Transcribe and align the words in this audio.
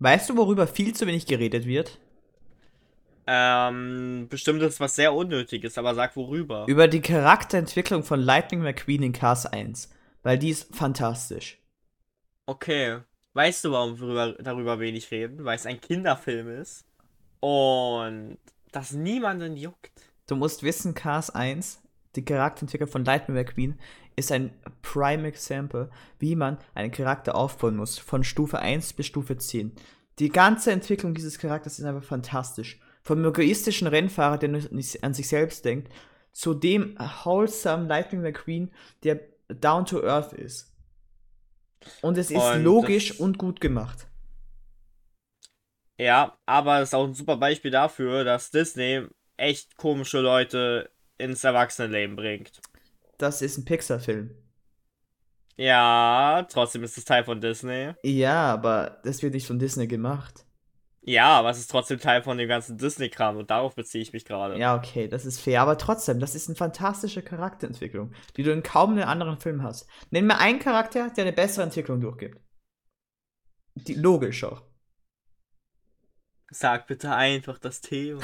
Weißt 0.00 0.30
du, 0.30 0.36
worüber 0.36 0.66
viel 0.66 0.94
zu 0.94 1.06
wenig 1.06 1.26
geredet 1.26 1.66
wird? 1.66 1.98
Ähm, 3.26 4.26
bestimmt 4.30 4.62
ist 4.62 4.80
was 4.80 4.96
sehr 4.96 5.14
Unnötiges, 5.14 5.76
aber 5.76 5.94
sag 5.94 6.16
worüber. 6.16 6.64
Über 6.66 6.88
die 6.88 7.02
Charakterentwicklung 7.02 8.02
von 8.02 8.18
Lightning 8.18 8.62
McQueen 8.62 9.02
in 9.02 9.12
Cars 9.12 9.44
1. 9.46 9.90
Weil 10.22 10.38
die 10.38 10.50
ist 10.50 10.74
fantastisch. 10.74 11.58
Okay. 12.46 12.98
Weißt 13.34 13.64
du, 13.64 13.72
warum 13.72 14.00
wir 14.00 14.32
darüber 14.40 14.80
wenig 14.80 15.10
reden? 15.10 15.44
Weil 15.44 15.56
es 15.56 15.66
ein 15.66 15.80
Kinderfilm 15.80 16.48
ist. 16.48 16.86
Und 17.40 18.38
das 18.72 18.92
niemanden 18.92 19.56
juckt. 19.56 19.92
Du 20.26 20.34
musst 20.34 20.62
wissen, 20.62 20.94
Cars 20.94 21.30
1, 21.30 21.82
die 22.16 22.24
Charakterentwicklung 22.24 22.88
von 22.88 23.04
Lightning 23.04 23.36
McQueen, 23.36 23.78
ist 24.16 24.32
ein 24.32 24.52
Prime 24.82 25.26
Example, 25.26 25.90
wie 26.18 26.36
man 26.36 26.58
einen 26.74 26.92
Charakter 26.92 27.34
aufbauen 27.34 27.76
muss, 27.76 27.98
von 27.98 28.24
Stufe 28.24 28.58
1 28.58 28.92
bis 28.94 29.06
Stufe 29.06 29.36
10. 29.36 29.72
Die 30.18 30.28
ganze 30.28 30.72
Entwicklung 30.72 31.14
dieses 31.14 31.38
Charakters 31.38 31.78
ist 31.78 31.84
einfach 31.84 32.04
fantastisch. 32.04 32.80
Vom 33.02 33.24
egoistischen 33.24 33.86
Rennfahrer, 33.86 34.38
der 34.38 34.50
nur 34.50 34.62
an 35.02 35.14
sich 35.14 35.28
selbst 35.28 35.64
denkt, 35.64 35.90
zu 36.32 36.54
dem 36.54 36.96
wholesome 36.98 37.86
Lightning 37.86 38.22
McQueen, 38.22 38.70
der 39.02 39.20
down 39.48 39.86
to 39.86 40.02
earth 40.04 40.32
ist. 40.32 40.74
Und 42.02 42.18
es 42.18 42.30
ist 42.30 42.42
und 42.42 42.62
logisch 42.62 43.18
und 43.18 43.38
gut 43.38 43.60
gemacht. 43.60 44.06
Ja, 45.98 46.38
aber 46.46 46.80
es 46.80 46.90
ist 46.90 46.94
auch 46.94 47.06
ein 47.06 47.14
super 47.14 47.36
Beispiel 47.36 47.70
dafür, 47.70 48.24
dass 48.24 48.50
Disney 48.50 49.06
echt 49.36 49.76
komische 49.76 50.20
Leute 50.20 50.90
ins 51.18 51.44
Erwachsenenleben 51.44 52.16
bringt. 52.16 52.60
Das 53.20 53.42
ist 53.42 53.58
ein 53.58 53.66
Pixar-Film. 53.66 54.34
Ja, 55.56 56.46
trotzdem 56.50 56.82
ist 56.82 56.96
es 56.96 57.04
Teil 57.04 57.22
von 57.22 57.38
Disney. 57.42 57.92
Ja, 58.02 58.50
aber 58.50 58.98
das 59.04 59.22
wird 59.22 59.34
nicht 59.34 59.46
von 59.46 59.58
Disney 59.58 59.86
gemacht. 59.86 60.46
Ja, 61.02 61.38
aber 61.38 61.50
es 61.50 61.58
ist 61.58 61.70
trotzdem 61.70 61.98
Teil 61.98 62.22
von 62.22 62.38
dem 62.38 62.48
ganzen 62.48 62.78
Disney-Kram 62.78 63.36
und 63.36 63.50
darauf 63.50 63.74
beziehe 63.74 64.00
ich 64.00 64.14
mich 64.14 64.24
gerade. 64.24 64.58
Ja, 64.58 64.74
okay, 64.74 65.06
das 65.06 65.26
ist 65.26 65.38
fair, 65.38 65.60
aber 65.60 65.76
trotzdem, 65.76 66.18
das 66.18 66.34
ist 66.34 66.48
eine 66.48 66.56
fantastische 66.56 67.20
Charakterentwicklung, 67.20 68.14
die 68.38 68.42
du 68.42 68.52
in 68.52 68.62
kaum 68.62 68.92
einem 68.92 69.06
anderen 69.06 69.36
Film 69.36 69.62
hast. 69.62 69.86
Nenn 70.10 70.26
mir 70.26 70.38
einen 70.38 70.58
Charakter, 70.58 71.10
der 71.10 71.24
eine 71.24 71.34
bessere 71.34 71.64
Entwicklung 71.64 72.00
durchgibt. 72.00 72.40
Die, 73.74 73.94
logisch 73.94 74.44
auch. 74.44 74.62
Sag 76.50 76.86
bitte 76.86 77.14
einfach 77.14 77.58
das 77.58 77.82
Thema. 77.82 78.22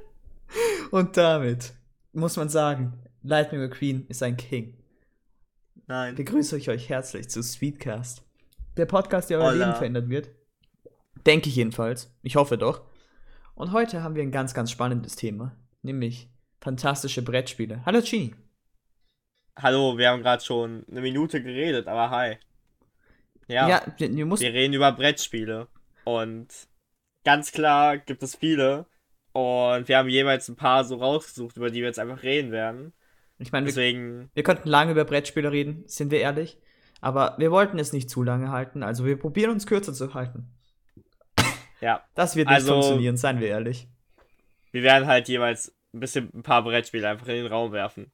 und 0.90 1.16
damit 1.16 1.72
muss 2.12 2.36
man 2.36 2.50
sagen, 2.50 3.05
Lightning 3.26 3.60
McQueen 3.60 4.06
ist 4.06 4.22
ein 4.22 4.36
King. 4.36 4.74
Nein. 5.88 6.14
Begrüße 6.14 6.56
ich 6.56 6.70
euch 6.70 6.88
herzlich 6.88 7.28
zu 7.28 7.42
Sweetcast. 7.42 8.22
Der 8.76 8.86
Podcast, 8.86 9.30
der 9.30 9.40
euer 9.40 9.52
Leben 9.52 9.74
verändern 9.74 10.08
wird. 10.08 10.30
Denke 11.26 11.48
ich 11.48 11.56
jedenfalls. 11.56 12.14
Ich 12.22 12.36
hoffe 12.36 12.56
doch. 12.56 12.82
Und 13.56 13.72
heute 13.72 14.04
haben 14.04 14.14
wir 14.14 14.22
ein 14.22 14.30
ganz, 14.30 14.54
ganz 14.54 14.70
spannendes 14.70 15.16
Thema. 15.16 15.56
Nämlich 15.82 16.30
fantastische 16.60 17.20
Brettspiele. 17.22 17.84
Hallo 17.84 18.00
Genie. 18.00 18.36
Hallo, 19.58 19.98
wir 19.98 20.10
haben 20.10 20.22
gerade 20.22 20.44
schon 20.44 20.84
eine 20.88 21.00
Minute 21.00 21.42
geredet, 21.42 21.88
aber 21.88 22.10
hi. 22.10 22.36
Ja, 23.48 23.68
ja 23.68 23.82
wir, 23.96 24.14
wir, 24.14 24.38
wir 24.38 24.52
reden 24.52 24.74
über 24.74 24.92
Brettspiele. 24.92 25.66
Und 26.04 26.46
ganz 27.24 27.50
klar 27.50 27.98
gibt 27.98 28.22
es 28.22 28.36
viele. 28.36 28.86
Und 29.32 29.88
wir 29.88 29.98
haben 29.98 30.08
jeweils 30.08 30.48
ein 30.48 30.54
paar 30.54 30.84
so 30.84 30.94
rausgesucht, 30.94 31.56
über 31.56 31.70
die 31.70 31.80
wir 31.80 31.88
jetzt 31.88 31.98
einfach 31.98 32.22
reden 32.22 32.52
werden. 32.52 32.92
Ich 33.38 33.52
meine, 33.52 33.66
Deswegen... 33.66 34.20
wir, 34.20 34.28
wir 34.34 34.42
könnten 34.42 34.68
lange 34.68 34.92
über 34.92 35.04
Brettspiele 35.04 35.52
reden, 35.52 35.84
sind 35.86 36.10
wir 36.10 36.20
ehrlich. 36.20 36.58
Aber 37.00 37.36
wir 37.38 37.50
wollten 37.50 37.78
es 37.78 37.92
nicht 37.92 38.08
zu 38.08 38.22
lange 38.22 38.50
halten, 38.50 38.82
also 38.82 39.04
wir 39.04 39.18
probieren 39.18 39.50
uns 39.50 39.66
kürzer 39.66 39.92
zu 39.92 40.14
halten. 40.14 40.50
Ja. 41.80 42.02
Das 42.14 42.36
wird 42.36 42.48
nicht 42.48 42.56
also, 42.56 42.72
funktionieren, 42.72 43.16
seien 43.16 43.40
wir 43.40 43.48
ehrlich. 43.48 43.88
Wir 44.72 44.82
werden 44.82 45.06
halt 45.06 45.28
jeweils 45.28 45.76
ein 45.92 46.00
bisschen 46.00 46.30
ein 46.34 46.42
paar 46.42 46.62
Brettspiele 46.62 47.08
einfach 47.08 47.28
in 47.28 47.36
den 47.36 47.46
Raum 47.46 47.72
werfen. 47.72 48.10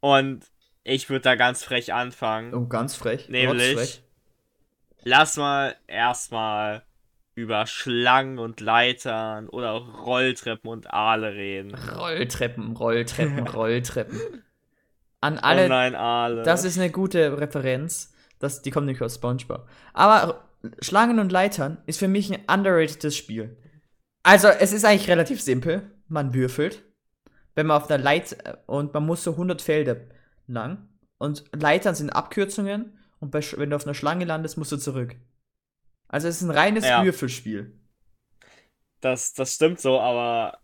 Und 0.00 0.44
ich 0.82 1.08
würde 1.08 1.22
da 1.22 1.34
ganz 1.34 1.64
frech 1.64 1.92
anfangen. 1.92 2.54
Oh, 2.54 2.66
ganz 2.66 2.94
frech. 2.96 3.28
Nämlich, 3.28 3.74
frech. 3.74 4.02
lass 5.02 5.36
mal 5.36 5.76
erstmal 5.86 6.82
über 7.34 7.66
Schlangen 7.66 8.38
und 8.38 8.60
Leitern 8.60 9.48
oder 9.48 9.72
Rolltreppen 9.72 10.70
und 10.70 10.92
Aale 10.92 11.34
reden. 11.34 11.74
Rolltreppen, 11.74 12.76
Rolltreppen, 12.76 13.48
Rolltreppen. 13.48 14.20
An 15.24 15.38
alle. 15.38 15.64
Oh 15.64 15.68
nein, 15.68 15.94
Aale. 15.94 16.42
Das 16.42 16.64
ist 16.64 16.78
eine 16.78 16.90
gute 16.90 17.40
Referenz. 17.40 18.12
Das, 18.40 18.60
die 18.60 18.70
kommt 18.70 18.86
nicht 18.86 19.00
aus 19.00 19.14
SpongeBob. 19.14 19.66
Aber 19.94 20.44
Schlangen 20.80 21.18
und 21.18 21.32
Leitern 21.32 21.78
ist 21.86 21.98
für 21.98 22.08
mich 22.08 22.30
ein 22.30 22.44
underratedes 22.46 23.16
Spiel. 23.16 23.56
Also, 24.22 24.48
es 24.48 24.74
ist 24.74 24.84
eigentlich 24.84 25.08
relativ 25.08 25.40
simpel. 25.40 25.90
Man 26.08 26.34
würfelt, 26.34 26.82
wenn 27.54 27.66
man 27.66 27.80
auf 27.80 27.90
einer 27.90 28.02
Leit 28.02 28.36
und 28.66 28.92
man 28.92 29.06
muss 29.06 29.24
so 29.24 29.30
100 29.30 29.62
Felder 29.62 29.96
lang 30.46 30.90
und 31.16 31.44
Leitern 31.58 31.94
sind 31.94 32.10
Abkürzungen 32.10 32.98
und 33.18 33.30
bei, 33.30 33.40
wenn 33.56 33.70
du 33.70 33.76
auf 33.76 33.86
einer 33.86 33.94
Schlange 33.94 34.26
landest, 34.26 34.58
musst 34.58 34.72
du 34.72 34.76
zurück. 34.76 35.16
Also, 36.06 36.28
es 36.28 36.36
ist 36.36 36.42
ein 36.42 36.50
reines 36.50 36.84
ja. 36.84 37.02
Würfelspiel. 37.02 37.80
Das, 39.00 39.32
das 39.32 39.54
stimmt 39.54 39.80
so, 39.80 39.98
aber 39.98 40.58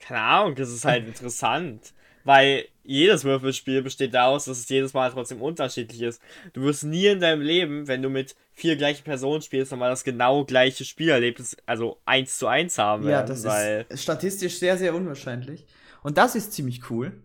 keine 0.00 0.22
Ahnung, 0.22 0.54
das 0.54 0.70
ist 0.70 0.86
halt 0.86 1.06
interessant. 1.06 1.92
Weil 2.30 2.68
jedes 2.84 3.24
Würfelspiel 3.24 3.82
besteht 3.82 4.14
daraus, 4.14 4.44
dass 4.44 4.60
es 4.60 4.68
jedes 4.68 4.94
Mal 4.94 5.10
trotzdem 5.10 5.42
unterschiedlich 5.42 6.00
ist. 6.00 6.22
Du 6.52 6.62
wirst 6.62 6.84
nie 6.84 7.06
in 7.06 7.18
deinem 7.18 7.42
Leben, 7.42 7.88
wenn 7.88 8.02
du 8.02 8.08
mit 8.08 8.36
vier 8.52 8.76
gleichen 8.76 9.02
Personen 9.02 9.42
spielst, 9.42 9.72
nochmal 9.72 9.90
das 9.90 10.04
genau 10.04 10.44
gleiche 10.44 10.84
Spielerlebnis, 10.84 11.56
also 11.66 11.98
eins 12.04 12.38
zu 12.38 12.46
eins 12.46 12.78
haben 12.78 13.08
Ja, 13.08 13.24
das 13.24 13.42
weil 13.42 13.84
ist 13.88 14.04
statistisch 14.04 14.60
sehr, 14.60 14.78
sehr 14.78 14.94
unwahrscheinlich. 14.94 15.66
Und 16.04 16.18
das 16.18 16.36
ist 16.36 16.52
ziemlich 16.52 16.88
cool. 16.88 17.20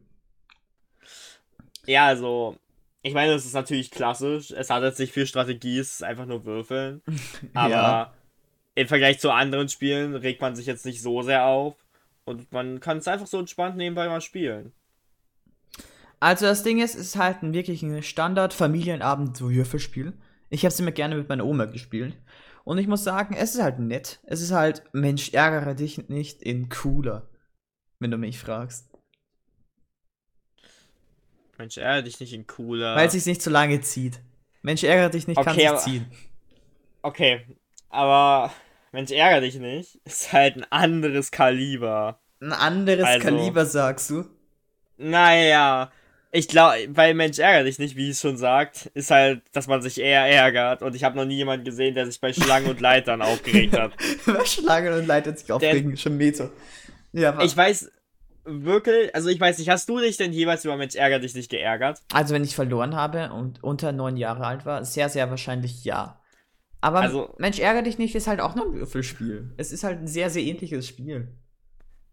Ja, 1.85 2.07
also, 2.07 2.57
ich 3.03 3.13
meine, 3.13 3.33
das 3.33 3.45
ist 3.45 3.53
natürlich 3.53 3.91
klassisch. 3.91 4.49
Es 4.49 4.71
hat 4.71 4.81
jetzt 4.81 4.97
nicht 4.97 5.13
viel 5.13 5.27
Strategie, 5.27 5.77
es 5.77 5.93
ist 5.93 6.03
einfach 6.03 6.25
nur 6.25 6.45
Würfeln. 6.45 7.03
Aber 7.53 7.69
ja. 7.69 8.13
im 8.73 8.87
Vergleich 8.87 9.19
zu 9.19 9.29
anderen 9.29 9.69
Spielen 9.69 10.15
regt 10.15 10.41
man 10.41 10.55
sich 10.55 10.65
jetzt 10.65 10.83
nicht 10.83 11.03
so 11.03 11.21
sehr 11.21 11.45
auf. 11.45 11.75
Und 12.23 12.51
man 12.51 12.79
kann 12.79 12.97
es 12.97 13.07
einfach 13.07 13.27
so 13.27 13.37
entspannt 13.37 13.77
nebenbei 13.77 14.07
mal 14.07 14.19
spielen. 14.19 14.73
Also 16.19 16.45
das 16.45 16.63
Ding 16.63 16.79
ist, 16.79 16.95
es 16.95 17.07
ist 17.07 17.17
halt 17.17 17.43
ein 17.43 17.53
wirklich 17.53 17.83
ein 17.83 18.01
Standard-Familienabend-Würfelspiel. 18.01 20.13
Ich 20.49 20.63
habe 20.63 20.73
es 20.73 20.79
immer 20.79 20.91
gerne 20.91 21.15
mit 21.15 21.29
meiner 21.29 21.45
Oma 21.45 21.65
gespielt. 21.65 22.15
Und 22.63 22.77
ich 22.77 22.87
muss 22.87 23.03
sagen, 23.03 23.35
es 23.37 23.55
ist 23.55 23.61
halt 23.61 23.79
nett. 23.79 24.19
Es 24.23 24.41
ist 24.41 24.51
halt, 24.51 24.83
Mensch, 24.91 25.33
ärgere 25.33 25.75
dich 25.75 26.09
nicht 26.09 26.41
in 26.41 26.69
cooler, 26.69 27.29
wenn 27.99 28.11
du 28.11 28.17
mich 28.17 28.39
fragst. 28.39 28.89
Mensch, 31.57 31.77
ärgere 31.77 32.03
dich 32.03 32.19
nicht 32.19 32.33
in 32.33 32.47
cooler. 32.47 32.95
Weil 32.95 33.07
es 33.07 33.13
sich 33.13 33.25
nicht 33.25 33.41
zu 33.41 33.49
lange 33.49 33.81
zieht. 33.81 34.19
Mensch, 34.61 34.83
ärgere 34.83 35.11
dich 35.11 35.27
nicht, 35.27 35.37
okay, 35.37 35.45
kann 35.45 35.55
sich 35.55 35.69
aber, 35.69 35.77
ziehen. 35.77 36.11
Okay, 37.03 37.45
aber 37.89 38.51
Mensch, 38.91 39.11
ärgere 39.11 39.41
dich 39.41 39.59
nicht, 39.59 39.99
ist 40.05 40.33
halt 40.33 40.57
ein 40.57 40.65
anderes 40.71 41.29
Kaliber. 41.29 42.19
Ein 42.41 42.51
anderes 42.51 43.05
also, 43.05 43.27
Kaliber, 43.27 43.65
sagst 43.65 44.09
du? 44.09 44.25
Naja, 44.97 45.91
ich 46.35 46.49
glaube, 46.49 46.75
weil 46.89 47.13
Mensch 47.13 47.39
ärgert 47.39 47.65
dich 47.65 47.79
nicht, 47.79 47.95
wie 47.95 48.09
es 48.09 48.19
schon 48.19 48.35
sagt, 48.35 48.87
ist 48.93 49.09
halt, 49.09 49.41
dass 49.53 49.67
man 49.67 49.81
sich 49.81 50.01
eher 50.01 50.25
ärgert. 50.25 50.81
Und 50.81 50.93
ich 50.93 51.05
habe 51.05 51.15
noch 51.15 51.23
nie 51.23 51.37
jemanden 51.37 51.63
gesehen, 51.63 51.95
der 51.95 52.05
sich 52.05 52.19
bei 52.19 52.33
Schlangen 52.33 52.69
und 52.69 52.81
Leitern 52.81 53.21
aufgeregt 53.21 53.77
hat. 53.77 53.93
bei 54.25 54.43
Schlangen 54.43 54.93
und 54.93 55.07
Leitern 55.07 55.37
sich 55.37 55.49
aufregen, 55.49 55.91
der, 55.91 55.97
schon 55.97 56.17
Meter. 56.17 56.51
Ja, 57.13 57.37
was? 57.37 57.45
Ich 57.45 57.55
weiß 57.55 57.91
wirklich, 58.43 59.15
also 59.15 59.29
ich 59.29 59.39
weiß 59.39 59.57
nicht, 59.59 59.69
hast 59.69 59.87
du 59.87 59.99
dich 59.99 60.17
denn 60.17 60.33
jeweils 60.33 60.65
über 60.65 60.75
Mensch 60.75 60.95
ärgert 60.95 61.23
dich 61.23 61.35
nicht 61.35 61.49
geärgert? 61.49 62.01
Also 62.11 62.33
wenn 62.33 62.43
ich 62.43 62.53
verloren 62.53 62.95
habe 62.95 63.31
und 63.31 63.63
unter 63.63 63.93
neun 63.93 64.17
Jahre 64.17 64.45
alt 64.45 64.65
war, 64.65 64.83
sehr, 64.83 65.07
sehr 65.07 65.29
wahrscheinlich 65.29 65.85
ja. 65.85 66.21
Aber 66.81 66.99
also, 66.99 67.33
Mensch 67.39 67.59
ärgert 67.59 67.85
dich 67.85 67.97
nicht 67.97 68.13
ist 68.13 68.27
halt 68.27 68.41
auch 68.41 68.55
noch 68.55 68.65
ein 68.65 68.73
Würfelspiel. 68.73 69.53
Es 69.55 69.71
ist 69.71 69.85
halt 69.85 69.99
ein 69.99 70.07
sehr, 70.07 70.29
sehr 70.29 70.43
ähnliches 70.43 70.85
Spiel. 70.85 71.29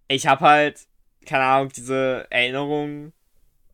Ich 0.07 0.29
habe 0.29 0.43
halt, 0.43 0.79
keine 1.27 1.43
Ahnung, 1.43 1.73
diese 1.75 2.27
Erinnerungen 2.31 3.13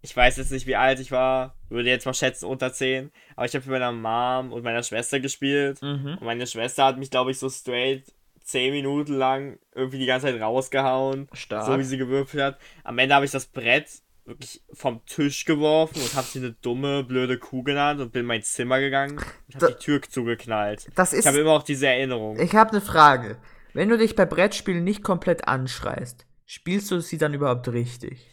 ich 0.02 0.16
weiß 0.16 0.36
jetzt 0.36 0.52
nicht, 0.52 0.66
wie 0.66 0.76
alt 0.76 1.00
ich 1.00 1.10
war, 1.10 1.56
würde 1.68 1.88
jetzt 1.88 2.06
mal 2.06 2.14
schätzen 2.14 2.46
unter 2.46 2.72
10, 2.72 3.10
aber 3.36 3.46
ich 3.46 3.54
habe 3.54 3.64
mit 3.64 3.80
meiner 3.80 3.92
Mom 3.92 4.52
und 4.52 4.62
meiner 4.62 4.82
Schwester 4.82 5.20
gespielt 5.20 5.82
mhm. 5.82 6.18
und 6.20 6.22
meine 6.22 6.46
Schwester 6.46 6.84
hat 6.84 6.98
mich, 6.98 7.10
glaube 7.10 7.30
ich, 7.30 7.38
so 7.38 7.48
straight 7.48 8.04
10 8.42 8.72
Minuten 8.72 9.14
lang 9.14 9.58
irgendwie 9.74 9.98
die 9.98 10.06
ganze 10.06 10.26
Zeit 10.26 10.40
rausgehauen, 10.40 11.28
Stark. 11.32 11.66
so 11.66 11.78
wie 11.78 11.84
sie 11.84 11.98
gewürfelt 11.98 12.42
hat. 12.42 12.58
Am 12.82 12.98
Ende 12.98 13.14
habe 13.14 13.26
ich 13.26 13.30
das 13.30 13.46
Brett 13.46 13.86
wirklich 14.24 14.62
vom 14.72 15.04
Tisch 15.06 15.44
geworfen 15.44 16.00
und 16.00 16.14
habe 16.14 16.26
sie 16.26 16.38
eine 16.38 16.52
dumme, 16.52 17.02
blöde 17.02 17.38
Kuh 17.38 17.62
genannt 17.62 18.00
und 18.00 18.12
bin 18.12 18.20
in 18.20 18.26
mein 18.26 18.42
Zimmer 18.42 18.78
gegangen 18.78 19.18
und 19.18 19.62
habe 19.62 19.72
die 19.72 19.84
Tür 19.84 20.00
zugeknallt. 20.02 20.88
Das 20.94 21.12
ist, 21.12 21.20
ich 21.20 21.26
habe 21.26 21.38
immer 21.38 21.52
auch 21.52 21.62
diese 21.62 21.88
Erinnerung. 21.88 22.38
Ich 22.38 22.54
habe 22.54 22.70
eine 22.70 22.80
Frage. 22.80 23.38
Wenn 23.74 23.88
du 23.88 23.98
dich 23.98 24.16
bei 24.16 24.26
Brettspielen 24.26 24.84
nicht 24.84 25.02
komplett 25.02 25.46
anschreist, 25.46 26.26
spielst 26.46 26.90
du 26.90 27.00
sie 27.00 27.18
dann 27.18 27.34
überhaupt 27.34 27.68
richtig? 27.68 28.26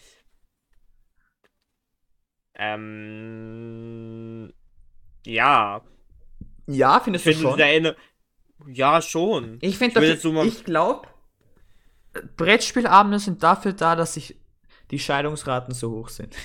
Ähm. 2.57 4.53
Ja. 5.25 5.81
Ja, 6.67 6.99
findest 6.99 7.25
ich 7.25 7.37
du 7.37 7.43
schon? 7.43 7.59
Erinner 7.59 7.95
Ja, 8.67 9.01
schon. 9.01 9.57
Ich 9.61 9.77
finde, 9.77 10.13
ich, 10.13 10.21
so 10.21 10.43
ich 10.43 10.63
glaube, 10.63 11.07
Brettspielabende 12.37 13.19
sind 13.19 13.43
dafür 13.43 13.73
da, 13.73 13.95
dass 13.95 14.15
sich 14.15 14.39
die 14.91 14.99
Scheidungsraten 14.99 15.73
so 15.73 15.91
hoch 15.91 16.09
sind. 16.09 16.35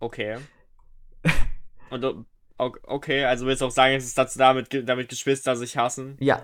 Okay. 0.00 0.38
Und 1.90 2.26
okay, 2.56 3.24
also 3.24 3.46
willst 3.46 3.62
du 3.62 3.66
auch 3.66 3.70
sagen, 3.70 3.94
es 3.94 4.06
ist 4.06 4.16
dazu 4.16 4.38
damit, 4.38 4.88
damit 4.88 5.08
Geschwister 5.08 5.56
sich 5.56 5.76
hassen? 5.76 6.16
Ja. 6.20 6.42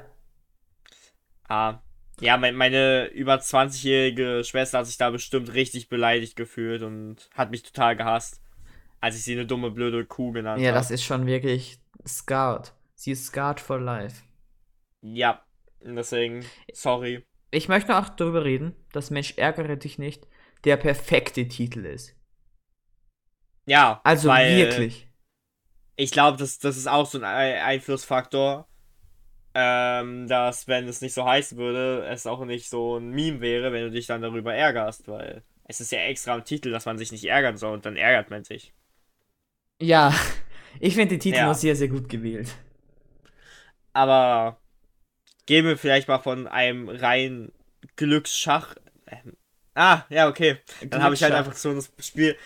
Ah. 1.48 1.80
Ja, 2.20 2.36
mein, 2.38 2.54
meine 2.54 3.06
über 3.08 3.34
20-jährige 3.34 4.42
Schwester 4.44 4.78
hat 4.78 4.86
sich 4.86 4.96
da 4.96 5.10
bestimmt 5.10 5.52
richtig 5.52 5.88
beleidigt 5.88 6.36
gefühlt 6.36 6.82
und 6.82 7.28
hat 7.34 7.50
mich 7.50 7.62
total 7.62 7.94
gehasst, 7.96 8.40
als 9.00 9.16
ich 9.16 9.24
sie 9.24 9.32
eine 9.34 9.46
dumme, 9.46 9.70
blöde 9.70 10.04
Kuh 10.06 10.32
genannt 10.32 10.56
habe. 10.56 10.64
Ja, 10.64 10.72
das 10.72 10.90
ist 10.90 11.04
schon 11.04 11.26
wirklich 11.26 11.78
scarred. 12.06 12.74
Sie 12.94 13.10
ist 13.10 13.26
scarred 13.26 13.60
for 13.60 13.78
life. 13.78 14.22
Ja, 15.02 15.44
deswegen, 15.80 16.44
sorry. 16.72 17.24
Ich 17.50 17.68
möchte 17.68 17.96
auch 17.96 18.08
darüber 18.08 18.44
reden, 18.44 18.74
dass 18.92 19.10
Mensch 19.10 19.34
ärgere 19.36 19.76
dich 19.76 19.98
nicht 19.98 20.26
der 20.64 20.76
perfekte 20.76 21.46
Titel 21.46 21.84
ist. 21.84 22.16
Ja, 23.66 24.00
also 24.04 24.30
wirklich. 24.30 25.08
Ich 25.96 26.10
glaube, 26.10 26.38
das, 26.38 26.58
das 26.58 26.76
ist 26.76 26.86
auch 26.86 27.06
so 27.06 27.18
ein 27.18 27.24
Einflussfaktor, 27.24 28.68
ähm, 29.58 30.28
dass, 30.28 30.68
wenn 30.68 30.86
es 30.86 31.00
nicht 31.00 31.14
so 31.14 31.24
heißen 31.24 31.56
würde, 31.56 32.06
es 32.10 32.26
auch 32.26 32.44
nicht 32.44 32.68
so 32.68 32.98
ein 32.98 33.08
Meme 33.08 33.40
wäre, 33.40 33.72
wenn 33.72 33.84
du 33.84 33.90
dich 33.90 34.06
dann 34.06 34.20
darüber 34.20 34.54
ärgerst, 34.54 35.08
weil 35.08 35.42
es 35.64 35.80
ist 35.80 35.92
ja 35.92 36.00
extra 36.00 36.34
im 36.34 36.44
Titel, 36.44 36.70
dass 36.70 36.84
man 36.84 36.98
sich 36.98 37.10
nicht 37.10 37.24
ärgern 37.24 37.56
soll 37.56 37.72
und 37.72 37.86
dann 37.86 37.96
ärgert 37.96 38.28
man 38.28 38.44
sich. 38.44 38.74
Ja, 39.80 40.14
ich 40.80 40.94
finde 40.94 41.14
den 41.14 41.20
Titel 41.20 41.38
ja. 41.38 41.46
noch 41.46 41.54
sehr, 41.54 41.74
sehr 41.74 41.88
gut 41.88 42.10
gewählt. 42.10 42.54
Aber 43.94 44.60
gehen 45.46 45.64
wir 45.64 45.78
vielleicht 45.78 46.06
mal 46.06 46.18
von 46.18 46.46
einem 46.46 46.90
rein 46.90 47.50
Glücksschach. 47.96 48.74
Ähm, 49.06 49.38
ah, 49.74 50.02
ja, 50.10 50.28
okay. 50.28 50.58
Dann 50.84 51.02
habe 51.02 51.14
ich 51.14 51.22
halt 51.22 51.32
einfach 51.32 51.54
so 51.54 51.72
das 51.72 51.90
Spiel 52.00 52.36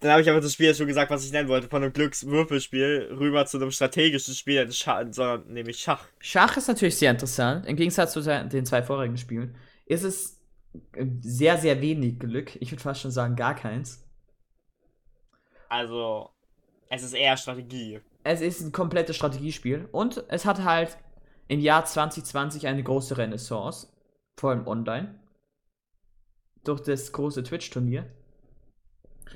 dann 0.00 0.12
habe 0.12 0.22
ich 0.22 0.30
aber 0.30 0.40
das 0.40 0.52
Spiel 0.54 0.66
jetzt 0.66 0.78
schon 0.78 0.86
gesagt, 0.86 1.10
was 1.10 1.24
ich 1.24 1.32
nennen 1.32 1.48
wollte. 1.48 1.68
Von 1.68 1.82
einem 1.82 1.92
Glückswürfelspiel 1.92 3.16
rüber 3.18 3.44
zu 3.44 3.58
einem 3.58 3.70
strategischen 3.70 4.34
Spiel, 4.34 4.70
sondern 4.70 5.46
nämlich 5.52 5.78
Schach. 5.78 6.06
Schach 6.20 6.56
ist 6.56 6.68
natürlich 6.68 6.96
sehr 6.96 7.10
interessant. 7.10 7.66
Im 7.66 7.76
Gegensatz 7.76 8.12
zu 8.12 8.22
den 8.22 8.64
zwei 8.64 8.82
vorigen 8.82 9.18
Spielen 9.18 9.54
ist 9.86 10.02
es 10.02 10.40
äh, 10.94 11.04
sehr, 11.20 11.58
sehr 11.58 11.82
wenig 11.82 12.18
Glück. 12.18 12.56
Ich 12.56 12.70
würde 12.72 12.82
fast 12.82 13.02
schon 13.02 13.10
sagen, 13.10 13.36
gar 13.36 13.54
keins. 13.54 14.06
Also, 15.68 16.30
es 16.88 17.02
ist 17.02 17.12
eher 17.12 17.36
Strategie. 17.36 18.00
Es 18.22 18.40
ist 18.40 18.62
ein 18.62 18.72
komplettes 18.72 19.16
Strategiespiel 19.16 19.88
und 19.92 20.24
es 20.28 20.46
hat 20.46 20.64
halt 20.64 20.96
im 21.48 21.60
Jahr 21.60 21.84
2020 21.84 22.66
eine 22.66 22.82
große 22.82 23.18
Renaissance, 23.18 23.88
vor 24.36 24.50
allem 24.50 24.66
online, 24.66 25.20
durch 26.64 26.80
das 26.80 27.12
große 27.12 27.42
Twitch-Turnier. 27.42 28.10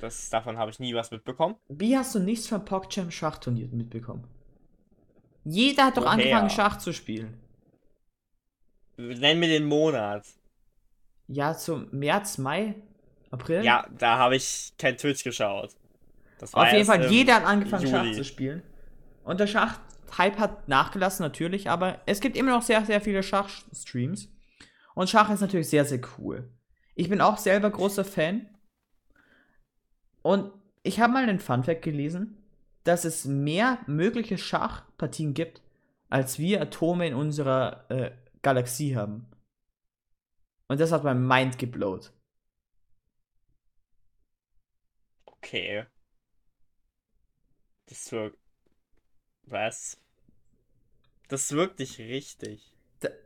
Das, 0.01 0.31
davon 0.31 0.59
habe 0.59 0.71
ich 0.71 0.79
nie 0.79 0.95
was 0.95 1.11
mitbekommen. 1.11 1.57
Wie 1.69 1.97
hast 1.97 2.15
du 2.15 2.21
nichts 2.21 2.47
vom 2.47 2.65
PogChamp 2.65 3.13
Schachturnier 3.13 3.69
mitbekommen? 3.69 4.25
Jeder 5.45 5.87
hat 5.87 5.97
doch 5.97 6.03
Woher? 6.03 6.13
angefangen, 6.13 6.51
Schach 6.51 6.79
zu 6.79 6.93
spielen. 6.93 7.41
Nenn 8.97 9.39
mir 9.39 9.49
den 9.49 9.65
Monat. 9.65 10.27
Ja, 11.29 11.57
zum 11.57 11.89
März, 11.91 12.39
Mai, 12.39 12.75
April? 13.31 13.65
Ja, 13.65 13.87
da 13.97 14.19
habe 14.19 14.37
ich 14.37 14.73
kein 14.79 14.97
Twitch 14.97 15.25
geschaut. 15.25 15.75
Auf 16.53 16.73
jeden 16.73 16.85
Fall, 16.85 17.11
jeder 17.11 17.37
hat 17.37 17.45
angefangen, 17.45 17.87
Juli. 17.87 18.09
Schach 18.09 18.17
zu 18.17 18.25
spielen. 18.25 18.63
Und 19.25 19.41
der 19.41 19.47
Schach-Hype 19.47 20.39
hat 20.39 20.69
nachgelassen, 20.69 21.23
natürlich, 21.25 21.69
aber 21.69 22.01
es 22.07 22.21
gibt 22.21 22.37
immer 22.37 22.53
noch 22.53 22.63
sehr, 22.63 22.85
sehr 22.87 23.01
viele 23.01 23.23
Schachstreams. 23.23 24.29
Und 24.95 25.11
Schach 25.11 25.31
ist 25.31 25.41
natürlich 25.41 25.69
sehr, 25.69 25.85
sehr 25.85 26.01
cool. 26.19 26.49
Ich 26.95 27.09
bin 27.09 27.21
auch 27.21 27.39
selber 27.39 27.71
großer 27.71 28.05
Fan. 28.05 28.49
Und 30.23 30.53
ich 30.83 31.01
habe 31.01 31.13
mal 31.13 31.23
einen 31.23 31.39
Funfact 31.39 31.83
gelesen, 31.83 32.37
dass 32.85 33.05
es 33.05 33.25
mehr 33.25 33.79
mögliche 33.87 34.39
Schachpartien 34.39 35.35
gibt, 35.35 35.63
als 36.09 36.39
wir 36.39 36.63
Atome 36.63 37.07
in 37.07 37.15
unserer 37.15 37.91
äh, 37.91 38.13
Galaxie 38.43 38.97
haben. 38.97 39.27
Und 40.69 40.81
das 40.81 40.93
hat 40.93 41.05
mein 41.05 41.27
Mind 41.27 41.59
geblowt. 41.59 42.13
Okay. 45.25 45.87
Das 47.87 48.11
wirkt. 48.13 48.39
Was? 49.45 49.99
Das 51.29 51.53
wirkt 51.53 51.79
nicht 51.79 51.99
richtig. 51.99 52.75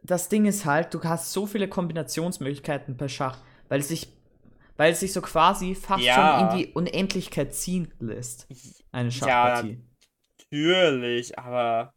das 0.02 0.28
Ding 0.28 0.44
ist 0.44 0.64
halt, 0.64 0.92
du 0.92 1.02
hast 1.02 1.32
so 1.32 1.46
viele 1.46 1.68
Kombinationsmöglichkeiten 1.68 2.96
per 2.96 3.08
Schach, 3.08 3.38
weil 3.68 3.80
es 3.80 3.88
sich 3.88 4.12
weil 4.82 4.94
es 4.94 4.98
sich 4.98 5.12
so 5.12 5.20
quasi 5.20 5.76
fast 5.76 6.02
ja. 6.02 6.14
schon 6.16 6.48
in 6.48 6.56
die 6.56 6.72
Unendlichkeit 6.72 7.54
ziehen 7.54 7.94
lässt. 8.00 8.48
Eine 8.90 9.12
Schachpartie. 9.12 9.78
Ja, 10.50 10.90
natürlich, 10.90 11.38
aber 11.38 11.94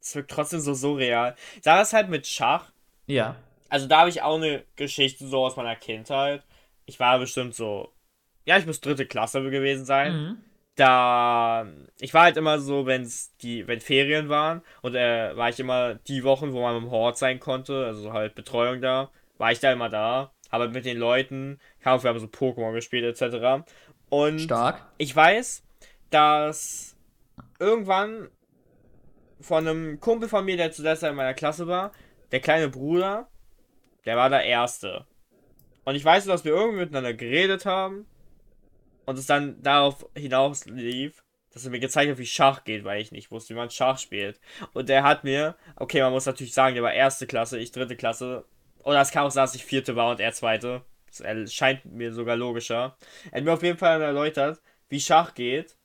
es 0.00 0.14
wirkt 0.14 0.30
trotzdem 0.30 0.60
so 0.60 0.72
surreal. 0.72 1.34
Sage 1.62 1.82
es 1.82 1.92
halt 1.92 2.08
mit 2.08 2.28
Schach. 2.28 2.70
Ja. 3.08 3.34
Also 3.68 3.88
da 3.88 3.98
habe 3.98 4.10
ich 4.10 4.22
auch 4.22 4.36
eine 4.36 4.62
Geschichte 4.76 5.26
so 5.26 5.46
aus 5.46 5.56
meiner 5.56 5.74
Kindheit. 5.74 6.44
Ich 6.86 7.00
war 7.00 7.18
bestimmt 7.18 7.56
so, 7.56 7.92
ja, 8.44 8.56
ich 8.56 8.66
muss 8.66 8.80
dritte 8.80 9.06
Klasse 9.06 9.42
gewesen 9.50 9.84
sein. 9.84 10.12
Mhm. 10.12 10.36
Da, 10.76 11.66
ich 11.98 12.14
war 12.14 12.22
halt 12.22 12.36
immer 12.36 12.60
so, 12.60 12.86
wenn's 12.86 13.36
die, 13.38 13.66
wenn 13.66 13.80
Ferien 13.80 14.28
waren 14.28 14.62
und 14.82 14.94
äh, 14.94 15.36
war 15.36 15.48
ich 15.48 15.58
immer 15.58 15.96
die 15.96 16.22
Wochen, 16.22 16.52
wo 16.52 16.62
man 16.62 16.76
im 16.76 16.92
Hort 16.92 17.18
sein 17.18 17.40
konnte, 17.40 17.84
also 17.84 18.12
halt 18.12 18.36
Betreuung 18.36 18.80
da, 18.80 19.10
war 19.38 19.50
ich 19.50 19.58
da 19.58 19.72
immer 19.72 19.88
da 19.88 20.30
aber 20.50 20.68
mit 20.68 20.84
den 20.84 20.96
Leuten, 20.96 21.58
wir 21.80 21.92
haben 21.92 22.18
so 22.18 22.26
Pokémon 22.26 22.72
gespielt 22.72 23.04
etc. 23.04 23.64
Und 24.08 24.40
Stark. 24.40 24.86
ich 24.98 25.14
weiß, 25.14 25.62
dass 26.10 26.96
irgendwann 27.58 28.28
von 29.40 29.66
einem 29.66 30.00
Kumpel 30.00 30.28
von 30.28 30.44
mir, 30.44 30.56
der 30.56 30.72
zu 30.72 30.82
der 30.82 30.96
Zeit 30.96 31.10
in 31.10 31.16
meiner 31.16 31.34
Klasse 31.34 31.66
war, 31.66 31.92
der 32.32 32.40
kleine 32.40 32.68
Bruder, 32.68 33.28
der 34.04 34.16
war 34.16 34.30
der 34.30 34.44
Erste. 34.44 35.06
Und 35.84 35.94
ich 35.94 36.04
weiß, 36.04 36.24
dass 36.26 36.44
wir 36.44 36.52
irgendwie 36.52 36.80
miteinander 36.80 37.14
geredet 37.14 37.64
haben 37.66 38.06
und 39.06 39.18
es 39.18 39.26
dann 39.26 39.62
darauf 39.62 40.06
hinaus 40.14 40.66
lief, 40.66 41.22
dass 41.52 41.64
er 41.64 41.70
mir 41.70 41.80
gezeigt 41.80 42.10
hat, 42.10 42.18
wie 42.18 42.26
Schach 42.26 42.64
geht, 42.64 42.84
weil 42.84 43.00
ich 43.00 43.10
nicht 43.10 43.30
wusste, 43.30 43.54
wie 43.54 43.58
man 43.58 43.70
Schach 43.70 43.98
spielt. 43.98 44.38
Und 44.74 44.88
der 44.88 45.02
hat 45.02 45.24
mir, 45.24 45.56
okay, 45.76 46.02
man 46.02 46.12
muss 46.12 46.26
natürlich 46.26 46.52
sagen, 46.52 46.74
der 46.74 46.84
war 46.84 46.92
erste 46.92 47.26
Klasse, 47.26 47.58
ich 47.58 47.72
dritte 47.72 47.96
Klasse, 47.96 48.44
oder 48.84 49.00
es 49.00 49.10
kann 49.10 49.24
auch 49.24 49.30
sein, 49.30 49.44
dass 49.44 49.54
ich 49.54 49.64
vierte 49.64 49.96
war 49.96 50.10
und 50.10 50.20
er 50.20 50.32
zweite. 50.32 50.84
Das 51.06 51.52
scheint 51.52 51.84
mir 51.84 52.12
sogar 52.12 52.36
logischer. 52.36 52.96
Er 53.30 53.38
hat 53.38 53.44
mir 53.44 53.52
auf 53.52 53.62
jeden 53.62 53.78
Fall 53.78 54.00
erläutert, 54.00 54.60
wie 54.88 55.00
Schach 55.00 55.34
geht. 55.34 55.76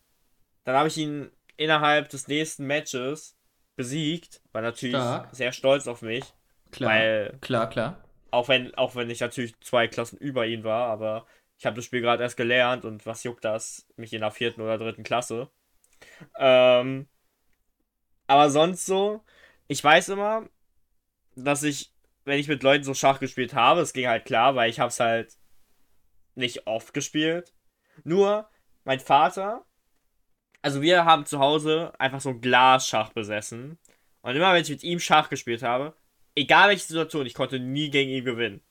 Dann 0.64 0.76
habe 0.76 0.88
ich 0.88 0.98
ihn 0.98 1.32
innerhalb 1.58 2.10
des 2.10 2.28
nächsten 2.28 2.66
Matches 2.66 3.38
besiegt. 3.76 4.42
War 4.52 4.62
natürlich 4.62 4.96
Stark. 4.96 5.30
sehr 5.34 5.52
stolz 5.52 5.88
auf 5.88 6.02
mich. 6.02 6.24
Klar. 6.72 6.92
Weil, 6.92 7.38
klar, 7.42 7.70
klar. 7.70 8.04
Auch 8.32 8.48
wenn, 8.48 8.74
auch 8.76 8.96
wenn 8.96 9.10
ich 9.10 9.20
natürlich 9.20 9.60
zwei 9.62 9.88
Klassen 9.88 10.18
über 10.18 10.46
ihn 10.46 10.64
war, 10.64 10.88
aber 10.88 11.26
ich 11.58 11.66
habe 11.66 11.76
das 11.76 11.86
Spiel 11.86 12.02
gerade 12.02 12.24
erst 12.24 12.38
gelernt 12.38 12.84
und 12.84 13.06
was 13.06 13.24
juckt 13.24 13.46
das? 13.46 13.88
Mich 13.96 14.14
in 14.14 14.22
der 14.22 14.32
vierten 14.32 14.62
oder 14.62 14.78
dritten 14.78 15.04
Klasse. 15.04 15.50
Ähm, 16.38 17.08
aber 18.28 18.50
sonst 18.50 18.86
so, 18.86 19.24
ich 19.68 19.84
weiß 19.84 20.10
immer, 20.10 20.50
dass 21.36 21.64
ich 21.64 21.93
wenn 22.26 22.40
ich 22.40 22.48
mit 22.48 22.64
Leuten 22.64 22.84
so 22.84 22.94
Schach 22.94 23.20
gespielt 23.20 23.54
habe, 23.54 23.82
es 23.82 23.94
ging 23.94 24.08
halt 24.08 24.26
klar, 24.26 24.56
weil 24.56 24.70
ich 24.70 24.80
hab's 24.80 25.00
halt 25.00 25.38
nicht 26.36 26.68
oft 26.68 26.94
gespielt. 26.94 27.54
Nur 28.04 28.50
mein 28.86 29.00
Vater, 29.00 29.66
also 30.62 30.82
wir 30.82 31.06
haben 31.06 31.26
zu 31.26 31.40
Hause 31.40 31.94
einfach 32.00 32.22
so 32.22 32.30
ein 32.30 32.42
Glasschach 32.42 33.12
besessen. 33.14 33.78
Und 34.22 34.36
immer 34.36 34.54
wenn 34.54 34.62
ich 34.62 34.70
mit 34.70 34.84
ihm 34.84 35.00
Schach 35.00 35.30
gespielt 35.30 35.64
habe, 35.64 35.94
egal 36.36 36.70
welche 36.70 36.88
Situation, 36.88 37.26
ich 37.26 37.34
konnte 37.34 37.60
nie 37.60 37.90
gegen 37.90 38.10
ihn 38.10 38.26
gewinnen. 38.26 38.62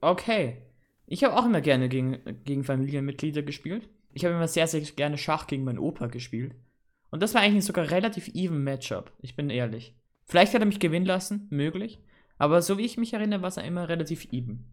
Okay. 0.00 0.62
Ich 1.06 1.22
habe 1.24 1.36
auch 1.36 1.44
immer 1.44 1.60
gerne 1.60 1.88
gegen, 1.88 2.18
gegen 2.44 2.64
Familienmitglieder 2.64 3.42
gespielt. 3.42 3.88
Ich 4.12 4.24
habe 4.24 4.34
immer 4.34 4.48
sehr, 4.48 4.66
sehr 4.66 4.80
gerne 4.80 5.18
Schach 5.18 5.46
gegen 5.46 5.64
meinen 5.64 5.78
Opa 5.78 6.06
gespielt. 6.06 6.54
Und 7.10 7.22
das 7.22 7.34
war 7.34 7.42
eigentlich 7.42 7.64
sogar 7.64 7.90
relativ 7.90 8.28
even 8.34 8.64
Matchup. 8.64 9.12
Ich 9.20 9.36
bin 9.36 9.50
ehrlich. 9.50 9.94
Vielleicht 10.26 10.54
hat 10.54 10.60
er 10.60 10.66
mich 10.66 10.80
gewinnen 10.80 11.06
lassen, 11.06 11.46
möglich. 11.50 12.00
Aber 12.38 12.60
so 12.60 12.78
wie 12.78 12.84
ich 12.84 12.98
mich 12.98 13.12
erinnere, 13.14 13.42
war 13.42 13.48
es 13.48 13.56
immer 13.56 13.88
relativ 13.88 14.26
eben. 14.32 14.64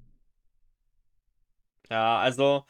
Ja, 1.89 2.17
also, 2.19 2.65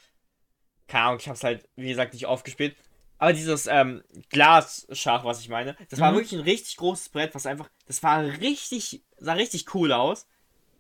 keine 0.88 1.06
Ahnung, 1.06 1.20
ich 1.20 1.28
habe 1.28 1.36
es 1.36 1.44
halt, 1.44 1.70
wie 1.75 1.88
gesagt, 1.88 2.13
nicht 2.13 2.28
oft 2.28 2.46
gespielt. 2.46 2.75
Aber 3.18 3.32
dieses 3.32 3.68
ähm, 3.68 4.04
Glasschach, 4.30 5.24
was 5.24 5.40
ich 5.40 5.48
meine, 5.48 5.78
das 5.90 6.00
war 6.00 6.12
mhm. 6.12 6.16
wirklich 6.18 6.34
ein 6.34 6.42
richtig 6.42 6.75
großes 6.75 7.10
Brett, 7.10 7.34
was 7.34 7.46
einfach, 7.46 7.70
das 7.86 8.04
war 8.04 8.22
richtig, 8.22 9.06
sah 9.18 9.34
richtig 9.34 9.74
cool 9.74 9.94
aus. 9.94 10.28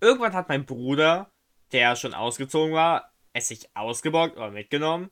Irgendwann 0.01 0.33
hat 0.33 0.49
mein 0.49 0.65
Bruder, 0.65 1.31
der 1.71 1.95
schon 1.95 2.13
ausgezogen 2.13 2.73
war, 2.73 3.13
es 3.31 3.47
sich 3.47 3.69
ausgeborgt 3.75 4.35
oder 4.35 4.51
mitgenommen. 4.51 5.09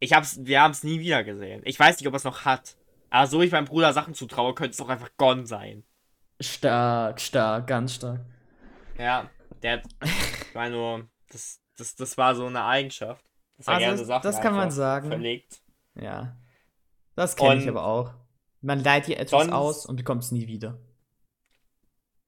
Ich 0.00 0.12
hab's, 0.12 0.44
wir 0.44 0.60
haben 0.60 0.72
es 0.72 0.82
nie 0.82 0.98
wieder 0.98 1.22
gesehen. 1.22 1.62
Ich 1.64 1.78
weiß 1.78 2.00
nicht, 2.00 2.08
ob 2.08 2.14
er 2.14 2.16
es 2.16 2.24
noch 2.24 2.44
hat. 2.44 2.76
Aber 3.12 3.26
so 3.26 3.40
wie 3.40 3.44
ich 3.44 3.52
meinem 3.52 3.66
Bruder 3.66 3.92
Sachen 3.92 4.14
zutraue, 4.14 4.54
könnte 4.54 4.70
es 4.70 4.80
auch 4.80 4.88
einfach 4.88 5.10
Gon 5.18 5.44
sein. 5.44 5.84
Stark, 6.40 7.20
stark, 7.20 7.66
ganz 7.66 7.94
stark. 7.94 8.20
Ja, 8.98 9.28
der 9.62 9.74
hat, 9.74 9.82
ich 10.02 10.54
meine 10.54 10.74
nur, 10.74 11.08
das, 11.30 11.60
das, 11.76 11.94
das 11.94 12.16
war 12.16 12.34
so 12.34 12.46
eine 12.46 12.64
Eigenschaft. 12.64 13.22
Dass 13.58 13.66
er 13.68 13.74
Also, 13.74 13.86
gerne 13.86 14.04
Sachen 14.06 14.22
das 14.22 14.40
kann 14.40 14.54
man 14.54 14.70
sagen. 14.70 15.08
Verlegt. 15.08 15.60
Ja. 15.94 16.36
Das 17.14 17.36
kenne 17.36 17.56
ich 17.62 17.68
aber 17.68 17.84
auch. 17.84 18.14
Man 18.62 18.82
leiht 18.82 19.08
dir 19.08 19.18
etwas 19.18 19.42
sonst- 19.42 19.52
aus 19.52 19.84
und 19.86 19.96
bekommt 19.96 20.22
es 20.24 20.32
nie 20.32 20.46
wieder. 20.46 20.78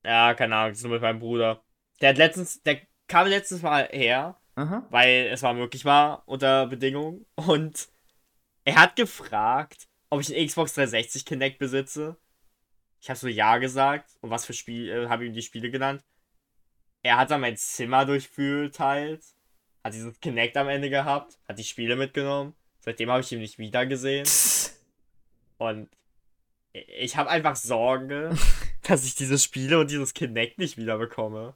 Ja, 0.04 0.34
keine 0.34 0.54
Ahnung, 0.54 0.72
das 0.72 0.78
ist 0.78 0.84
nur 0.84 0.92
mit 0.92 1.02
meinem 1.02 1.18
Bruder. 1.20 1.62
Der 2.02 2.10
hat 2.10 2.18
letztens, 2.18 2.62
der 2.62 2.80
kam 3.08 3.26
letztes 3.26 3.62
Mal 3.62 3.88
her, 3.90 4.36
Aha. 4.54 4.86
weil 4.90 5.28
es 5.32 5.42
war 5.42 5.54
möglich 5.54 5.86
war 5.86 6.24
unter 6.26 6.66
Bedingungen. 6.66 7.24
Und 7.36 7.88
er 8.64 8.76
hat 8.76 8.96
gefragt, 8.96 9.88
ob 10.10 10.20
ich 10.20 10.34
einen 10.34 10.46
Xbox 10.46 10.74
360 10.74 11.24
Kinect 11.24 11.58
besitze. 11.58 12.16
Ich 13.00 13.10
habe 13.10 13.18
so 13.18 13.28
ja 13.28 13.58
gesagt 13.58 14.10
und 14.20 14.30
was 14.30 14.46
für 14.46 14.52
Spiele, 14.52 15.04
äh, 15.04 15.08
habe 15.08 15.26
ihm 15.26 15.34
die 15.34 15.42
Spiele 15.42 15.70
genannt. 15.70 16.02
Er 17.02 17.18
hat 17.18 17.30
dann 17.30 17.42
mein 17.42 17.56
Zimmer 17.56 18.06
durchfühlt 18.06 18.78
halt, 18.80 19.22
hat 19.82 19.92
dieses 19.92 20.18
Kinect 20.20 20.56
am 20.56 20.68
Ende 20.68 20.88
gehabt, 20.88 21.38
hat 21.46 21.58
die 21.58 21.64
Spiele 21.64 21.96
mitgenommen. 21.96 22.54
Seitdem 22.80 23.10
habe 23.10 23.20
ich 23.20 23.32
ihn 23.32 23.40
nicht 23.40 23.58
wieder 23.58 23.86
gesehen. 23.86 24.26
Und 25.58 25.90
ich 26.72 27.16
habe 27.16 27.30
einfach 27.30 27.56
Sorge, 27.56 28.36
dass 28.82 29.04
ich 29.04 29.14
diese 29.14 29.38
Spiele 29.38 29.78
und 29.78 29.90
dieses 29.90 30.14
Kinect 30.14 30.58
nicht 30.58 30.76
wieder 30.76 30.98
bekomme. 30.98 31.54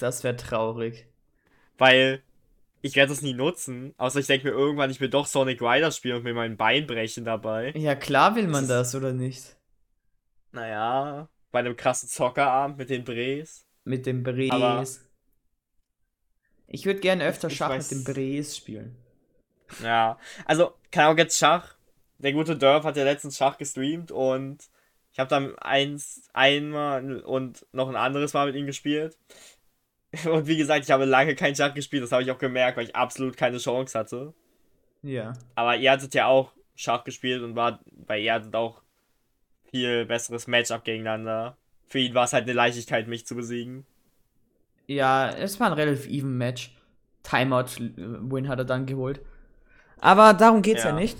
Das 0.00 0.22
wäre 0.22 0.36
traurig. 0.36 1.06
Weil 1.78 2.22
ich 2.82 2.96
werde 2.96 3.10
das 3.10 3.22
nie 3.22 3.34
nutzen. 3.34 3.94
Außer 3.98 4.20
ich 4.20 4.26
denke 4.26 4.46
mir 4.48 4.52
irgendwann, 4.54 4.90
ich 4.90 5.00
will 5.00 5.08
doch 5.10 5.26
Sonic 5.26 5.60
Riders 5.60 5.96
spielen 5.96 6.16
und 6.16 6.22
mir 6.24 6.34
mein 6.34 6.56
Bein 6.56 6.86
brechen 6.86 7.24
dabei. 7.24 7.72
Ja, 7.76 7.94
klar 7.94 8.34
will 8.36 8.46
man 8.48 8.68
Das 8.68 8.92
das, 8.92 8.94
oder 8.94 9.12
nicht? 9.12 9.56
Naja, 10.52 11.28
bei 11.50 11.58
einem 11.60 11.76
krassen 11.76 12.08
Zockerabend 12.08 12.78
mit 12.78 12.90
den 12.90 13.04
Brees. 13.04 13.66
Mit 13.84 14.06
Aber- 14.06 14.76
Brees. 14.78 15.04
Ich 16.66 16.84
würde 16.84 17.00
gerne 17.00 17.24
öfter 17.24 17.48
Schach 17.48 17.70
weiß- 17.70 17.78
mit 17.78 17.90
dem 17.90 18.04
Brees 18.14 18.56
spielen. 18.56 18.96
Ja, 19.82 20.18
also, 20.44 20.74
keine 20.90 21.06
Ahnung, 21.08 21.18
jetzt 21.18 21.38
Schach. 21.38 21.74
Der 22.18 22.32
gute 22.32 22.56
Durf 22.56 22.84
hat 22.84 22.96
ja 22.96 23.04
letztens 23.04 23.36
Schach 23.36 23.58
gestreamt 23.58 24.10
und 24.10 24.68
ich 25.12 25.18
habe 25.18 25.30
dann 25.30 25.56
eins, 25.58 26.28
einmal 26.32 27.22
und 27.22 27.66
noch 27.72 27.88
ein 27.88 27.96
anderes 27.96 28.32
Mal 28.34 28.46
mit 28.46 28.56
ihm 28.56 28.66
gespielt. 28.66 29.16
Und 30.24 30.46
wie 30.46 30.56
gesagt, 30.56 30.84
ich 30.84 30.90
habe 30.90 31.04
lange 31.04 31.34
kein 31.34 31.54
Schach 31.54 31.74
gespielt, 31.74 32.02
das 32.02 32.12
habe 32.12 32.22
ich 32.22 32.30
auch 32.30 32.38
gemerkt, 32.38 32.76
weil 32.76 32.84
ich 32.84 32.96
absolut 32.96 33.36
keine 33.36 33.58
Chance 33.58 33.98
hatte. 33.98 34.34
Ja. 35.02 35.34
Aber 35.54 35.76
ihr 35.76 35.90
hattet 35.90 36.14
ja 36.14 36.26
auch 36.26 36.52
Schach 36.74 37.04
gespielt 37.04 37.42
und 37.42 37.56
war, 37.56 37.80
weil 38.06 38.22
ihr 38.22 38.32
hattet 38.32 38.54
auch 38.54 38.82
viel 39.70 40.06
besseres 40.06 40.46
Matchup 40.46 40.84
gegeneinander. 40.84 41.56
Für 41.86 41.98
ihn 41.98 42.14
war 42.14 42.24
es 42.24 42.32
halt 42.32 42.44
eine 42.44 42.52
Leichtigkeit, 42.52 43.08
mich 43.08 43.26
zu 43.26 43.34
besiegen. 43.34 43.86
Ja, 44.86 45.28
es 45.28 45.60
war 45.60 45.68
ein 45.68 45.74
relativ 45.74 46.06
even 46.06 46.36
Match. 46.38 46.74
Timeout-Win 47.22 48.48
hat 48.48 48.58
er 48.58 48.64
dann 48.64 48.86
geholt. 48.86 49.20
Aber 50.00 50.32
darum 50.32 50.62
geht's 50.62 50.84
ja. 50.84 50.90
Ja. 50.90 50.96
nicht. 50.96 51.18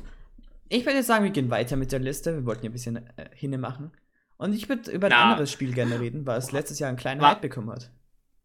Ich 0.71 0.87
würde 0.87 1.02
sagen, 1.02 1.25
wir 1.25 1.30
gehen 1.30 1.50
weiter 1.50 1.76
mit 1.76 1.92
der 1.92 1.99
Liste. 1.99 2.35
Wir 2.35 2.47
wollten 2.47 2.64
ja 2.64 2.71
ein 2.71 2.73
bisschen 2.73 2.97
äh, 2.97 3.28
hinne 3.35 3.59
machen. 3.59 3.90
Und 4.37 4.54
ich 4.54 4.68
würde 4.68 4.90
über 4.90 5.09
ein 5.09 5.12
Na. 5.12 5.33
anderes 5.33 5.50
Spiel 5.50 5.75
gerne 5.75 6.00
reden, 6.00 6.26
weil 6.26 6.38
es 6.38 6.52
letztes 6.52 6.78
Jahr 6.78 6.88
einen 6.88 6.99
kleinen 6.99 7.21
Hype 7.21 7.40
bekommen 7.40 7.71
hat. 7.71 7.90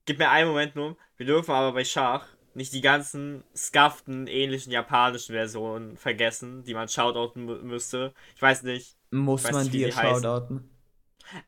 Gib 0.05 0.19
mir 0.19 0.29
einen 0.29 0.49
Moment 0.49 0.75
nur. 0.75 0.97
Wir 1.17 1.25
dürfen 1.25 1.51
aber 1.51 1.73
bei 1.73 1.85
Schach 1.85 2.25
nicht 2.55 2.73
die 2.73 2.81
ganzen 2.81 3.43
scufften, 3.55 4.27
ähnlichen 4.27 4.71
japanischen 4.71 5.33
Versionen 5.33 5.97
vergessen, 5.97 6.63
die 6.63 6.73
man 6.73 6.87
shoutouten 6.87 7.49
mü- 7.49 7.61
müsste. 7.61 8.13
Ich 8.35 8.41
weiß 8.41 8.63
nicht. 8.63 8.95
Muss 9.11 9.43
weiß 9.43 9.51
man 9.53 9.63
nicht, 9.63 9.73
die 9.73 9.85
heißen. 9.85 10.23
shoutouten. 10.23 10.69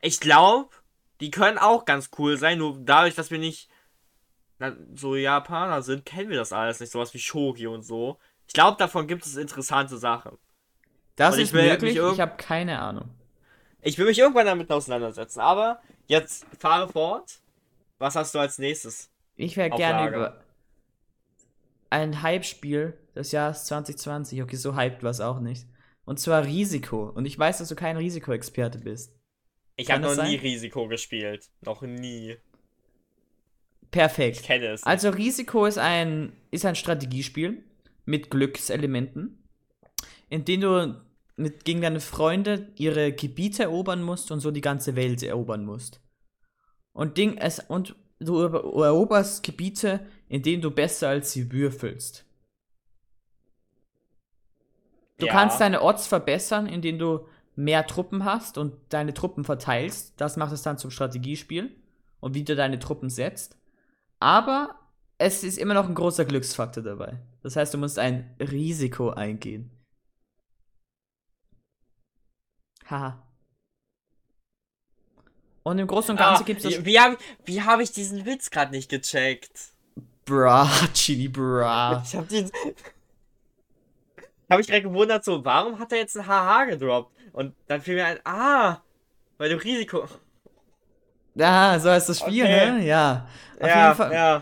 Ich 0.01 0.19
glaube, 0.19 0.69
die 1.19 1.31
können 1.31 1.57
auch 1.57 1.85
ganz 1.85 2.09
cool 2.17 2.37
sein, 2.37 2.57
nur 2.57 2.77
dadurch, 2.79 3.15
dass 3.15 3.29
wir 3.29 3.39
nicht 3.39 3.69
na, 4.57 4.73
so 4.95 5.15
Japaner 5.15 5.81
sind, 5.81 6.05
kennen 6.05 6.29
wir 6.29 6.37
das 6.37 6.53
alles 6.53 6.79
nicht. 6.79 6.91
Sowas 6.91 7.13
wie 7.13 7.19
Shogi 7.19 7.67
und 7.67 7.83
so. 7.83 8.17
Ich 8.47 8.53
glaube, 8.53 8.77
davon 8.77 9.05
gibt 9.07 9.25
es 9.25 9.35
interessante 9.35 9.97
Sachen. 9.97 10.37
Das 11.17 11.35
Und 11.35 11.41
ich 11.41 11.53
ist 11.53 11.55
irg- 11.55 12.13
ich 12.13 12.19
habe 12.19 12.37
keine 12.37 12.79
Ahnung. 12.79 13.09
Ich 13.81 13.97
will 13.97 14.05
mich 14.05 14.17
irgendwann 14.17 14.45
damit 14.45 14.71
auseinandersetzen, 14.71 15.39
aber 15.41 15.81
jetzt 16.07 16.45
fahre 16.57 16.87
fort. 16.87 17.41
Was 17.97 18.15
hast 18.15 18.35
du 18.35 18.39
als 18.39 18.57
nächstes? 18.57 19.09
Ich 19.35 19.57
wäre 19.57 19.69
gerne 19.69 20.09
über 20.09 20.43
ein 21.89 22.21
Hype-Spiel 22.21 22.97
des 23.15 23.31
Jahres 23.31 23.65
2020. 23.65 24.41
Okay, 24.43 24.55
so 24.55 24.75
hyped 24.75 25.03
war 25.03 25.11
es 25.11 25.21
auch 25.21 25.39
nicht. 25.39 25.65
Und 26.05 26.19
zwar 26.19 26.45
Risiko. 26.45 27.09
Und 27.09 27.25
ich 27.25 27.37
weiß, 27.37 27.59
dass 27.59 27.69
du 27.69 27.75
kein 27.75 27.97
Risikoexperte 27.97 28.79
bist. 28.79 29.13
Ich 29.75 29.91
habe 29.91 30.01
noch 30.01 30.09
nie 30.09 30.15
sein? 30.15 30.39
Risiko 30.39 30.87
gespielt. 30.87 31.49
Noch 31.61 31.81
nie. 31.81 32.37
Ich 33.81 33.91
Perfekt. 33.91 34.43
kenne 34.43 34.67
es. 34.67 34.83
Also 34.83 35.09
Risiko 35.09 35.65
ist 35.65 35.77
ein, 35.77 36.33
ist 36.51 36.65
ein 36.65 36.75
Strategiespiel 36.75 37.63
mit 38.05 38.29
Glückselementen, 38.29 39.43
in 40.29 40.45
dem 40.45 40.61
du 40.61 41.01
mit, 41.37 41.65
gegen 41.65 41.81
deine 41.81 41.99
Freunde 41.99 42.71
ihre 42.75 43.11
Gebiete 43.13 43.63
erobern 43.63 44.01
musst 44.01 44.31
und 44.31 44.39
so 44.39 44.51
die 44.51 44.61
ganze 44.61 44.95
Welt 44.95 45.23
erobern 45.23 45.65
musst. 45.65 46.01
Und, 46.95 47.17
Ding, 47.17 47.37
es, 47.37 47.59
und 47.59 47.93
du 48.19 48.39
ero- 48.41 48.81
eroberst 48.83 49.43
Gebiete, 49.43 50.07
in 50.29 50.41
denen 50.43 50.61
du 50.61 50.71
besser 50.71 51.09
als 51.09 51.33
sie 51.33 51.51
würfelst. 51.51 52.25
Du 55.17 55.25
Ja. 55.25 55.31
kannst 55.33 55.59
deine 55.59 55.81
Odds 55.81 56.07
verbessern, 56.07 56.67
indem 56.67 56.97
du 56.97 57.27
mehr 57.57 57.85
Truppen 57.85 58.23
hast 58.23 58.57
und 58.57 58.73
deine 58.89 59.13
Truppen 59.13 59.43
verteilst. 59.43 60.13
Das 60.21 60.37
macht 60.37 60.53
es 60.53 60.61
dann 60.61 60.77
zum 60.77 60.89
Strategiespiel 60.89 61.75
und 62.21 62.33
wie 62.33 62.45
du 62.45 62.55
deine 62.55 62.79
Truppen 62.79 63.09
setzt. 63.09 63.57
Aber 64.21 64.79
es 65.17 65.43
ist 65.43 65.57
immer 65.57 65.73
noch 65.73 65.89
ein 65.89 65.95
großer 65.95 66.23
Glücksfaktor 66.23 66.81
dabei. 66.81 67.19
Das 67.43 67.57
heißt, 67.57 67.73
du 67.73 67.77
musst 67.77 67.99
ein 67.99 68.33
Risiko 68.39 69.09
eingehen. 69.09 69.69
Haha. 72.85 73.24
Und 75.65 75.79
im 75.79 75.87
Großen 75.87 76.11
und 76.11 76.17
Ganzen 76.17 76.43
Ah, 76.43 76.45
gibt 76.45 76.63
es 76.63 76.85
wie 76.85 76.99
habe 76.99 77.17
wie 77.45 77.59
hab 77.59 77.79
ich 77.79 77.91
diesen 77.91 78.23
Witz 78.23 78.51
gerade 78.51 78.69
nicht 78.71 78.87
gecheckt? 78.87 79.71
Bra, 80.23 80.69
Chili 80.93 81.27
Bra. 81.27 82.03
Ich 82.05 82.15
habe 82.15 82.27
den. 82.27 82.51
habe 84.47 84.61
ich 84.61 84.67
direkt 84.67 84.85
gewundert, 84.85 85.25
so, 85.25 85.43
warum 85.43 85.79
hat 85.79 85.91
er 85.91 85.97
jetzt 85.97 86.15
ein 86.17 86.27
HH 86.27 86.65
gedroppt? 86.65 87.11
Und 87.33 87.55
dann 87.65 87.81
fiel 87.81 87.95
mir 87.95 88.05
ein, 88.05 88.19
ah, 88.25 88.77
weil 89.39 89.49
du 89.49 89.55
Risiko. 89.55 90.07
Ja, 91.33 91.79
so 91.79 91.89
heißt 91.89 92.09
das 92.09 92.19
Spiel, 92.19 92.43
Okay. 92.43 92.71
ne? 92.71 92.85
Ja. 92.85 93.27
Auf 93.59 93.67
ja, 93.67 93.85
jeden 93.85 93.97
Fall. 93.97 94.13
ja. 94.13 94.41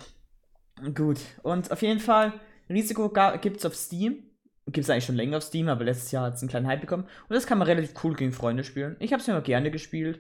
Gut. 0.94 1.20
Und 1.42 1.72
auf 1.72 1.82
jeden 1.82 2.02
Fall, 2.02 2.34
Risiko 2.70 3.10
gibt 3.42 3.58
es 3.58 3.66
auf 3.66 3.76
Steam. 3.76 4.24
Gibt 4.66 4.80
es 4.80 4.90
eigentlich 4.90 5.06
schon 5.06 5.16
länger 5.16 5.38
auf 5.38 5.44
Steam, 5.44 5.70
aber 5.70 5.86
letztes 5.86 6.12
Jahr 6.12 6.26
hat 6.26 6.34
es 6.36 6.42
einen 6.42 6.50
kleinen 6.50 6.68
Hype 6.68 6.82
bekommen. 6.82 7.04
Und 7.30 7.34
das 7.34 7.48
kann 7.48 7.58
man 7.58 7.68
relativ 7.68 7.94
cool 8.04 8.14
gegen 8.14 8.34
Freunde 8.34 8.66
spielen. 8.66 8.98
Ich 9.00 9.14
habe 9.14 9.22
es 9.22 9.28
immer 9.30 9.42
gerne 9.42 9.72
gespielt. 9.72 10.20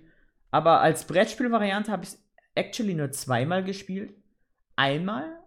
Aber 0.53 0.81
als 0.81 1.05
Brettspielvariante 1.05 1.91
habe 1.91 2.03
ich 2.03 2.09
es 2.09 2.23
actually 2.53 2.93
nur 2.93 3.11
zweimal 3.11 3.63
gespielt. 3.63 4.13
Einmal 4.75 5.39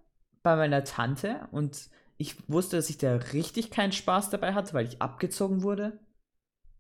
bei 0.43 0.57
meiner 0.57 0.83
Tante 0.83 1.47
und 1.53 1.89
ich 2.19 2.35
wusste, 2.49 2.75
dass 2.77 2.91
ich 2.91 2.99
da 2.99 3.15
richtig 3.17 3.71
keinen 3.71 3.93
Spaß 3.93 4.31
dabei 4.31 4.53
hatte, 4.55 4.75
weil 4.75 4.87
ich 4.87 5.01
abgezogen 5.01 5.63
wurde. 5.63 6.01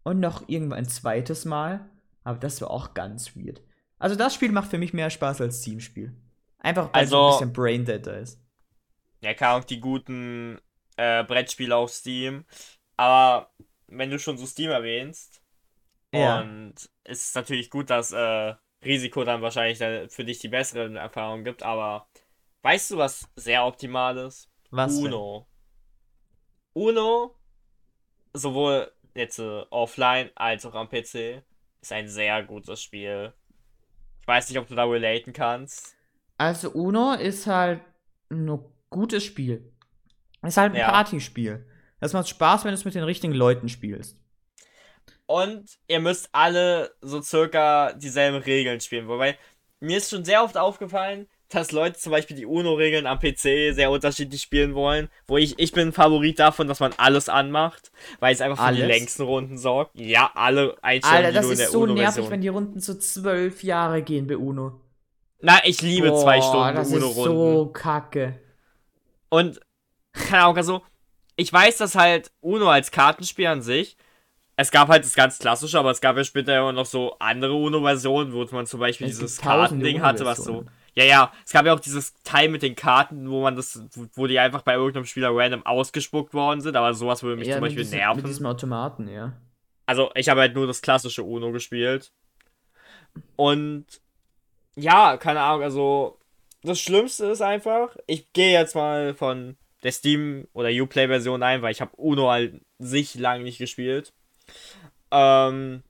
Und 0.02 0.18
noch 0.18 0.48
irgendwann 0.48 0.78
ein 0.78 0.88
zweites 0.88 1.44
Mal. 1.44 1.88
Aber 2.24 2.38
das 2.38 2.60
war 2.60 2.70
auch 2.72 2.94
ganz 2.94 3.36
weird. 3.36 3.60
Also 3.98 4.16
das 4.16 4.34
Spiel 4.34 4.50
macht 4.50 4.70
für 4.70 4.78
mich 4.78 4.92
mehr 4.92 5.10
Spaß 5.10 5.40
als 5.40 5.60
Steam-Spiel. 5.62 6.12
Einfach 6.58 6.92
weil 6.92 7.06
so 7.06 7.16
ein 7.16 7.24
Also- 7.26 7.38
bisschen 7.38 7.52
Braindead 7.52 8.06
da 8.08 8.12
ist. 8.16 8.40
Ja, 9.22 9.34
keine 9.34 9.52
Ahnung, 9.52 9.66
die 9.68 9.80
guten 9.80 10.58
äh, 10.96 11.22
Brettspiele 11.22 11.76
auf 11.76 11.90
Steam. 11.92 12.44
Aber 12.96 13.52
wenn 13.86 14.10
du 14.10 14.18
schon 14.18 14.36
so 14.36 14.46
Steam 14.46 14.70
erwähnst, 14.70 15.40
Ja. 16.14 16.40
und 16.40 16.74
es 17.04 17.28
ist 17.28 17.34
natürlich 17.36 17.70
gut, 17.70 17.90
dass 17.90 18.12
äh, 18.12 18.54
Risiko 18.84 19.24
dann 19.24 19.42
wahrscheinlich 19.42 19.78
für 20.12 20.24
dich 20.24 20.38
die 20.38 20.48
besseren 20.48 20.96
Erfahrungen 20.96 21.44
gibt, 21.44 21.62
aber 21.62 22.08
weißt 22.62 22.92
du, 22.92 22.98
was 22.98 23.28
sehr 23.36 23.64
optimal 23.64 24.16
ist? 24.18 24.50
Was? 24.70 24.94
denn? 24.96 25.06
Uno. 25.06 25.46
Uno, 26.74 27.34
sowohl 28.34 28.92
jetzt 29.14 29.38
äh, 29.38 29.62
offline 29.70 30.30
als 30.34 30.66
auch 30.66 30.74
am 30.74 30.88
PC, 30.88 31.42
ist 31.80 31.92
ein 31.92 32.08
sehr 32.08 32.42
gutes 32.42 32.82
Spiel. 32.82 33.32
Ich 34.20 34.26
weiß 34.26 34.48
nicht, 34.48 34.58
ob 34.58 34.66
du 34.68 34.74
da 34.74 34.84
relaten 34.84 35.32
kannst. 35.32 35.96
Also 36.36 36.70
Uno 36.72 37.14
ist 37.14 37.46
halt 37.46 37.80
ein 38.30 38.58
gutes 38.90 39.24
Spiel. 39.24 39.72
Ist 40.42 40.56
halt 40.58 40.72
ein 40.74 40.78
Ja. 40.80 40.90
Partyspiel. 40.90 41.66
Das 42.00 42.12
macht 42.12 42.28
Spaß, 42.28 42.64
wenn 42.64 42.72
du 42.72 42.74
es 42.74 42.84
mit 42.84 42.94
den 42.94 43.04
richtigen 43.04 43.32
Leuten 43.32 43.68
spielst. 43.68 44.20
Und 45.26 45.78
ihr 45.88 46.00
müsst 46.00 46.28
alle 46.32 46.92
so 47.00 47.20
circa 47.20 47.92
dieselben 47.92 48.38
Regeln 48.38 48.80
spielen. 48.80 49.08
Wobei, 49.08 49.36
mir 49.80 49.98
ist 49.98 50.10
schon 50.10 50.24
sehr 50.24 50.42
oft 50.42 50.56
aufgefallen, 50.56 51.26
dass 51.48 51.72
Leute 51.72 51.98
zum 51.98 52.12
Beispiel 52.12 52.36
die 52.36 52.46
UNO-Regeln 52.46 53.06
am 53.06 53.18
PC 53.18 53.74
sehr 53.74 53.90
unterschiedlich 53.90 54.42
spielen 54.42 54.74
wollen. 54.74 55.08
Wo 55.26 55.36
ich, 55.36 55.58
ich 55.58 55.72
bin 55.72 55.88
ein 55.88 55.92
Favorit 55.92 56.38
davon, 56.38 56.66
dass 56.66 56.80
man 56.80 56.92
alles 56.96 57.28
anmacht, 57.28 57.92
weil 58.20 58.34
es 58.34 58.40
einfach 58.40 58.58
für 58.58 58.64
alles? 58.64 58.80
die 58.80 58.86
längsten 58.86 59.22
Runden 59.22 59.58
sorgt. 59.58 59.98
Ja, 59.98 60.30
alle 60.34 60.76
Einstellungen, 60.82 61.26
Alter, 61.26 61.40
das 61.40 61.50
ist 61.50 61.70
so 61.70 61.86
nervig, 61.86 62.30
wenn 62.30 62.40
die 62.40 62.48
Runden 62.48 62.80
so 62.80 62.94
zwölf 62.94 63.62
Jahre 63.62 64.02
gehen 64.02 64.26
bei 64.26 64.36
UNO. 64.36 64.80
Na, 65.40 65.60
ich 65.64 65.82
liebe 65.82 66.08
Boah, 66.08 66.22
zwei 66.22 66.40
Stunden 66.40 66.74
das 66.74 66.88
UNO-Runden. 66.88 67.16
Das 67.16 67.18
ist 67.18 67.24
so 67.24 67.66
kacke. 67.66 68.40
Und, 69.28 69.60
keine 70.12 70.44
Ahnung, 70.44 70.56
also, 70.56 70.82
ich 71.36 71.52
weiß, 71.52 71.76
dass 71.76 71.94
halt 71.94 72.32
UNO 72.40 72.68
als 72.68 72.90
Kartenspiel 72.90 73.46
an 73.46 73.62
sich 73.62 73.96
es 74.56 74.70
gab 74.70 74.88
halt 74.88 75.04
das 75.04 75.14
ganz 75.14 75.38
klassische, 75.38 75.78
aber 75.78 75.90
es 75.90 76.00
gab 76.00 76.16
ja 76.16 76.24
später 76.24 76.54
ja 76.54 76.72
noch 76.72 76.86
so 76.86 77.16
andere 77.18 77.52
UNO-Versionen, 77.52 78.32
wo 78.32 78.44
man 78.52 78.66
zum 78.66 78.80
Beispiel 78.80 79.06
es 79.06 79.18
dieses 79.18 79.38
Kartending 79.38 80.00
hatte, 80.00 80.24
was 80.24 80.38
so. 80.38 80.64
Ja, 80.94 81.04
ja, 81.04 81.32
es 81.44 81.52
gab 81.52 81.66
ja 81.66 81.74
auch 81.74 81.80
dieses 81.80 82.14
Teil 82.22 82.48
mit 82.48 82.62
den 82.62 82.74
Karten, 82.74 83.28
wo 83.30 83.42
man 83.42 83.54
das, 83.54 83.82
wo 84.14 84.26
die 84.26 84.38
einfach 84.38 84.62
bei 84.62 84.74
irgendeinem 84.74 85.04
Spieler 85.04 85.28
random 85.30 85.66
ausgespuckt 85.66 86.32
worden 86.32 86.62
sind, 86.62 86.74
aber 86.74 86.94
sowas 86.94 87.22
würde 87.22 87.36
mich 87.36 87.48
ja, 87.48 87.56
zum 87.56 87.60
Beispiel 87.60 87.82
diesem, 87.82 87.98
nerven. 87.98 88.22
Mit 88.22 88.28
diesem 88.28 88.46
Automaten, 88.46 89.08
ja. 89.08 89.34
Also, 89.84 90.10
ich 90.14 90.30
habe 90.30 90.40
halt 90.40 90.54
nur 90.54 90.66
das 90.66 90.80
klassische 90.80 91.22
UNO 91.22 91.52
gespielt. 91.52 92.12
Und 93.36 93.84
ja, 94.74 95.18
keine 95.18 95.40
Ahnung, 95.40 95.62
also 95.62 96.18
das 96.62 96.80
Schlimmste 96.80 97.26
ist 97.26 97.42
einfach, 97.42 97.94
ich 98.06 98.32
gehe 98.32 98.52
jetzt 98.52 98.74
mal 98.74 99.14
von 99.14 99.56
der 99.82 99.92
Steam 99.92 100.48
oder 100.54 100.70
Uplay-Version 100.70 101.42
ein, 101.42 101.60
weil 101.60 101.72
ich 101.72 101.82
habe 101.82 101.94
UNO 101.96 102.30
halt 102.30 102.62
sich 102.78 103.14
lang 103.16 103.42
nicht 103.42 103.58
gespielt 103.58 104.14
ähm, 105.10 105.82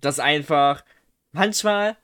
dass 0.00 0.18
einfach 0.18 0.84
manchmal 1.32 1.96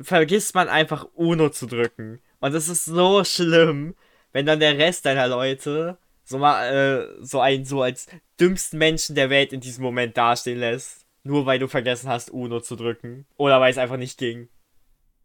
vergisst 0.00 0.54
man 0.54 0.68
einfach 0.68 1.06
UNO 1.14 1.50
zu 1.50 1.66
drücken. 1.66 2.20
Und 2.40 2.54
das 2.54 2.68
ist 2.68 2.84
so 2.84 3.24
schlimm, 3.24 3.94
wenn 4.32 4.46
dann 4.46 4.60
der 4.60 4.78
Rest 4.78 5.04
deiner 5.06 5.28
Leute 5.28 5.98
so 6.24 6.38
mal 6.38 6.64
äh, 6.72 7.24
so 7.24 7.40
einen 7.40 7.64
so 7.64 7.82
als 7.82 8.06
dümmsten 8.38 8.78
Menschen 8.78 9.14
der 9.14 9.30
Welt 9.30 9.52
in 9.52 9.60
diesem 9.60 9.82
Moment 9.82 10.16
dastehen 10.16 10.58
lässt. 10.58 11.06
Nur 11.22 11.44
weil 11.44 11.58
du 11.58 11.68
vergessen 11.68 12.08
hast, 12.08 12.30
UNO 12.30 12.60
zu 12.60 12.76
drücken. 12.76 13.26
Oder 13.36 13.60
weil 13.60 13.70
es 13.70 13.78
einfach 13.78 13.98
nicht 13.98 14.16
ging. 14.16 14.48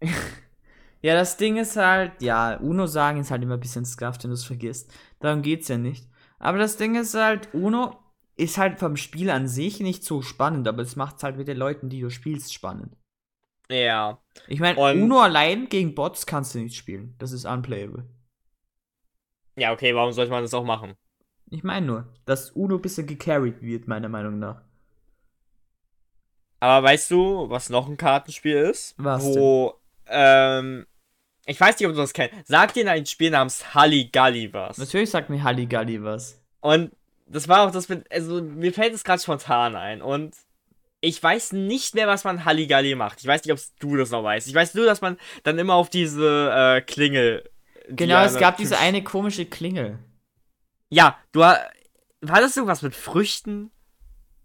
ja, 1.01 1.13
das 1.13 1.37
Ding 1.37 1.55
ist 1.55 1.77
halt, 1.77 2.21
ja, 2.21 2.55
UNO 2.55 2.85
sagen 2.85 3.21
ist 3.21 3.31
halt 3.31 3.43
immer 3.43 3.53
ein 3.53 3.61
bisschen 3.61 3.85
scuffed, 3.85 4.23
wenn 4.23 4.31
du 4.31 4.33
es 4.33 4.43
vergisst. 4.43 4.91
Darum 5.19 5.41
geht's 5.41 5.69
ja 5.69 5.77
nicht. 5.77 6.05
Aber 6.37 6.57
das 6.57 6.75
Ding 6.75 6.95
ist 6.95 7.13
halt, 7.13 7.53
UNO 7.53 7.97
ist 8.37 8.57
halt 8.57 8.79
vom 8.79 8.97
Spiel 8.97 9.29
an 9.29 9.47
sich 9.47 9.79
nicht 9.79 10.03
so 10.03 10.21
spannend, 10.21 10.67
aber 10.67 10.81
es 10.81 10.95
macht 10.95 11.17
es 11.17 11.23
halt 11.23 11.37
mit 11.37 11.47
den 11.47 11.57
Leuten, 11.57 11.89
die 11.89 12.01
du 12.01 12.09
spielst, 12.09 12.53
spannend. 12.53 12.95
Ja. 13.69 14.19
Ich 14.47 14.59
meine, 14.59 14.79
Uno 14.79 15.21
allein 15.21 15.69
gegen 15.69 15.95
Bots 15.95 16.25
kannst 16.25 16.53
du 16.53 16.59
nicht 16.59 16.75
spielen. 16.75 17.15
Das 17.17 17.31
ist 17.31 17.45
unplayable. 17.45 18.05
Ja, 19.55 19.71
okay, 19.71 19.95
warum 19.95 20.11
sollte 20.11 20.31
man 20.31 20.43
das 20.43 20.53
auch 20.53 20.65
machen? 20.65 20.95
Ich 21.49 21.63
meine 21.63 21.85
nur, 21.85 22.13
dass 22.25 22.51
Uno 22.51 22.75
ein 22.75 22.81
bisschen 22.81 23.07
gecarried 23.07 23.61
wird, 23.61 23.87
meiner 23.87 24.09
Meinung 24.09 24.39
nach. 24.39 24.61
Aber 26.59 26.87
weißt 26.87 27.11
du, 27.11 27.49
was 27.49 27.69
noch 27.69 27.87
ein 27.87 27.97
Kartenspiel 27.97 28.57
ist? 28.57 28.95
Was? 28.97 29.23
Wo, 29.23 29.79
denn? 30.07 30.13
ähm, 30.13 30.85
ich 31.45 31.59
weiß 31.59 31.77
nicht, 31.79 31.87
ob 31.87 31.93
du 31.93 32.01
das 32.01 32.13
kennst. 32.13 32.47
Sag 32.47 32.73
dir 32.73 32.89
ein 32.89 33.05
Spiel 33.05 33.29
namens 33.29 33.73
Halligalli 33.73 34.51
was. 34.53 34.77
Natürlich 34.77 35.11
sagt 35.11 35.29
mir 35.29 35.43
Halligalli 35.43 36.03
was. 36.03 36.43
Und 36.61 36.91
das 37.25 37.47
war 37.47 37.67
auch 37.67 37.71
das 37.71 37.89
mit, 37.89 38.11
also 38.11 38.41
mir 38.41 38.73
fällt 38.73 38.93
es 38.93 39.03
gerade 39.03 39.21
spontan 39.21 39.75
ein 39.75 40.01
und 40.01 40.35
ich 41.01 41.21
weiß 41.21 41.53
nicht 41.53 41.93
mehr, 41.93 42.07
was 42.07 42.23
man 42.23 42.45
Halligalli 42.45 42.95
macht. 42.95 43.19
Ich 43.19 43.27
weiß 43.27 43.43
nicht, 43.43 43.53
ob 43.53 43.59
du 43.79 43.95
das 43.95 44.09
noch 44.09 44.23
weißt. 44.23 44.47
Ich 44.47 44.55
weiß 44.55 44.73
nur, 44.73 44.85
dass 44.85 45.01
man 45.01 45.17
dann 45.43 45.59
immer 45.59 45.75
auf 45.75 45.89
diese 45.89 46.51
äh, 46.51 46.81
Klingel. 46.81 47.47
Genau, 47.89 48.23
es 48.23 48.37
gab 48.37 48.57
diese 48.57 48.79
eine 48.79 49.03
komische 49.03 49.45
Klingel. 49.45 49.99
Ja, 50.89 51.17
du 51.31 51.41
war 51.41 51.61
das 52.21 52.55
irgendwas 52.55 52.81
mit 52.81 52.95
Früchten? 52.95 53.69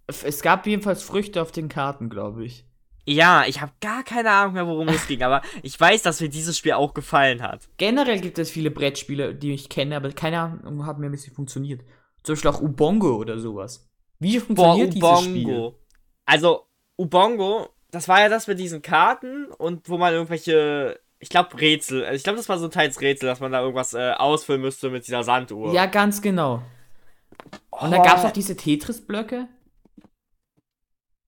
Es 0.06 0.42
gab 0.42 0.66
jedenfalls 0.66 1.02
Früchte 1.02 1.40
auf 1.40 1.52
den 1.52 1.68
Karten, 1.68 2.10
glaube 2.10 2.44
ich. 2.44 2.66
Ja, 3.06 3.44
ich 3.46 3.60
habe 3.60 3.72
gar 3.80 4.04
keine 4.04 4.30
Ahnung 4.30 4.54
mehr, 4.54 4.66
worum 4.66 4.88
es 4.88 5.06
ging, 5.06 5.22
aber 5.22 5.42
ich 5.62 5.78
weiß, 5.80 6.02
dass 6.02 6.20
mir 6.20 6.28
dieses 6.28 6.58
Spiel 6.58 6.72
auch 6.72 6.92
gefallen 6.92 7.42
hat. 7.42 7.68
Generell 7.78 8.20
gibt 8.20 8.38
es 8.38 8.50
viele 8.50 8.70
Brettspiele, 8.70 9.34
die 9.34 9.54
ich 9.54 9.68
kenne, 9.68 9.96
aber 9.96 10.12
keine 10.12 10.40
Ahnung 10.40 10.84
hat 10.84 10.98
mehr, 10.98 11.10
wie 11.10 11.16
sie 11.16 11.30
funktioniert. 11.30 11.80
Zum 12.22 12.34
Beispiel 12.34 12.50
auch 12.50 12.60
Ubongo 12.60 13.16
oder 13.16 13.38
sowas. 13.38 13.88
Wie 14.18 14.38
funktioniert 14.38 14.98
Boah, 14.98 15.18
Ubongo. 15.18 15.24
dieses 15.24 15.40
Spiel? 15.40 15.74
Also, 16.26 16.66
Ubongo, 16.96 17.68
das 17.90 18.08
war 18.08 18.20
ja 18.20 18.28
das 18.28 18.46
mit 18.46 18.58
diesen 18.58 18.82
Karten 18.82 19.46
und 19.46 19.88
wo 19.88 19.98
man 19.98 20.12
irgendwelche, 20.12 21.00
ich 21.18 21.28
glaube, 21.28 21.60
Rätsel, 21.60 22.04
also 22.04 22.16
ich 22.16 22.22
glaube, 22.22 22.36
das 22.36 22.48
war 22.48 22.58
so 22.58 22.66
ein 22.66 22.70
teils 22.70 23.00
Rätsel, 23.00 23.26
dass 23.28 23.40
man 23.40 23.52
da 23.52 23.60
irgendwas 23.60 23.94
äh, 23.94 24.12
ausfüllen 24.12 24.60
müsste 24.60 24.90
mit 24.90 25.06
dieser 25.06 25.22
Sanduhr. 25.24 25.72
Ja, 25.72 25.86
ganz 25.86 26.20
genau. 26.20 26.62
Und 27.70 27.88
oh. 27.88 27.90
da 27.90 27.98
gab 27.98 28.18
es 28.18 28.24
auch 28.24 28.32
diese 28.32 28.56
Tetris-Blöcke. 28.56 29.48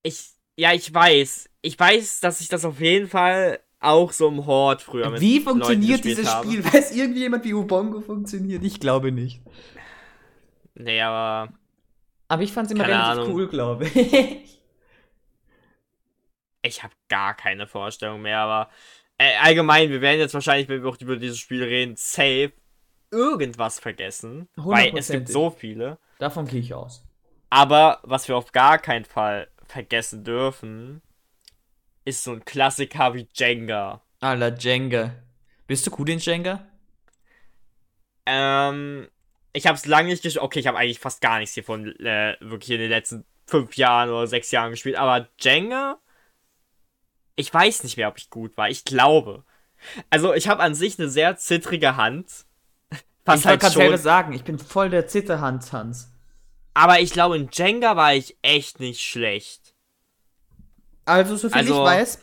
Ich, 0.03 0.33
ja, 0.57 0.73
ich 0.73 0.93
weiß. 0.93 1.49
Ich 1.63 1.79
weiß, 1.79 2.21
dass 2.21 2.41
ich 2.41 2.49
das 2.49 2.65
auf 2.65 2.81
jeden 2.81 3.09
Fall 3.09 3.61
auch 3.81 4.13
so 4.13 4.29
im 4.29 4.47
Hort 4.47 4.83
früher 4.83 5.11
mit 5.11 5.21
Wie 5.21 5.41
funktioniert 5.41 6.05
dieses 6.05 6.33
habe. 6.33 6.47
Spiel? 6.47 6.65
Weiß 6.65 6.95
irgendjemand, 6.95 7.45
wie 7.45 7.55
Ubongo 7.55 8.01
funktioniert? 8.01 8.63
Ich 8.63 8.79
glaube 8.79 9.11
nicht. 9.11 9.41
Nee, 10.83 11.01
aber. 11.01 11.53
Aber 12.29 12.43
ich 12.43 12.53
fand 12.53 12.67
es 12.67 12.73
immer 12.73 12.87
relativ 12.87 13.23
Ahnung. 13.23 13.33
cool, 13.33 13.49
glaube 13.49 13.87
ich. 13.87 14.59
Ich 16.65 16.85
habe 16.85 16.95
gar 17.09 17.35
keine 17.35 17.67
Vorstellung 17.67 18.23
mehr, 18.23 18.39
aber 18.39 18.71
äh, 19.19 19.37
allgemein, 19.41 19.91
wir 19.91 20.01
werden 20.01 20.21
jetzt 20.21 20.33
wahrscheinlich, 20.33 20.69
wenn 20.69 20.81
wir 20.85 20.89
auch 20.89 21.01
über 21.01 21.17
dieses 21.17 21.41
Spiel 21.41 21.65
reden, 21.65 21.97
safe 21.97 22.53
irgendwas 23.11 23.81
vergessen. 23.81 24.49
Weil 24.55 24.97
es 24.97 25.09
gibt 25.09 25.29
so 25.29 25.51
viele. 25.51 25.99
Davon 26.21 26.47
gehe 26.47 26.61
ich 26.61 26.73
aus. 26.73 27.05
Aber 27.51 27.99
was 28.05 28.29
wir 28.29 28.37
auf 28.37 28.53
gar 28.53 28.79
keinen 28.79 29.05
Fall 29.05 29.49
vergessen 29.67 30.23
dürfen, 30.23 31.03
ist 32.05 32.25
so 32.25 32.33
ein 32.33 32.45
Klassiker 32.45 33.15
wie 33.15 33.29
Jenga. 33.35 34.01
Alter, 34.21 34.57
Jenga. 34.57 35.15
Bist 35.67 35.87
du 35.87 35.91
gut 35.91 36.09
in 36.09 36.19
Jenga? 36.19 36.65
Ähm, 38.25 39.09
ich 39.53 39.67
habe 39.67 39.77
es 39.77 39.87
lange 39.87 40.09
nicht 40.09 40.23
gespielt. 40.23 40.43
Okay, 40.43 40.61
ich 40.61 40.67
habe 40.67 40.79
eigentlich 40.79 40.99
fast 40.99 41.21
gar 41.21 41.39
nichts 41.39 41.55
hiervon 41.55 41.95
äh, 42.01 42.37
wirklich 42.41 42.71
in 42.71 42.81
den 42.81 42.91
letzten 42.91 43.25
fünf 43.47 43.77
Jahren 43.77 44.11
oder 44.11 44.27
sechs 44.27 44.51
Jahren 44.51 44.71
gespielt. 44.71 44.97
Aber 44.97 45.29
Jenga, 45.39 45.99
ich 47.37 47.53
weiß 47.53 47.83
nicht 47.85 47.97
mehr, 47.97 48.09
ob 48.09 48.19
ich 48.19 48.31
gut 48.31 48.57
war. 48.57 48.69
Ich 48.69 48.85
glaube. 48.85 49.45
Also, 50.11 50.33
ich 50.33 50.49
habe 50.49 50.63
an 50.63 50.75
sich 50.75 50.99
eine 50.99 51.09
sehr 51.09 51.37
zittrige 51.37 51.97
Hand. 51.97 52.47
Was 53.25 53.41
ich 53.41 53.47
halt 53.47 53.63
selber 53.63 53.99
sagen, 53.99 54.33
ich 54.33 54.45
bin 54.45 54.59
voll 54.59 54.91
der 54.91 55.07
Zitterhand, 55.07 55.71
Hans. 55.73 56.13
Aber 56.75 57.01
ich 57.01 57.13
glaube, 57.13 57.37
in 57.37 57.49
Jenga 57.53 57.97
war 57.97 58.15
ich 58.15 58.37
echt 58.43 58.81
nicht 58.81 59.03
schlecht. 59.03 59.75
Also, 61.05 61.37
soviel 61.37 61.59
also, 61.59 61.75
ich 61.75 61.81
weiß, 61.81 62.23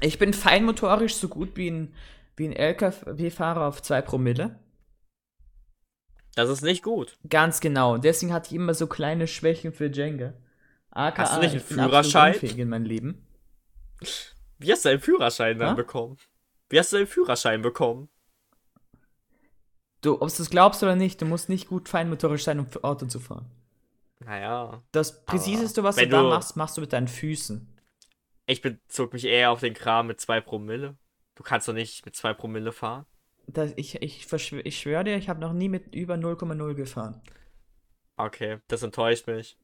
ich 0.00 0.18
bin 0.18 0.34
feinmotorisch 0.34 1.14
so 1.14 1.28
gut 1.28 1.56
wie 1.56 1.70
ein, 1.70 1.94
wie 2.36 2.46
ein 2.48 2.52
LKW-Fahrer 2.52 3.66
auf 3.66 3.82
2 3.82 4.02
Promille. 4.02 4.58
Das 6.38 6.50
ist 6.50 6.62
nicht 6.62 6.84
gut. 6.84 7.18
Ganz 7.28 7.58
genau. 7.58 7.98
Deswegen 7.98 8.32
hatte 8.32 8.50
ich 8.50 8.54
immer 8.54 8.72
so 8.72 8.86
kleine 8.86 9.26
Schwächen 9.26 9.72
für 9.72 9.86
Jenga. 9.86 10.34
AKA, 10.90 11.22
hast 11.24 11.34
du 11.34 11.40
nicht 11.40 11.50
einen 11.50 11.60
Führerschein? 11.60 12.34
in 12.34 12.68
meinem 12.68 12.84
Leben. 12.84 13.26
Wie 14.58 14.70
hast 14.70 14.84
du 14.84 14.90
einen 14.90 15.00
Führerschein 15.00 15.58
dann 15.58 15.70
ha? 15.70 15.74
bekommen? 15.74 16.16
Wie 16.68 16.78
hast 16.78 16.92
du 16.92 16.98
einen 16.98 17.08
Führerschein 17.08 17.60
bekommen? 17.60 18.08
Du, 20.00 20.22
ob 20.22 20.32
du 20.32 20.42
es 20.42 20.48
glaubst 20.48 20.80
oder 20.84 20.94
nicht, 20.94 21.20
du 21.20 21.26
musst 21.26 21.48
nicht 21.48 21.66
gut 21.66 21.88
feinmotorisch 21.88 22.44
sein, 22.44 22.60
um 22.60 22.68
Auto 22.84 23.06
zu 23.06 23.18
fahren. 23.18 23.50
Naja. 24.20 24.80
Das 24.92 25.24
Präziseste, 25.24 25.82
was 25.82 25.96
du 25.96 26.06
da 26.06 26.22
machst, 26.22 26.56
machst 26.56 26.76
du 26.76 26.82
mit 26.82 26.92
deinen 26.92 27.08
Füßen. 27.08 27.66
Ich 28.46 28.62
bezog 28.62 29.12
mich 29.12 29.24
eher 29.24 29.50
auf 29.50 29.58
den 29.58 29.74
Kram 29.74 30.06
mit 30.06 30.20
2 30.20 30.40
Promille. 30.40 30.96
Du 31.34 31.42
kannst 31.42 31.66
doch 31.66 31.74
nicht 31.74 32.06
mit 32.06 32.14
2 32.14 32.32
Promille 32.34 32.70
fahren 32.70 33.06
das, 33.48 33.72
ich, 33.76 34.02
ich, 34.02 34.26
ich 34.64 34.78
schwöre 34.78 35.04
dir, 35.04 35.16
ich 35.16 35.28
habe 35.28 35.40
noch 35.40 35.52
nie 35.52 35.68
mit 35.68 35.94
über 35.94 36.14
0,0 36.14 36.74
gefahren. 36.74 37.20
Okay, 38.16 38.58
das 38.68 38.82
enttäuscht 38.82 39.26
mich. 39.26 39.56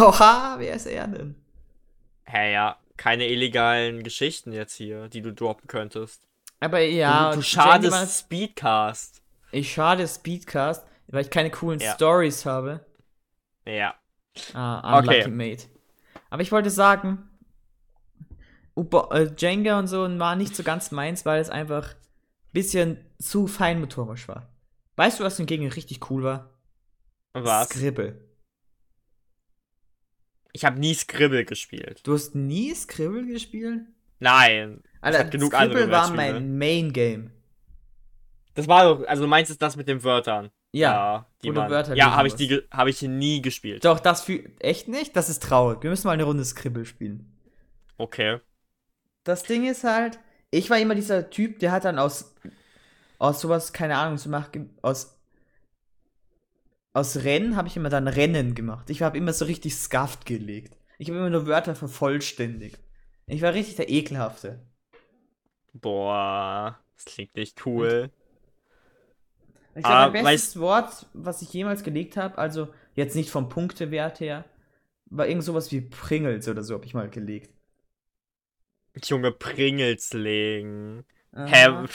Oha, 0.00 0.56
wer 0.58 0.74
ist 0.74 0.86
er 0.86 1.08
denn? 1.08 1.34
Hä, 2.24 2.36
hey, 2.36 2.52
ja, 2.52 2.76
keine 2.96 3.28
illegalen 3.28 4.02
Geschichten 4.02 4.52
jetzt 4.52 4.74
hier, 4.74 5.08
die 5.08 5.22
du 5.22 5.32
droppen 5.32 5.66
könntest. 5.68 6.28
Aber 6.60 6.80
ja, 6.80 7.30
du, 7.30 7.36
du 7.36 7.42
schadest 7.42 7.90
mal, 7.90 8.06
Speedcast. 8.06 9.22
Ich 9.50 9.72
schade 9.72 10.06
Speedcast, 10.06 10.86
weil 11.08 11.22
ich 11.22 11.30
keine 11.30 11.50
coolen 11.50 11.80
ja. 11.80 11.94
Stories 11.94 12.46
habe. 12.46 12.84
Ja. 13.64 13.94
Ah, 14.54 14.98
unlucky 14.98 15.22
okay. 15.22 15.28
mate. 15.28 15.66
Aber 16.30 16.42
ich 16.42 16.52
wollte 16.52 16.70
sagen, 16.70 17.28
Ubo, 18.74 19.10
äh, 19.10 19.30
Jenga 19.36 19.78
und 19.78 19.86
so 19.86 20.18
war 20.18 20.36
nicht 20.36 20.56
so 20.56 20.62
ganz 20.62 20.90
meins, 20.90 21.26
weil 21.26 21.40
es 21.40 21.50
einfach 21.50 21.94
bisschen 22.52 22.98
zu 23.18 23.46
feinmotorisch 23.46 24.28
war. 24.28 24.48
Weißt 24.96 25.20
du, 25.20 25.24
was 25.24 25.36
hingegen 25.36 25.68
richtig 25.68 26.10
cool 26.10 26.22
war? 26.22 26.50
Was? 27.32 27.68
Scribble. 27.68 28.28
Ich 30.52 30.64
habe 30.64 30.78
nie 30.78 30.94
Scribble 30.94 31.44
gespielt. 31.44 32.06
Du 32.06 32.12
hast 32.12 32.34
nie 32.34 32.74
Scribble 32.74 33.26
gespielt? 33.26 33.82
Nein. 34.18 34.82
Alter, 35.00 35.24
genug 35.24 35.54
Scribble 35.54 35.90
war 35.90 36.10
mein 36.12 36.58
Main-Game. 36.58 37.32
Das 38.54 38.68
war 38.68 38.84
doch, 38.84 39.06
also 39.06 39.22
du 39.22 39.28
meinst 39.28 39.50
jetzt 39.50 39.62
das 39.62 39.76
mit 39.76 39.88
den 39.88 40.04
Wörtern. 40.04 40.50
Ja, 40.72 41.26
die 41.42 41.48
wo 41.48 41.52
du 41.52 41.60
man, 41.60 41.70
Wörter 41.70 41.94
ja, 41.94 42.14
habe 42.14 42.28
ich 42.28 42.34
die, 42.34 42.62
habe 42.70 42.90
ich 42.90 43.02
nie 43.02 43.42
gespielt. 43.42 43.84
Doch, 43.84 44.00
das 44.00 44.22
für. 44.22 44.44
Echt 44.58 44.88
nicht? 44.88 45.16
Das 45.16 45.28
ist 45.28 45.42
traurig. 45.42 45.82
Wir 45.82 45.90
müssen 45.90 46.06
mal 46.06 46.12
eine 46.12 46.24
Runde 46.24 46.44
Scribble 46.44 46.84
spielen. 46.84 47.30
Okay. 47.98 48.40
Das 49.24 49.42
Ding 49.42 49.68
ist 49.68 49.84
halt, 49.84 50.18
ich 50.52 50.70
war 50.70 50.78
immer 50.78 50.94
dieser 50.96 51.30
Typ, 51.30 51.60
der 51.60 51.72
hat 51.72 51.84
dann 51.86 51.98
aus. 52.00 52.34
Aus 53.18 53.40
sowas, 53.40 53.72
keine 53.72 53.98
Ahnung, 53.98 54.18
zu 54.18 54.30
machen. 54.30 54.76
Aus. 54.82 55.18
Aus 56.94 57.16
Rennen 57.24 57.56
habe 57.56 57.68
ich 57.68 57.76
immer 57.76 57.90
dann 57.90 58.08
Rennen 58.08 58.54
gemacht. 58.54 58.88
Ich 58.90 59.02
habe 59.02 59.18
immer 59.18 59.32
so 59.34 59.44
richtig 59.46 59.74
Scuffed 59.76 60.24
gelegt. 60.26 60.76
Ich 60.98 61.08
habe 61.08 61.18
immer 61.18 61.30
nur 61.30 61.46
Wörter 61.46 61.74
vervollständigt. 61.74 62.78
Ich 63.26 63.42
war 63.42 63.54
richtig 63.54 63.76
der 63.76 63.90
Ekelhafte. 63.90 64.60
Boah, 65.74 66.78
das 66.96 67.04
klingt 67.06 67.34
nicht 67.36 67.66
cool. 67.66 68.10
Ich 69.74 69.84
Ah, 69.84 70.08
glaube, 70.08 70.22
mein 70.22 70.34
bestes 70.34 70.58
Wort, 70.60 71.06
was 71.14 71.42
ich 71.42 71.52
jemals 71.52 71.82
gelegt 71.82 72.16
habe, 72.16 72.38
also 72.38 72.68
jetzt 72.94 73.16
nicht 73.16 73.30
vom 73.30 73.48
Punktewert 73.48 74.20
her, 74.20 74.44
war 75.06 75.26
irgend 75.28 75.44
sowas 75.44 75.72
wie 75.72 75.80
Pringles 75.82 76.48
oder 76.48 76.62
so, 76.62 76.74
habe 76.74 76.86
ich 76.86 76.94
mal 76.94 77.08
gelegt. 77.10 77.51
Junge 79.04 79.32
Pringles 79.32 80.12
legen. 80.12 81.04
Aha. 81.32 81.46
Hä? 81.46 81.86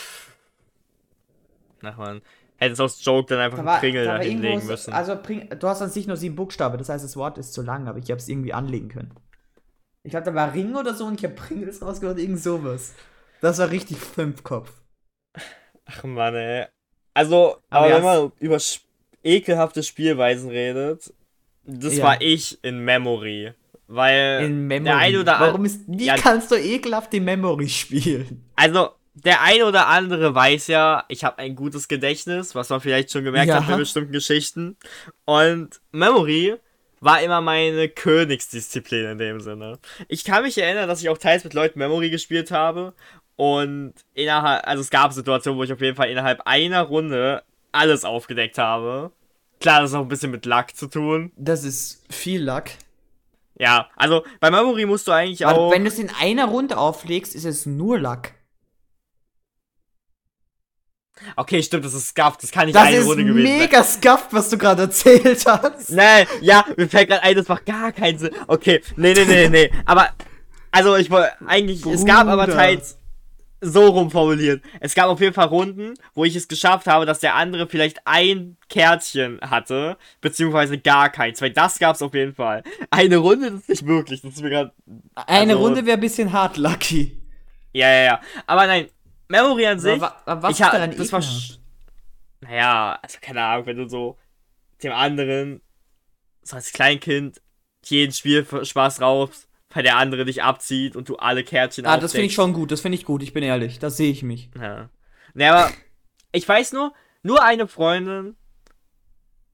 Ach 1.82 1.96
man. 1.96 2.22
Hättest 2.56 2.80
aus 2.80 3.04
Joke 3.04 3.28
dann 3.32 3.38
einfach 3.38 3.58
Da 3.58 3.60
einen 3.62 3.66
war, 3.68 3.78
Pringel 3.78 4.04
da 4.04 4.18
hinlegen 4.18 4.66
müssen. 4.66 4.92
also 4.92 5.14
Pring, 5.16 5.48
du 5.48 5.68
hast 5.68 5.80
an 5.80 5.90
sich 5.90 6.08
nur 6.08 6.16
sieben 6.16 6.34
Buchstaben, 6.34 6.76
das 6.76 6.88
heißt, 6.88 7.04
das 7.04 7.16
Wort 7.16 7.38
ist 7.38 7.52
zu 7.52 7.62
lang, 7.62 7.86
aber 7.86 7.98
ich 7.98 8.10
habe 8.10 8.18
es 8.18 8.28
irgendwie 8.28 8.52
anlegen 8.52 8.88
können. 8.88 9.14
Ich 10.02 10.10
glaube, 10.10 10.24
da 10.26 10.34
war 10.34 10.52
Ring 10.54 10.74
oder 10.74 10.92
so 10.94 11.04
und 11.06 11.20
ich 11.20 11.24
habe 11.24 11.34
Pringles 11.34 11.80
rausgehört, 11.82 12.18
irgend 12.18 12.40
sowas. 12.40 12.94
Das 13.40 13.58
war 13.58 13.70
richtig 13.70 13.98
Fünfkopf. 13.98 14.72
Ach 15.84 16.02
man, 16.02 16.34
ey. 16.34 16.66
Also, 17.14 17.58
Aber 17.70 17.86
aber, 17.86 17.94
wenn 17.94 18.02
man 18.02 18.32
über 18.40 18.56
sp- 18.58 18.82
ekelhafte 19.22 19.84
Spielweisen 19.84 20.50
redet, 20.50 21.12
das 21.64 21.96
Ja. 21.96 22.04
war 22.04 22.20
ich 22.20 22.62
in 22.64 22.80
Memory. 22.84 23.52
Weil 23.88 24.44
In 24.44 24.66
Memory. 24.66 24.84
der 24.84 24.96
eine 24.98 25.20
oder 25.20 25.40
Warum 25.40 25.64
ist, 25.64 25.80
wie 25.86 26.04
Ja. 26.04 26.16
kannst 26.16 26.50
du 26.50 26.56
ekelhaft 26.56 27.12
die 27.12 27.20
Memory 27.20 27.68
spielen? 27.68 28.44
Also, 28.54 28.90
der 29.14 29.42
eine 29.42 29.64
oder 29.66 29.88
andere 29.88 30.34
weiß 30.34 30.66
ja, 30.68 31.04
ich 31.08 31.24
habe 31.24 31.38
ein 31.38 31.56
gutes 31.56 31.88
Gedächtnis, 31.88 32.54
was 32.54 32.68
man 32.68 32.80
vielleicht 32.80 33.10
schon 33.10 33.24
gemerkt 33.24 33.48
Ja. 33.48 33.56
hat 33.56 33.66
bei 33.66 33.76
bestimmten 33.76 34.12
Geschichten. 34.12 34.76
Und 35.24 35.80
Memory 35.90 36.56
war 37.00 37.22
immer 37.22 37.40
meine 37.40 37.88
Königsdisziplin 37.88 39.06
in 39.12 39.18
dem 39.18 39.40
Sinne. 39.40 39.78
Ich 40.08 40.22
kann 40.24 40.42
mich 40.42 40.58
erinnern, 40.58 40.86
dass 40.88 41.00
ich 41.00 41.08
auch 41.08 41.18
teils 41.18 41.44
mit 41.44 41.54
Leuten 41.54 41.78
Memory 41.78 42.10
gespielt 42.10 42.50
habe. 42.50 42.92
Und 43.36 43.94
innerhalb, 44.14 44.66
also 44.66 44.80
es 44.82 44.90
gab 44.90 45.12
Situationen, 45.12 45.58
wo 45.58 45.62
ich 45.64 45.72
auf 45.72 45.80
jeden 45.80 45.96
Fall 45.96 46.10
innerhalb 46.10 46.42
einer 46.44 46.82
Runde 46.82 47.42
alles 47.72 48.04
aufgedeckt 48.04 48.58
habe. 48.58 49.12
Klar, 49.60 49.80
das 49.80 49.92
hat 49.92 49.98
auch 50.00 50.04
ein 50.04 50.08
bisschen 50.08 50.30
mit 50.32 50.44
Luck 50.44 50.74
zu 50.76 50.88
tun. 50.88 51.32
Das 51.36 51.64
ist 51.64 52.04
viel 52.12 52.42
Luck. 52.44 52.64
Ja, 53.58 53.88
also 53.96 54.24
bei 54.40 54.50
Memory 54.50 54.86
musst 54.86 55.06
du 55.08 55.12
eigentlich 55.12 55.44
Aber 55.46 55.58
auch. 55.58 55.72
wenn 55.72 55.82
du 55.84 55.88
es 55.88 55.98
in 55.98 56.10
einer 56.20 56.46
Runde 56.46 56.78
auflegst, 56.78 57.34
ist 57.34 57.44
es 57.44 57.66
nur 57.66 57.98
Luck. 57.98 58.30
Okay, 61.34 61.60
stimmt, 61.64 61.84
das 61.84 61.94
ist 61.94 62.10
Scuff, 62.10 62.36
das 62.36 62.52
kann 62.52 62.66
nicht 62.66 62.76
Das 62.76 62.84
eine 62.84 62.98
ist 62.98 63.06
Runde 63.06 63.24
gewesen 63.24 63.44
sein. 63.48 63.58
mega 63.58 63.82
scuffed, 63.82 64.32
was 64.32 64.50
du 64.50 64.58
gerade 64.58 64.82
erzählt 64.82 65.44
hast. 65.46 65.90
Nein, 65.90 66.28
ja, 66.40 66.64
mir 66.76 66.88
fällt 66.88 67.08
gerade 67.08 67.24
ein, 67.24 67.34
das 67.34 67.48
macht 67.48 67.66
gar 67.66 67.90
keinen 67.90 68.20
Sinn. 68.20 68.30
Okay, 68.46 68.80
nee, 68.96 69.12
nee, 69.14 69.24
nee, 69.24 69.48
nee. 69.48 69.72
Aber, 69.84 70.10
also 70.70 70.94
ich 70.94 71.10
wollte 71.10 71.32
eigentlich, 71.44 71.84
es 71.86 72.04
gab 72.04 72.28
aber 72.28 72.44
Bruder. 72.44 72.56
teils 72.56 72.98
so 73.60 73.88
rum 73.88 74.10
formuliert. 74.10 74.62
Es 74.80 74.94
gab 74.94 75.06
auf 75.08 75.20
jeden 75.20 75.34
Fall 75.34 75.46
Runden, 75.48 75.94
wo 76.14 76.24
ich 76.24 76.36
es 76.36 76.46
geschafft 76.48 76.86
habe, 76.86 77.06
dass 77.06 77.18
der 77.20 77.34
andere 77.34 77.66
vielleicht 77.68 78.00
ein 78.06 78.56
Kärtchen 78.68 79.40
hatte, 79.40 79.96
beziehungsweise 80.20 80.78
gar 80.78 81.10
keins. 81.10 81.40
Weil 81.42 81.50
das 81.52 81.78
gab 81.78 81.96
es 81.96 82.02
auf 82.02 82.14
jeden 82.14 82.34
Fall. 82.34 82.62
Eine 82.90 83.16
Runde, 83.16 83.50
das 83.50 83.60
ist 83.62 83.68
nicht 83.68 83.82
möglich. 83.82 84.20
Das 84.22 84.34
ist 84.34 84.42
mir 84.42 84.50
gerade. 84.50 84.72
Eine 85.14 85.52
Also- 85.54 85.64
Runde 85.64 85.84
wäre 85.86 85.96
ein 85.98 86.00
bisschen 86.00 86.32
hart 86.32 86.56
lucky. 86.56 87.20
Ja, 87.72 87.88
ja, 87.90 88.04
ja. 88.04 88.20
Aber 88.46 88.66
nein, 88.66 88.88
Memory 89.28 89.66
an 89.66 89.78
sich. 89.80 90.00
Aber, 90.00 90.14
wa- 90.24 90.42
was 90.42 90.54
ich 90.58 90.60
ist 90.64 90.72
daran 90.72 90.96
das 90.96 91.12
war. 91.12 91.22
Naja, 92.40 92.98
also 93.02 93.18
keine 93.20 93.42
Ahnung, 93.42 93.66
wenn 93.66 93.76
du 93.76 93.88
so 93.88 94.16
dem 94.82 94.92
anderen, 94.92 95.60
so 96.42 96.54
als 96.56 96.72
Kleinkind, 96.72 97.42
jeden 97.84 98.12
Spielspaß 98.12 99.00
raus, 99.00 99.47
weil 99.72 99.82
der 99.82 99.96
andere 99.96 100.24
dich 100.24 100.42
abzieht 100.42 100.96
und 100.96 101.08
du 101.08 101.16
alle 101.16 101.44
Kärtchen 101.44 101.86
Ah, 101.86 101.98
das 101.98 102.12
finde 102.12 102.26
ich 102.26 102.34
schon 102.34 102.52
gut, 102.52 102.70
das 102.70 102.80
finde 102.80 102.96
ich 102.96 103.04
gut, 103.04 103.22
ich 103.22 103.32
bin 103.32 103.42
ehrlich, 103.42 103.78
da 103.78 103.90
sehe 103.90 104.10
ich 104.10 104.22
mich. 104.22 104.50
Ja. 104.58 104.88
Nee, 105.34 105.46
aber 105.46 105.70
ich 106.32 106.48
weiß 106.48 106.72
nur, 106.72 106.92
nur 107.22 107.42
eine 107.42 107.68
Freundin, 107.68 108.36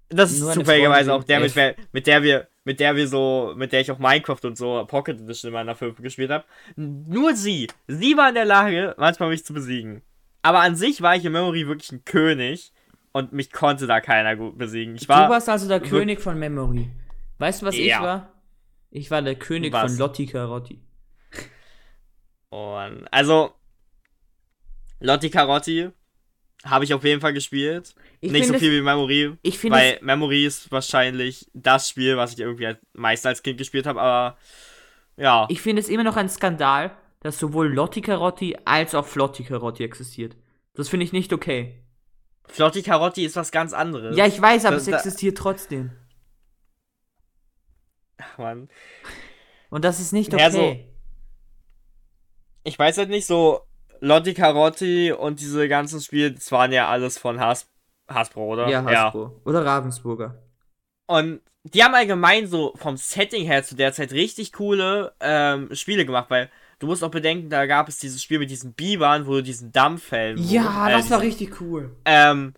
das 0.08 0.32
ist 0.32 0.52
zufälligerweise 0.52 1.12
auch 1.12 1.24
der, 1.24 1.40
mit, 1.40 1.54
mit 1.92 2.06
der 2.06 2.22
wir, 2.22 2.48
mit 2.64 2.78
der 2.78 2.94
wir 2.94 3.08
so, 3.08 3.52
mit 3.56 3.72
der 3.72 3.80
ich 3.80 3.90
auch 3.90 3.98
Minecraft 3.98 4.40
und 4.44 4.56
so 4.56 4.84
Pocket 4.86 5.18
Edition 5.20 5.48
in 5.48 5.54
meiner 5.54 5.74
5 5.74 6.00
gespielt 6.00 6.30
habe. 6.30 6.44
Nur 6.76 7.34
sie, 7.34 7.68
sie 7.88 8.16
war 8.16 8.28
in 8.28 8.34
der 8.34 8.44
Lage, 8.44 8.94
manchmal 8.98 9.30
mich 9.30 9.44
zu 9.44 9.52
besiegen. 9.52 10.02
Aber 10.42 10.60
an 10.60 10.76
sich 10.76 11.02
war 11.02 11.16
ich 11.16 11.24
in 11.24 11.32
Memory 11.32 11.66
wirklich 11.66 11.90
ein 11.90 12.04
König 12.04 12.72
und 13.12 13.32
mich 13.32 13.50
konnte 13.50 13.86
da 13.86 14.00
keiner 14.00 14.36
gut 14.36 14.58
besiegen. 14.58 14.94
Ich 14.94 15.08
war, 15.08 15.26
du 15.26 15.32
warst 15.32 15.48
also 15.48 15.66
der 15.66 15.80
König 15.80 16.20
von 16.20 16.38
Memory. 16.38 16.90
Weißt 17.38 17.62
du, 17.62 17.66
was 17.66 17.74
ich 17.74 17.86
Ja. 17.86 18.02
war? 18.02 18.33
Ich 18.96 19.10
war 19.10 19.20
der 19.22 19.34
König 19.34 19.72
Was? 19.72 19.90
von 19.90 19.98
Lotti 19.98 20.24
Carotti. 20.24 20.80
und, 22.50 23.08
also, 23.10 23.52
Lotti 25.00 25.30
Carotti 25.30 25.90
habe 26.64 26.84
ich 26.84 26.94
auf 26.94 27.02
jeden 27.02 27.20
Fall 27.20 27.32
gespielt. 27.32 27.92
Ich 28.20 28.30
Nicht 28.30 28.46
so 28.46 28.54
viel 28.54 28.70
wie 28.70 28.80
Memory. 28.80 29.36
Ich 29.42 29.58
finde 29.58 29.78
Weil 29.78 29.98
Memory 30.00 30.46
ist 30.46 30.70
wahrscheinlich 30.70 31.50
das 31.54 31.88
Spiel, 31.88 32.16
was 32.16 32.34
ich 32.34 32.38
irgendwie 32.38 32.72
meist 32.92 33.26
als 33.26 33.42
Kind 33.42 33.58
gespielt 33.58 33.86
habe, 33.86 34.00
aber 34.00 34.38
ja. 35.16 35.46
Ich 35.50 35.60
finde 35.60 35.82
es 35.82 35.88
immer 35.88 36.04
noch 36.04 36.16
ein 36.16 36.28
Skandal, 36.28 36.96
dass 37.18 37.36
sowohl 37.40 37.74
Lotti 37.74 38.00
Carotti 38.00 38.56
als 38.64 38.94
auch 38.94 39.06
Flotti 39.06 39.42
Carotti 39.42 39.82
existiert. 39.82 40.36
Das 40.74 40.88
finde 40.88 41.04
ich 41.04 41.12
nicht 41.12 41.32
okay. 41.32 41.82
Flotti 42.46 42.82
Carotti 42.82 43.24
ist 43.24 43.34
was 43.34 43.50
ganz 43.50 43.72
anderes. 43.72 44.16
Ja, 44.16 44.26
ich 44.26 44.40
weiß, 44.40 44.66
aber 44.66 44.76
Da- 44.76 44.80
es 44.82 44.86
da- 44.86 44.96
existiert 44.98 45.36
trotzdem. 45.36 45.90
Ach, 48.18 48.38
Mann. 48.38 48.68
Und 49.70 49.84
das 49.84 50.00
ist 50.00 50.12
nicht 50.12 50.32
Ja, 50.32 50.46
okay. 50.48 50.88
Ich 52.62 52.78
weiß 52.78 52.98
halt 52.98 53.10
nicht, 53.10 53.26
so 53.26 53.60
Lotti 54.00 54.34
Carotti 54.34 55.12
und 55.12 55.40
diese 55.40 55.68
ganzen 55.68 56.00
Spiele, 56.00 56.32
das 56.32 56.50
waren 56.52 56.72
ja 56.72 56.88
alles 56.88 57.18
von 57.18 57.40
Has 57.40 57.68
Hasbro, 58.08 58.52
oder? 58.52 58.68
ja, 58.68 58.84
Hasbro. 58.84 59.40
Oder 59.44 59.64
Ravensburger. 59.64 60.42
Und 61.06 61.40
die 61.64 61.82
haben 61.82 61.94
allgemein 61.94 62.46
so 62.46 62.74
vom 62.76 62.96
Setting 62.96 63.44
her 63.46 63.64
zu 63.64 63.74
der 63.74 63.92
Zeit 63.92 64.12
richtig 64.12 64.52
coole 64.52 65.14
ähm, 65.20 65.74
Spiele 65.74 66.04
gemacht, 66.04 66.26
weil 66.28 66.50
du 66.78 66.86
musst 66.86 67.02
auch 67.02 67.10
bedenken, 67.10 67.48
da 67.48 67.64
gab 67.66 67.88
es 67.88 67.98
dieses 67.98 68.22
Spiel 68.22 68.38
mit 68.38 68.50
diesen 68.50 68.74
Bibern, 68.74 69.26
wo 69.26 69.32
du 69.32 69.42
diesen 69.42 69.72
Dampffällen. 69.72 70.36
Ja, 70.38 70.88
äh, 70.88 70.92
das 70.92 71.10
war 71.10 71.20
diesen- 71.20 71.32
richtig 71.48 71.60
cool. 71.60 71.96
Ähm, 72.04 72.52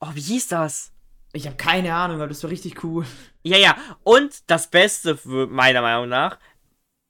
oh, 0.00 0.08
wie 0.14 0.20
hieß 0.20 0.48
das? 0.48 0.92
Ich 1.32 1.46
habe 1.46 1.56
keine 1.56 1.94
Ahnung, 1.94 2.16
aber 2.16 2.28
das 2.28 2.42
war 2.42 2.50
richtig 2.50 2.82
cool. 2.84 3.04
Ja, 3.42 3.56
ja. 3.58 3.76
Und 4.02 4.50
das 4.50 4.68
Beste, 4.70 5.18
meiner 5.24 5.82
Meinung 5.82 6.08
nach, 6.08 6.38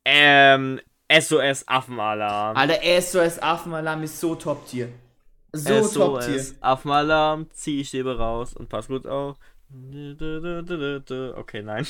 ähm, 0.04 0.80
SOS 1.10 1.66
Affenalarm. 1.68 2.56
Alter, 2.56 3.00
SOS 3.00 3.38
Affenalarm 3.38 4.02
ist 4.02 4.18
so 4.20 4.34
Top-Tier. 4.34 4.88
So 5.52 5.86
Top-Tier. 5.88 6.38
SOS 6.38 6.54
Affenalarm, 6.60 7.50
zieh 7.52 7.80
ich 7.80 7.88
Stäbe 7.88 8.18
raus 8.18 8.54
und 8.54 8.68
pass 8.68 8.88
gut 8.88 9.06
auf. 9.06 9.36
Okay, 11.36 11.62
nein. 11.62 11.86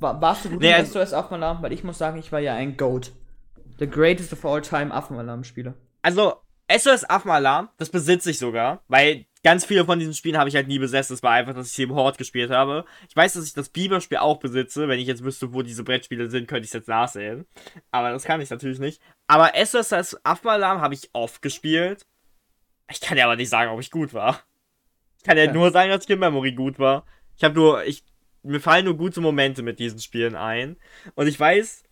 War, 0.00 0.20
warst 0.20 0.44
du 0.44 0.50
gut 0.50 0.60
Nee, 0.60 0.68
in 0.70 0.74
also- 0.74 1.00
SOS 1.00 1.12
Affenalarm? 1.12 1.62
Weil 1.62 1.72
ich 1.72 1.84
muss 1.84 1.98
sagen, 1.98 2.18
ich 2.18 2.30
war 2.32 2.40
ja 2.40 2.54
ein 2.54 2.76
GOAT. 2.76 3.12
The 3.78 3.88
greatest 3.88 4.32
of 4.32 4.44
all 4.44 4.60
time 4.60 4.92
Affenalarm-Spieler. 4.92 5.74
Also, 6.02 6.34
SOS 6.70 7.08
Affenalarm, 7.08 7.68
das 7.78 7.88
besitze 7.90 8.30
ich 8.30 8.38
sogar, 8.38 8.82
weil 8.88 9.26
ganz 9.42 9.64
viele 9.64 9.84
von 9.84 9.98
diesen 9.98 10.14
Spielen 10.14 10.36
habe 10.38 10.48
ich 10.48 10.56
halt 10.56 10.68
nie 10.68 10.78
besessen. 10.78 11.14
Es 11.14 11.22
war 11.22 11.32
einfach, 11.32 11.54
dass 11.54 11.68
ich 11.68 11.72
sie 11.72 11.84
im 11.84 11.94
Hort 11.94 12.18
gespielt 12.18 12.50
habe. 12.50 12.84
Ich 13.08 13.16
weiß, 13.16 13.34
dass 13.34 13.46
ich 13.46 13.52
das 13.54 13.68
Biber-Spiel 13.68 14.18
auch 14.18 14.38
besitze. 14.38 14.88
Wenn 14.88 14.98
ich 14.98 15.06
jetzt 15.06 15.24
wüsste, 15.24 15.52
wo 15.52 15.62
diese 15.62 15.84
Brettspiele 15.84 16.28
sind, 16.30 16.48
könnte 16.48 16.64
ich 16.64 16.70
es 16.70 16.74
jetzt 16.74 16.88
nachsehen. 16.88 17.46
Aber 17.90 18.10
das 18.10 18.24
kann 18.24 18.40
ich 18.40 18.50
natürlich 18.50 18.78
nicht. 18.78 19.00
Aber 19.26 19.52
SOS 19.54 20.16
Affenalarm 20.24 20.80
habe 20.80 20.94
ich 20.94 21.10
oft 21.12 21.42
gespielt. 21.42 22.02
Ich 22.90 23.00
kann 23.00 23.18
ja 23.18 23.24
aber 23.26 23.36
nicht 23.36 23.50
sagen, 23.50 23.70
ob 23.70 23.80
ich 23.80 23.90
gut 23.90 24.14
war. 24.14 24.42
Ich 25.18 25.24
kann 25.24 25.36
ja, 25.36 25.44
Ja. 25.44 25.52
nur 25.52 25.70
sagen, 25.70 25.90
dass 25.90 26.04
ich 26.04 26.10
in 26.10 26.18
Memory 26.18 26.52
gut 26.52 26.78
war. 26.78 27.04
Ich 27.36 27.44
habe 27.44 27.54
nur, 27.54 27.84
ich, 27.84 28.04
mir 28.42 28.60
fallen 28.60 28.84
nur 28.84 28.96
gute 28.96 29.20
Momente 29.20 29.62
mit 29.62 29.78
diesen 29.78 29.98
Spielen 29.98 30.34
ein. 30.36 30.76
Und 31.14 31.26
ich 31.26 31.38
weiß, 31.38 31.82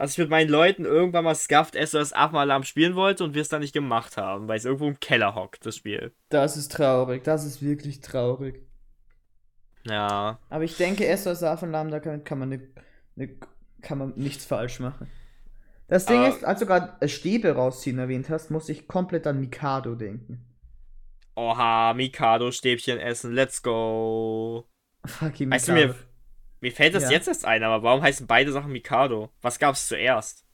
dass 0.00 0.12
ich 0.12 0.18
mit 0.18 0.30
meinen 0.30 0.48
Leuten 0.48 0.86
irgendwann 0.86 1.24
mal 1.24 1.34
Scuffed 1.34 1.74
SOS 1.74 2.14
Affenalarm 2.14 2.62
spielen 2.62 2.94
wollte 2.94 3.22
und 3.22 3.34
wir 3.34 3.42
es 3.42 3.50
dann 3.50 3.60
nicht 3.60 3.74
gemacht 3.74 4.16
haben, 4.16 4.48
weil 4.48 4.56
es 4.56 4.64
irgendwo 4.64 4.88
im 4.88 4.98
Keller 4.98 5.34
hockt, 5.34 5.66
das 5.66 5.76
Spiel. 5.76 6.14
Das 6.30 6.56
ist 6.56 6.72
traurig. 6.72 7.22
Das 7.22 7.44
ist 7.44 7.60
wirklich 7.60 8.00
traurig. 8.00 8.62
Ja. 9.84 10.38
Aber 10.48 10.64
ich 10.64 10.78
denke, 10.78 11.14
SOS 11.14 11.42
Affenalarm, 11.42 11.90
da 11.90 12.00
kann, 12.00 12.24
kann 12.24 12.38
man 12.38 12.48
ne, 12.48 12.68
ne, 13.14 13.36
kann 13.82 13.98
man 13.98 14.14
nichts 14.16 14.46
falsch 14.46 14.80
machen. 14.80 15.06
Das 15.86 16.06
Ding 16.06 16.22
uh, 16.22 16.28
ist, 16.28 16.46
als 16.46 16.60
du 16.60 16.66
gerade 16.66 17.06
Stäbe 17.06 17.52
rausziehen 17.52 17.98
erwähnt 17.98 18.30
hast, 18.30 18.50
muss 18.50 18.70
ich 18.70 18.88
komplett 18.88 19.26
an 19.26 19.38
Mikado 19.38 19.96
denken. 19.96 20.46
Oha, 21.34 21.92
Mikado-Stäbchen 21.92 22.98
essen, 22.98 23.34
let's 23.34 23.62
go. 23.62 24.66
Fucking 25.04 25.50
Mikado. 25.50 25.56
Weißt 25.56 25.68
du, 25.68 25.72
mir, 25.72 25.94
mir 26.60 26.72
fällt 26.72 26.94
das 26.94 27.04
ja. 27.04 27.10
jetzt 27.10 27.28
erst 27.28 27.44
ein, 27.44 27.62
aber 27.62 27.82
warum 27.82 28.02
heißen 28.02 28.26
beide 28.26 28.52
Sachen 28.52 28.72
Mikado? 28.72 29.30
Was 29.40 29.58
gab's 29.58 29.88
zuerst? 29.88 30.44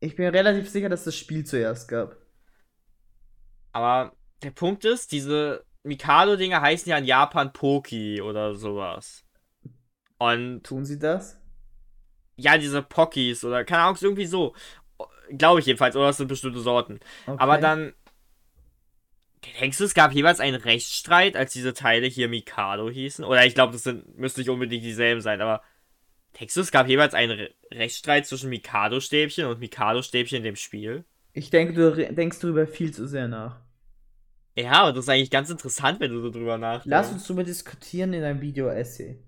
Ich 0.00 0.16
bin 0.16 0.28
relativ 0.28 0.68
sicher, 0.68 0.88
dass 0.88 1.04
das 1.04 1.16
Spiel 1.16 1.44
zuerst 1.44 1.88
gab. 1.88 2.16
Aber 3.72 4.12
der 4.42 4.50
Punkt 4.50 4.84
ist, 4.84 5.12
diese 5.12 5.64
Mikado-Dinger 5.82 6.60
heißen 6.60 6.88
ja 6.88 6.98
in 6.98 7.04
Japan 7.04 7.52
Poki 7.52 8.20
oder 8.20 8.54
sowas. 8.54 9.24
Und. 10.18 10.62
Tun 10.64 10.84
sie 10.84 10.98
das? 10.98 11.40
Ja, 12.36 12.58
diese 12.58 12.82
Pokis 12.82 13.44
oder 13.44 13.64
keine 13.64 13.82
Ahnung, 13.82 13.98
irgendwie 14.00 14.26
so. 14.26 14.54
Glaube 15.30 15.60
ich 15.60 15.66
jedenfalls, 15.66 15.94
oder 15.94 16.06
das 16.06 16.16
sind 16.16 16.28
bestimmte 16.28 16.60
Sorten. 16.60 17.00
Okay. 17.26 17.36
Aber 17.38 17.58
dann. 17.58 17.94
Denkst 19.60 19.78
du, 19.78 19.84
es 19.84 19.94
gab 19.94 20.12
jeweils 20.12 20.40
einen 20.40 20.60
Rechtsstreit, 20.60 21.36
als 21.36 21.52
diese 21.52 21.74
Teile 21.74 22.06
hier 22.06 22.28
Mikado 22.28 22.90
hießen? 22.90 23.24
Oder 23.24 23.46
ich 23.46 23.54
glaube, 23.54 23.72
das 23.72 23.84
sind, 23.84 24.18
müssten 24.18 24.40
nicht 24.40 24.50
unbedingt 24.50 24.84
dieselben 24.84 25.20
sein, 25.20 25.40
aber. 25.40 25.62
Denkst 26.38 26.54
du, 26.54 26.60
es 26.60 26.70
gab 26.70 26.86
jeweils 26.88 27.14
einen 27.14 27.38
Re 27.38 27.50
Rechtsstreit 27.72 28.26
zwischen 28.26 28.50
Mikado-Stäbchen 28.50 29.46
und 29.46 29.60
Mikado-Stäbchen 29.60 30.38
in 30.38 30.44
dem 30.44 30.56
Spiel? 30.56 31.04
Ich 31.32 31.50
denke, 31.50 31.72
du 31.72 32.14
denkst 32.14 32.38
darüber 32.40 32.66
viel 32.66 32.92
zu 32.92 33.06
sehr 33.08 33.28
nach. 33.28 33.60
Ja, 34.56 34.72
aber 34.72 34.92
das 34.92 35.04
ist 35.04 35.08
eigentlich 35.08 35.30
ganz 35.30 35.50
interessant, 35.50 36.00
wenn 36.00 36.12
du 36.12 36.20
so 36.20 36.30
drüber 36.30 36.58
nachdenkst. 36.58 36.86
Lass 36.88 37.12
uns 37.12 37.26
drüber 37.26 37.44
diskutieren 37.44 38.12
in 38.12 38.24
einem 38.24 38.40
Video-Essay. 38.40 39.18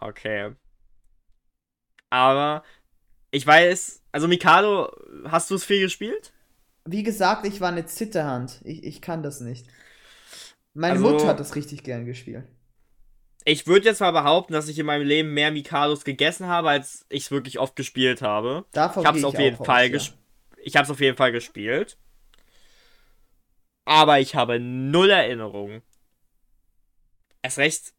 Okay. 0.00 0.52
Aber 2.10 2.62
ich 3.30 3.46
weiß, 3.46 4.02
also 4.12 4.28
Mikado, 4.28 4.90
hast 5.24 5.50
du 5.50 5.56
es 5.56 5.64
viel 5.64 5.80
gespielt? 5.80 6.32
Wie 6.84 7.02
gesagt, 7.02 7.46
ich 7.46 7.60
war 7.60 7.68
eine 7.68 7.86
Zitterhand. 7.86 8.60
Ich, 8.64 8.84
ich 8.84 9.00
kann 9.00 9.22
das 9.22 9.40
nicht. 9.40 9.66
Meine 10.74 10.94
also, 10.94 11.10
Mutter 11.10 11.26
hat 11.26 11.40
das 11.40 11.56
richtig 11.56 11.82
gern 11.82 12.04
gespielt. 12.04 12.44
Ich 13.44 13.66
würde 13.66 13.86
jetzt 13.86 14.00
mal 14.00 14.10
behaupten, 14.10 14.54
dass 14.54 14.68
ich 14.68 14.78
in 14.78 14.86
meinem 14.86 15.06
Leben 15.06 15.34
mehr 15.34 15.50
Mikados 15.50 16.04
gegessen 16.04 16.46
habe, 16.46 16.70
als 16.70 17.04
ich 17.10 17.24
es 17.24 17.30
wirklich 17.30 17.58
oft 17.58 17.76
gespielt 17.76 18.22
habe. 18.22 18.64
Davon 18.72 19.02
ich 19.02 19.06
habe 19.06 19.18
es 19.18 19.24
auf 19.24 19.38
jeden 19.38 19.62
Fall 19.62 19.92
ja. 19.92 20.00
Ich 20.62 20.76
habe 20.76 20.84
es 20.84 20.90
auf 20.90 21.00
jeden 21.00 21.16
Fall 21.16 21.30
gespielt 21.30 21.98
aber 23.84 24.20
ich 24.20 24.34
habe 24.34 24.58
null 24.58 25.10
Erinnerungen. 25.10 25.82
Erst 27.42 27.58
recht. 27.58 27.94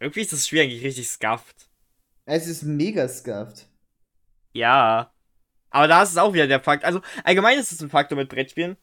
Irgendwie 0.00 0.20
ist 0.20 0.32
das 0.32 0.46
Spiel 0.46 0.62
eigentlich 0.62 0.84
richtig 0.84 1.08
scuffed. 1.08 1.68
Es 2.24 2.46
ist 2.46 2.62
mega 2.62 3.08
scuffed. 3.08 3.68
Ja. 4.52 5.12
Aber 5.74 5.88
da 5.88 6.04
ist 6.04 6.12
es 6.12 6.18
auch 6.18 6.32
wieder 6.32 6.46
der 6.46 6.60
Fakt. 6.60 6.84
Also, 6.84 7.00
allgemein 7.24 7.58
ist 7.58 7.72
es 7.72 7.82
ein 7.82 7.90
Faktor 7.90 8.16
mit 8.16 8.28
Brettspielen. 8.28 8.76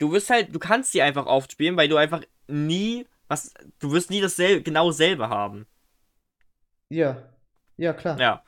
Du 0.00 0.10
wirst 0.10 0.28
halt, 0.28 0.52
du 0.52 0.58
kannst 0.58 0.92
die 0.92 1.02
einfach 1.02 1.26
oft 1.26 1.52
spielen, 1.52 1.76
weil 1.76 1.88
du 1.88 1.96
einfach 1.96 2.20
nie, 2.48 3.06
was, 3.28 3.54
du 3.78 3.92
wirst 3.92 4.10
nie 4.10 4.20
dasselbe, 4.20 4.62
genau 4.62 4.88
dasselbe 4.88 5.28
haben. 5.28 5.66
Ja. 6.88 7.22
Ja, 7.76 7.92
klar. 7.92 8.18
Ja. 8.18 8.42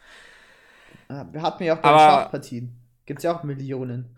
Hat 1.08 1.60
mir 1.60 1.66
ja 1.66 1.76
auch 1.76 1.82
bei 1.82 1.88
Schachpartien. 1.88 2.76
Gibt's 3.06 3.22
ja 3.22 3.36
auch 3.36 3.44
Millionen. 3.44 4.12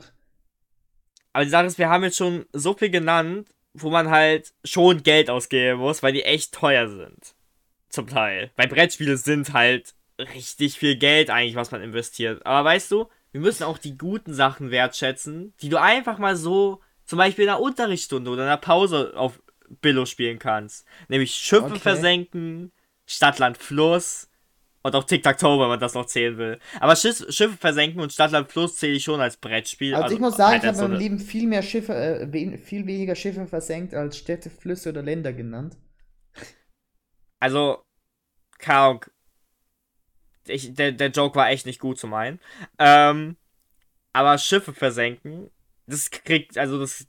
Aber 1.35 1.45
die 1.45 1.51
Sache 1.51 1.67
ist, 1.67 1.77
wir 1.77 1.91
haben 1.91 2.05
jetzt 2.05 2.17
schon 2.17 2.47
so 2.55 2.73
viel 2.73 2.89
genannt, 2.89 3.51
wo 3.75 3.91
man 3.91 4.09
halt 4.09 4.55
schon 4.65 5.03
Geld 5.03 5.29
ausgeben 5.29 5.81
muss, 5.81 6.03
weil 6.03 6.15
die 6.15 6.25
echt 6.25 6.55
teuer 6.55 6.89
sind. 6.89 7.35
Zum 7.91 8.07
Teil. 8.07 8.53
Weil 8.57 8.69
Brettspiele 8.69 9.19
sind 9.19 9.53
halt 9.53 9.95
richtig 10.19 10.79
viel 10.79 10.97
Geld 10.97 11.29
eigentlich, 11.29 11.57
was 11.57 11.73
man 11.73 11.83
investiert. 11.83 12.47
Aber 12.47 12.67
weißt 12.67 12.91
du, 12.91 13.07
wir 13.33 13.41
müssen 13.41 13.65
auch 13.65 13.79
die 13.79 13.97
guten 13.97 14.33
Sachen 14.33 14.71
wertschätzen, 14.71 15.55
die 15.61 15.69
du 15.69 15.81
einfach 15.81 16.19
mal 16.19 16.37
so, 16.37 16.81
zum 17.05 17.19
Beispiel 17.19 17.45
in 17.45 17.51
einer 17.51 17.61
Unterrichtsstunde 17.61 18.31
oder 18.31 18.43
in 18.43 18.49
einer 18.49 18.57
Pause 18.57 19.13
auf 19.17 19.43
Billo 19.81 20.07
spielen 20.07 20.39
kannst. 20.39 20.87
Nämlich 21.09 21.35
Schiffe 21.35 21.67
okay. 21.67 21.79
versenken, 21.79 22.73
Stadtland 23.07 23.59
Fluss, 23.59 24.29
und 24.83 24.95
auch 24.95 25.05
Tic-Tac-Toe, 25.05 25.61
wenn 25.61 25.69
man 25.69 25.81
das 25.81 25.95
noch 25.95 26.07
zählen 26.07 26.39
will. 26.39 26.59
Aber 26.81 26.97
Schiff, 26.97 27.25
Schiffe 27.31 27.57
versenken 27.57 28.01
und 28.01 28.13
Stadtland 28.13 28.49
Plus 28.49 28.77
zähle 28.77 28.95
ich 28.95 29.05
schon 29.05 29.21
als 29.21 29.37
Brettspiel. 29.37 29.95
Also, 29.95 30.05
also 30.05 30.15
ich 30.15 30.21
muss 30.21 30.37
sagen, 30.37 30.53
halt 30.53 30.63
ich 30.63 30.69
habe 30.69 30.79
so 30.79 30.85
im 30.85 30.93
Leben 30.93 31.19
viel 31.19 31.47
mehr 31.47 31.63
Schiffe, 31.63 31.95
äh, 31.95 32.59
viel 32.59 32.87
weniger 32.87 33.15
Schiffe 33.15 33.47
versenkt 33.47 33.95
als 33.95 34.17
Städte, 34.17 34.51
Flüsse 34.51 34.91
oder 34.91 35.03
Länder 35.03 35.33
genannt. 35.33 35.77
Also, 37.41 37.85
keine 38.59 38.79
Ahnung. 38.79 39.05
Ich, 40.49 40.75
der, 40.75 40.93
der 40.93 41.09
Joke 41.11 41.37
war 41.37 41.51
echt 41.51 41.67
nicht 41.67 41.81
gut 41.81 41.99
zu 41.99 42.07
meinen. 42.07 42.41
Ähm, 42.79 43.37
aber 44.13 44.39
Schiffe 44.39 44.73
versenken, 44.73 45.51
das 45.87 46.11
kriegt, 46.11 46.59
also 46.59 46.79
das. 46.79 47.07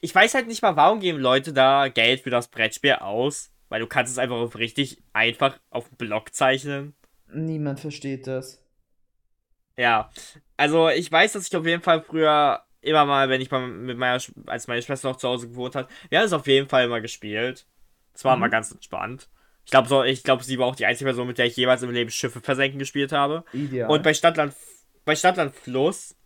Ich 0.00 0.14
weiß 0.14 0.34
halt 0.34 0.46
nicht 0.46 0.62
mal, 0.62 0.76
warum 0.76 1.00
geben 1.00 1.18
Leute 1.18 1.52
da 1.52 1.88
Geld 1.88 2.20
für 2.20 2.30
das 2.30 2.48
Brettspiel 2.48 2.94
aus. 2.94 3.50
Weil 3.68 3.80
du 3.80 3.86
kannst 3.86 4.12
es 4.12 4.18
einfach 4.18 4.36
auf 4.36 4.56
richtig 4.56 5.02
einfach 5.12 5.58
auf 5.70 5.90
Block 5.90 6.32
zeichnen. 6.32 6.94
Niemand 7.32 7.80
versteht 7.80 8.26
das. 8.26 8.62
Ja, 9.76 10.10
also 10.56 10.88
ich 10.88 11.10
weiß, 11.10 11.32
dass 11.32 11.48
ich 11.48 11.56
auf 11.56 11.66
jeden 11.66 11.82
Fall 11.82 12.02
früher 12.02 12.62
immer 12.80 13.04
mal, 13.04 13.28
wenn 13.28 13.40
ich 13.40 13.50
mal 13.50 13.66
mit 13.66 13.98
meiner, 13.98 14.22
als 14.46 14.68
meine 14.68 14.82
Schwester 14.82 15.10
noch 15.10 15.16
zu 15.16 15.28
Hause 15.28 15.48
gewohnt 15.48 15.74
hat, 15.74 15.90
wir 16.08 16.18
haben 16.18 16.26
es 16.26 16.32
auf 16.32 16.46
jeden 16.46 16.68
Fall 16.68 16.84
immer 16.84 17.00
gespielt. 17.00 17.66
Es 18.14 18.24
war 18.24 18.36
mhm. 18.36 18.42
mal 18.42 18.50
ganz 18.50 18.70
entspannt. 18.70 19.28
Ich 19.66 19.70
glaube, 19.70 19.88
so, 19.88 20.02
ich 20.02 20.22
glaube, 20.22 20.42
sie 20.42 20.58
war 20.58 20.66
auch 20.66 20.76
die 20.76 20.86
einzige 20.86 21.08
Person, 21.08 21.26
mit 21.26 21.36
der 21.36 21.46
ich 21.46 21.56
jeweils 21.56 21.82
im 21.82 21.90
Leben 21.90 22.10
Schiffe 22.10 22.40
versenken 22.40 22.78
gespielt 22.78 23.12
habe. 23.12 23.44
Ideal. 23.52 23.90
Und 23.90 24.02
bei 24.02 24.14
Stadtland, 24.14 24.54
bei 25.04 25.14
Stadtland 25.14 25.54
Fluss, 25.54 26.16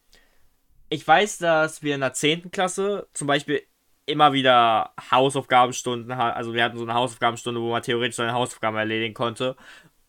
ich 0.88 1.07
weiß, 1.07 1.38
dass 1.38 1.83
wir 1.83 1.94
in 1.94 2.00
der 2.00 2.12
10. 2.12 2.53
Klasse 2.53 3.09
zum 3.14 3.26
Beispiel 3.26 3.62
immer 4.07 4.33
wieder 4.33 4.92
Hausaufgabenstunden 5.11 6.16
hatten. 6.16 6.37
Also 6.37 6.55
wir 6.55 6.62
hatten 6.62 6.76
so 6.76 6.85
eine 6.85 6.94
Hausaufgabenstunde, 6.94 7.61
wo 7.61 7.70
man 7.70 7.83
theoretisch 7.83 8.16
seine 8.16 8.33
Hausaufgaben 8.33 8.76
erledigen 8.76 9.14
konnte 9.14 9.57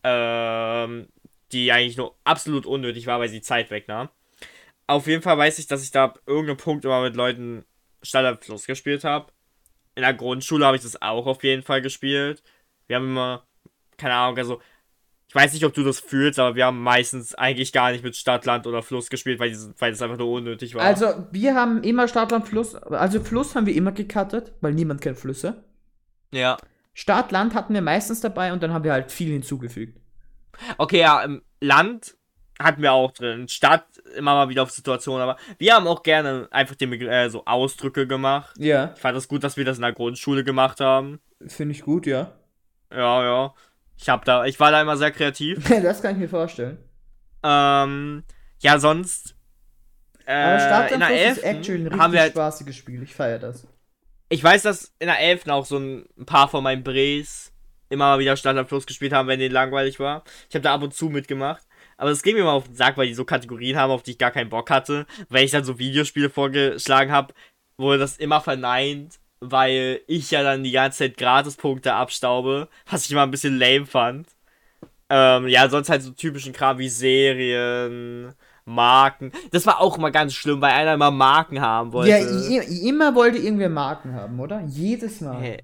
ähm, 0.03 1.07
die 1.51 1.71
eigentlich 1.71 1.97
nur 1.97 2.15
absolut 2.23 2.65
unnötig 2.65 3.07
war, 3.07 3.19
weil 3.19 3.29
sie 3.29 3.41
Zeit 3.41 3.71
wegnahm. 3.71 4.09
Auf 4.87 5.07
jeden 5.07 5.21
Fall 5.21 5.37
weiß 5.37 5.59
ich, 5.59 5.67
dass 5.67 5.83
ich 5.83 5.91
da 5.91 6.05
ab 6.05 6.21
irgendeinem 6.25 6.57
Punkt 6.57 6.85
immer 6.85 7.01
mit 7.01 7.15
Leuten 7.15 7.65
Standardfluss 8.01 8.65
gespielt 8.65 9.03
habe. 9.03 9.31
In 9.95 10.01
der 10.03 10.13
Grundschule 10.13 10.65
habe 10.65 10.77
ich 10.77 10.83
das 10.83 11.01
auch 11.01 11.27
auf 11.27 11.43
jeden 11.43 11.63
Fall 11.63 11.81
gespielt. 11.81 12.41
Wir 12.87 12.97
haben 12.97 13.05
immer, 13.05 13.43
keine 13.97 14.13
Ahnung, 14.13 14.37
also 14.37 14.61
ich 15.31 15.35
weiß 15.35 15.53
nicht, 15.53 15.63
ob 15.63 15.73
du 15.73 15.85
das 15.85 16.01
fühlst, 16.01 16.39
aber 16.39 16.55
wir 16.55 16.65
haben 16.65 16.83
meistens 16.83 17.33
eigentlich 17.35 17.71
gar 17.71 17.93
nicht 17.93 18.03
mit 18.03 18.17
Stadt, 18.17 18.45
Land 18.45 18.67
oder 18.67 18.83
Fluss 18.83 19.09
gespielt, 19.09 19.39
weil, 19.39 19.51
das, 19.51 19.71
weil 19.79 19.91
das 19.91 20.01
einfach 20.01 20.17
nur 20.17 20.29
unnötig 20.29 20.75
war. 20.75 20.81
Also, 20.81 21.05
wir 21.31 21.55
haben 21.55 21.83
immer 21.83 22.09
Stadt, 22.09 22.31
Land, 22.31 22.49
Fluss. 22.49 22.75
Also, 22.75 23.21
Fluss 23.21 23.55
haben 23.55 23.65
wir 23.65 23.73
immer 23.73 23.93
gecuttet, 23.93 24.51
weil 24.59 24.73
niemand 24.73 24.99
kennt 24.99 25.17
Flüsse. 25.17 25.63
Ja. 26.33 26.57
Stadt, 26.93 27.31
Land 27.31 27.53
hatten 27.53 27.73
wir 27.73 27.81
meistens 27.81 28.19
dabei 28.19 28.51
und 28.51 28.61
dann 28.61 28.73
haben 28.73 28.83
wir 28.83 28.91
halt 28.91 29.09
viel 29.09 29.31
hinzugefügt. 29.31 30.01
Okay, 30.77 30.99
ja, 30.99 31.23
im 31.23 31.41
Land 31.61 32.17
hatten 32.59 32.81
wir 32.81 32.91
auch 32.91 33.11
drin. 33.11 33.47
Stadt 33.47 33.85
immer 34.17 34.35
mal 34.35 34.49
wieder 34.49 34.63
auf 34.63 34.71
Situationen, 34.71 35.21
aber 35.21 35.37
wir 35.57 35.75
haben 35.75 35.87
auch 35.87 36.03
gerne 36.03 36.49
einfach 36.51 36.75
die, 36.75 36.85
äh, 36.85 37.29
so 37.29 37.45
Ausdrücke 37.45 38.05
gemacht. 38.05 38.53
Ja. 38.57 38.91
Ich 38.93 38.99
fand 38.99 39.15
das 39.15 39.29
gut, 39.29 39.45
dass 39.45 39.55
wir 39.55 39.63
das 39.63 39.77
in 39.77 39.83
der 39.83 39.93
Grundschule 39.93 40.43
gemacht 40.43 40.81
haben. 40.81 41.21
Finde 41.47 41.73
ich 41.73 41.83
gut, 41.83 42.05
ja. 42.05 42.33
Ja, 42.91 43.23
ja. 43.23 43.53
Ich 43.97 44.09
hab 44.09 44.25
da, 44.25 44.45
ich 44.45 44.59
war 44.59 44.71
da 44.71 44.81
immer 44.81 44.97
sehr 44.97 45.11
kreativ. 45.11 45.67
das 45.83 46.01
kann 46.01 46.13
ich 46.13 46.21
mir 46.21 46.29
vorstellen. 46.29 46.77
Ähm, 47.43 48.23
ja, 48.59 48.79
sonst. 48.79 49.35
Äh, 50.25 50.33
aber 50.33 50.59
Stadt 50.59 50.91
in 50.91 50.99
der 50.99 51.09
11. 51.09 51.37
ist 51.37 51.43
actually 51.43 51.79
ein 51.79 51.87
richtig 51.87 51.99
haben 51.99 52.13
wir 52.13 52.21
halt, 52.21 52.31
spaßiges 52.33 52.75
Spiel. 52.75 53.03
Ich 53.03 53.13
feiere 53.13 53.39
das. 53.39 53.67
Ich 54.29 54.43
weiß, 54.43 54.63
dass 54.63 54.93
in 54.99 55.07
der 55.07 55.19
11. 55.19 55.47
auch 55.47 55.65
so 55.65 55.77
ein 55.77 56.05
paar 56.25 56.47
von 56.47 56.63
meinen 56.63 56.83
Brees 56.83 57.51
immer 57.89 58.05
mal 58.05 58.19
wieder 58.19 58.37
Standard 58.37 58.67
Plus 58.67 58.85
gespielt 58.85 59.13
haben, 59.13 59.27
wenn 59.27 59.39
denen 59.39 59.53
langweilig 59.53 59.99
war. 59.99 60.23
Ich 60.49 60.55
habe 60.55 60.63
da 60.63 60.73
ab 60.73 60.81
und 60.81 60.93
zu 60.93 61.09
mitgemacht. 61.09 61.67
Aber 61.97 62.09
es 62.09 62.23
ging 62.23 62.35
mir 62.35 62.43
mal 62.43 62.53
auf 62.53 62.65
den 62.65 62.75
Sack, 62.75 62.97
weil 62.97 63.07
die 63.07 63.13
so 63.13 63.25
Kategorien 63.25 63.77
haben, 63.77 63.91
auf 63.91 64.01
die 64.01 64.11
ich 64.11 64.17
gar 64.17 64.31
keinen 64.31 64.49
Bock 64.49 64.71
hatte. 64.71 65.05
Weil 65.29 65.43
ich 65.43 65.51
dann 65.51 65.63
so 65.63 65.77
Videospiele 65.77 66.29
vorgeschlagen 66.29 67.11
habe, 67.11 67.33
wurde 67.77 67.99
das 67.99 68.17
immer 68.17 68.41
verneint, 68.41 69.19
weil 69.41 70.01
ich 70.07 70.31
ja 70.31 70.43
dann 70.43 70.63
die 70.63 70.71
ganze 70.71 70.99
Zeit 70.99 71.17
Gratispunkte 71.17 71.93
abstaube, 71.93 72.69
was 72.89 73.05
ich 73.05 73.11
immer 73.11 73.23
ein 73.23 73.31
bisschen 73.31 73.57
lame 73.57 73.85
fand. 73.85 74.27
Ähm, 75.09 75.47
ja, 75.47 75.67
sonst 75.67 75.89
halt 75.89 76.03
so 76.03 76.11
typischen 76.11 76.53
Kram 76.53 76.77
wie 76.77 76.87
Serien, 76.87 78.33
Marken. 78.63 79.31
Das 79.51 79.65
war 79.65 79.81
auch 79.81 79.97
immer 79.97 80.11
ganz 80.11 80.33
schlimm, 80.33 80.61
weil 80.61 80.71
einer 80.71 80.93
immer 80.93 81.11
Marken 81.11 81.59
haben 81.59 81.91
wollte. 81.91 82.11
Ja, 82.11 82.61
immer 82.87 83.13
wollte 83.15 83.39
irgendwer 83.39 83.69
Marken 83.69 84.13
haben, 84.13 84.39
oder? 84.39 84.61
Jedes 84.67 85.19
Mal. 85.19 85.41
Hey. 85.41 85.63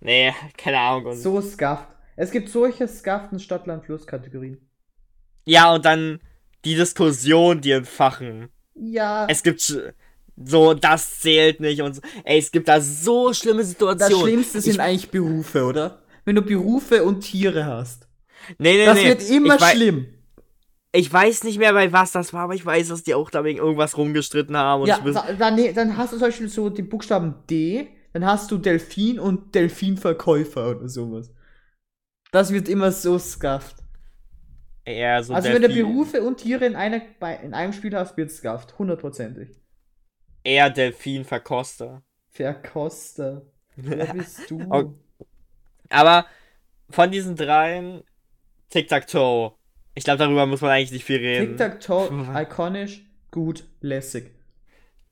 Nee, 0.00 0.34
keine 0.58 0.78
Ahnung. 0.78 1.14
So 1.14 1.40
scuffed. 1.40 1.86
Es 2.16 2.30
gibt 2.30 2.48
solche 2.50 2.88
scufften 2.88 3.38
Stadtland-Fluss-Kategorien. 3.38 4.58
Ja, 5.44 5.72
und 5.72 5.84
dann 5.84 6.20
die 6.64 6.74
Diskussion, 6.74 7.60
die 7.60 7.70
entfachen. 7.70 8.50
Ja. 8.74 9.26
Es 9.28 9.42
gibt 9.42 9.60
so, 10.36 10.74
das 10.74 11.20
zählt 11.20 11.60
nicht 11.60 11.82
und 11.82 11.94
so. 11.94 12.02
Ey, 12.24 12.38
es 12.38 12.50
gibt 12.50 12.68
da 12.68 12.80
so 12.80 13.32
schlimme 13.32 13.64
Situationen. 13.64 14.18
Das 14.18 14.20
Schlimmste 14.20 14.60
sind 14.60 14.74
ich, 14.74 14.80
eigentlich 14.80 15.10
Berufe, 15.10 15.64
oder? 15.64 16.02
Wenn 16.24 16.36
du 16.36 16.42
Berufe 16.42 17.04
und 17.04 17.20
Tiere 17.20 17.66
hast. 17.66 18.08
Nee, 18.58 18.78
nee, 18.78 18.86
das 18.86 18.96
nee. 18.96 19.14
Das 19.14 19.28
wird 19.28 19.30
immer 19.30 19.58
schlimm. 19.58 20.06
Ich 20.94 21.10
weiß 21.10 21.44
nicht 21.44 21.58
mehr, 21.58 21.72
bei 21.72 21.90
was 21.92 22.12
das 22.12 22.32
war, 22.32 22.42
aber 22.42 22.54
ich 22.54 22.66
weiß, 22.66 22.88
dass 22.88 23.02
die 23.02 23.14
auch 23.14 23.30
da 23.30 23.44
wegen 23.44 23.58
irgendwas 23.58 23.96
rumgestritten 23.96 24.56
haben. 24.56 24.84
ja, 24.86 24.98
dann, 25.38 25.74
dann 25.74 25.96
hast 25.96 26.12
du 26.12 26.18
zum 26.18 26.26
Beispiel 26.26 26.48
so 26.48 26.68
die 26.68 26.82
Buchstaben 26.82 27.34
D, 27.48 27.88
dann 28.12 28.26
hast 28.26 28.50
du 28.50 28.58
Delfin 28.58 29.18
und 29.18 29.54
Delfinverkäufer 29.54 30.70
oder 30.70 30.88
sowas. 30.88 31.32
Das 32.30 32.52
wird 32.52 32.68
immer 32.68 32.92
so 32.92 33.18
scuffed. 33.18 33.76
Eher 34.84 35.22
so 35.22 35.32
also 35.32 35.48
Delfin. 35.48 35.62
wenn 35.62 35.76
du 35.76 35.82
Berufe 35.82 36.22
und 36.22 36.38
Tiere 36.38 36.66
in, 36.66 36.76
eine, 36.76 37.02
in 37.42 37.54
einem 37.54 37.72
Spiel 37.72 37.96
hast, 37.96 38.16
wird 38.18 38.30
scuffed. 38.30 38.78
Hundertprozentig. 38.78 39.61
Eher 40.44 40.70
Delfinverkoster. 40.70 42.02
Verkoster. 42.28 43.42
Wer 43.76 44.06
bist 44.14 44.50
du? 44.50 44.60
Okay. 44.68 44.94
Aber 45.90 46.26
von 46.90 47.10
diesen 47.10 47.36
dreien, 47.36 48.02
Tic-Tac-Toe 48.70 49.54
ich 49.94 50.04
glaube, 50.04 50.18
darüber 50.18 50.46
muss 50.46 50.60
man 50.60 50.70
eigentlich 50.70 50.92
nicht 50.92 51.04
viel 51.04 51.18
reden. 51.18 51.56
Tic-Tac-Toe, 51.56 52.26
ikonisch, 52.42 53.02
gut, 53.30 53.64
lässig. 53.80 54.30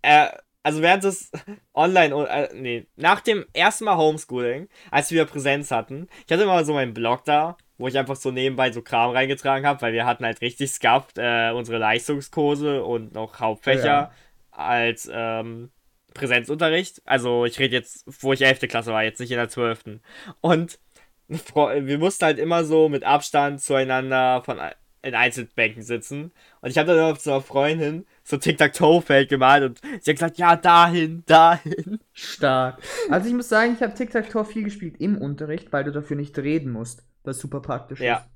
Äh, 0.02 0.28
also 0.62 0.82
während 0.82 1.04
es 1.04 1.30
online, 1.74 2.28
äh, 2.28 2.48
nee, 2.54 2.86
nach 2.96 3.20
dem 3.20 3.44
ersten 3.52 3.84
Mal 3.84 3.96
Homeschooling, 3.96 4.68
als 4.90 5.10
wir 5.10 5.24
Präsenz 5.26 5.70
hatten, 5.70 6.08
ich 6.26 6.32
hatte 6.32 6.44
immer 6.44 6.64
so 6.64 6.72
meinen 6.72 6.94
Blog 6.94 7.24
da, 7.24 7.56
wo 7.76 7.88
ich 7.88 7.98
einfach 7.98 8.16
so 8.16 8.30
nebenbei 8.30 8.72
so 8.72 8.82
Kram 8.82 9.10
reingetragen 9.10 9.66
habe, 9.66 9.80
weil 9.82 9.92
wir 9.92 10.06
hatten 10.06 10.24
halt 10.24 10.40
richtig 10.40 10.70
scuffed 10.70 11.18
äh, 11.18 11.52
unsere 11.54 11.78
Leistungskurse 11.78 12.84
und 12.84 13.14
noch 13.14 13.40
Hauptfächer 13.40 13.84
ja. 13.84 14.12
Als 14.50 15.08
ähm, 15.12 15.70
Präsenzunterricht. 16.14 17.02
Also 17.04 17.44
ich 17.44 17.58
rede 17.58 17.76
jetzt, 17.76 18.04
wo 18.22 18.32
ich 18.32 18.42
11. 18.42 18.60
Klasse 18.60 18.92
war, 18.92 19.02
jetzt 19.02 19.20
nicht 19.20 19.30
in 19.30 19.36
der 19.36 19.48
12. 19.48 20.00
Und 20.40 20.78
wir 21.28 21.98
mussten 21.98 22.24
halt 22.24 22.38
immer 22.38 22.64
so 22.64 22.88
mit 22.88 23.04
Abstand 23.04 23.60
zueinander 23.60 24.42
von 24.44 24.58
in 25.02 25.14
Einzelbänken 25.14 25.82
sitzen. 25.82 26.32
Und 26.60 26.70
ich 26.70 26.78
habe 26.78 26.94
dann 26.94 27.12
auf 27.12 27.20
so 27.20 27.32
einer 27.32 27.40
Freundin 27.40 28.06
so 28.22 28.36
Tic-Tac-Toe-Feld 28.36 29.28
gemalt 29.28 29.64
und 29.64 29.80
sie 30.02 30.10
hat 30.10 30.16
gesagt, 30.16 30.38
ja, 30.38 30.56
dahin, 30.56 31.22
dahin. 31.26 32.00
Stark. 32.12 32.82
Also 33.08 33.28
ich 33.28 33.34
muss 33.34 33.48
sagen, 33.48 33.74
ich 33.74 33.82
habe 33.82 33.94
Tic-Tac-Toe 33.94 34.44
viel 34.44 34.64
gespielt 34.64 34.96
im 34.98 35.16
Unterricht, 35.16 35.72
weil 35.72 35.84
du 35.84 35.92
dafür 35.92 36.16
nicht 36.16 36.38
reden 36.38 36.70
musst, 36.70 37.02
was 37.24 37.38
super 37.38 37.60
praktisch 37.60 38.00
ja. 38.00 38.18
ist. 38.18 38.28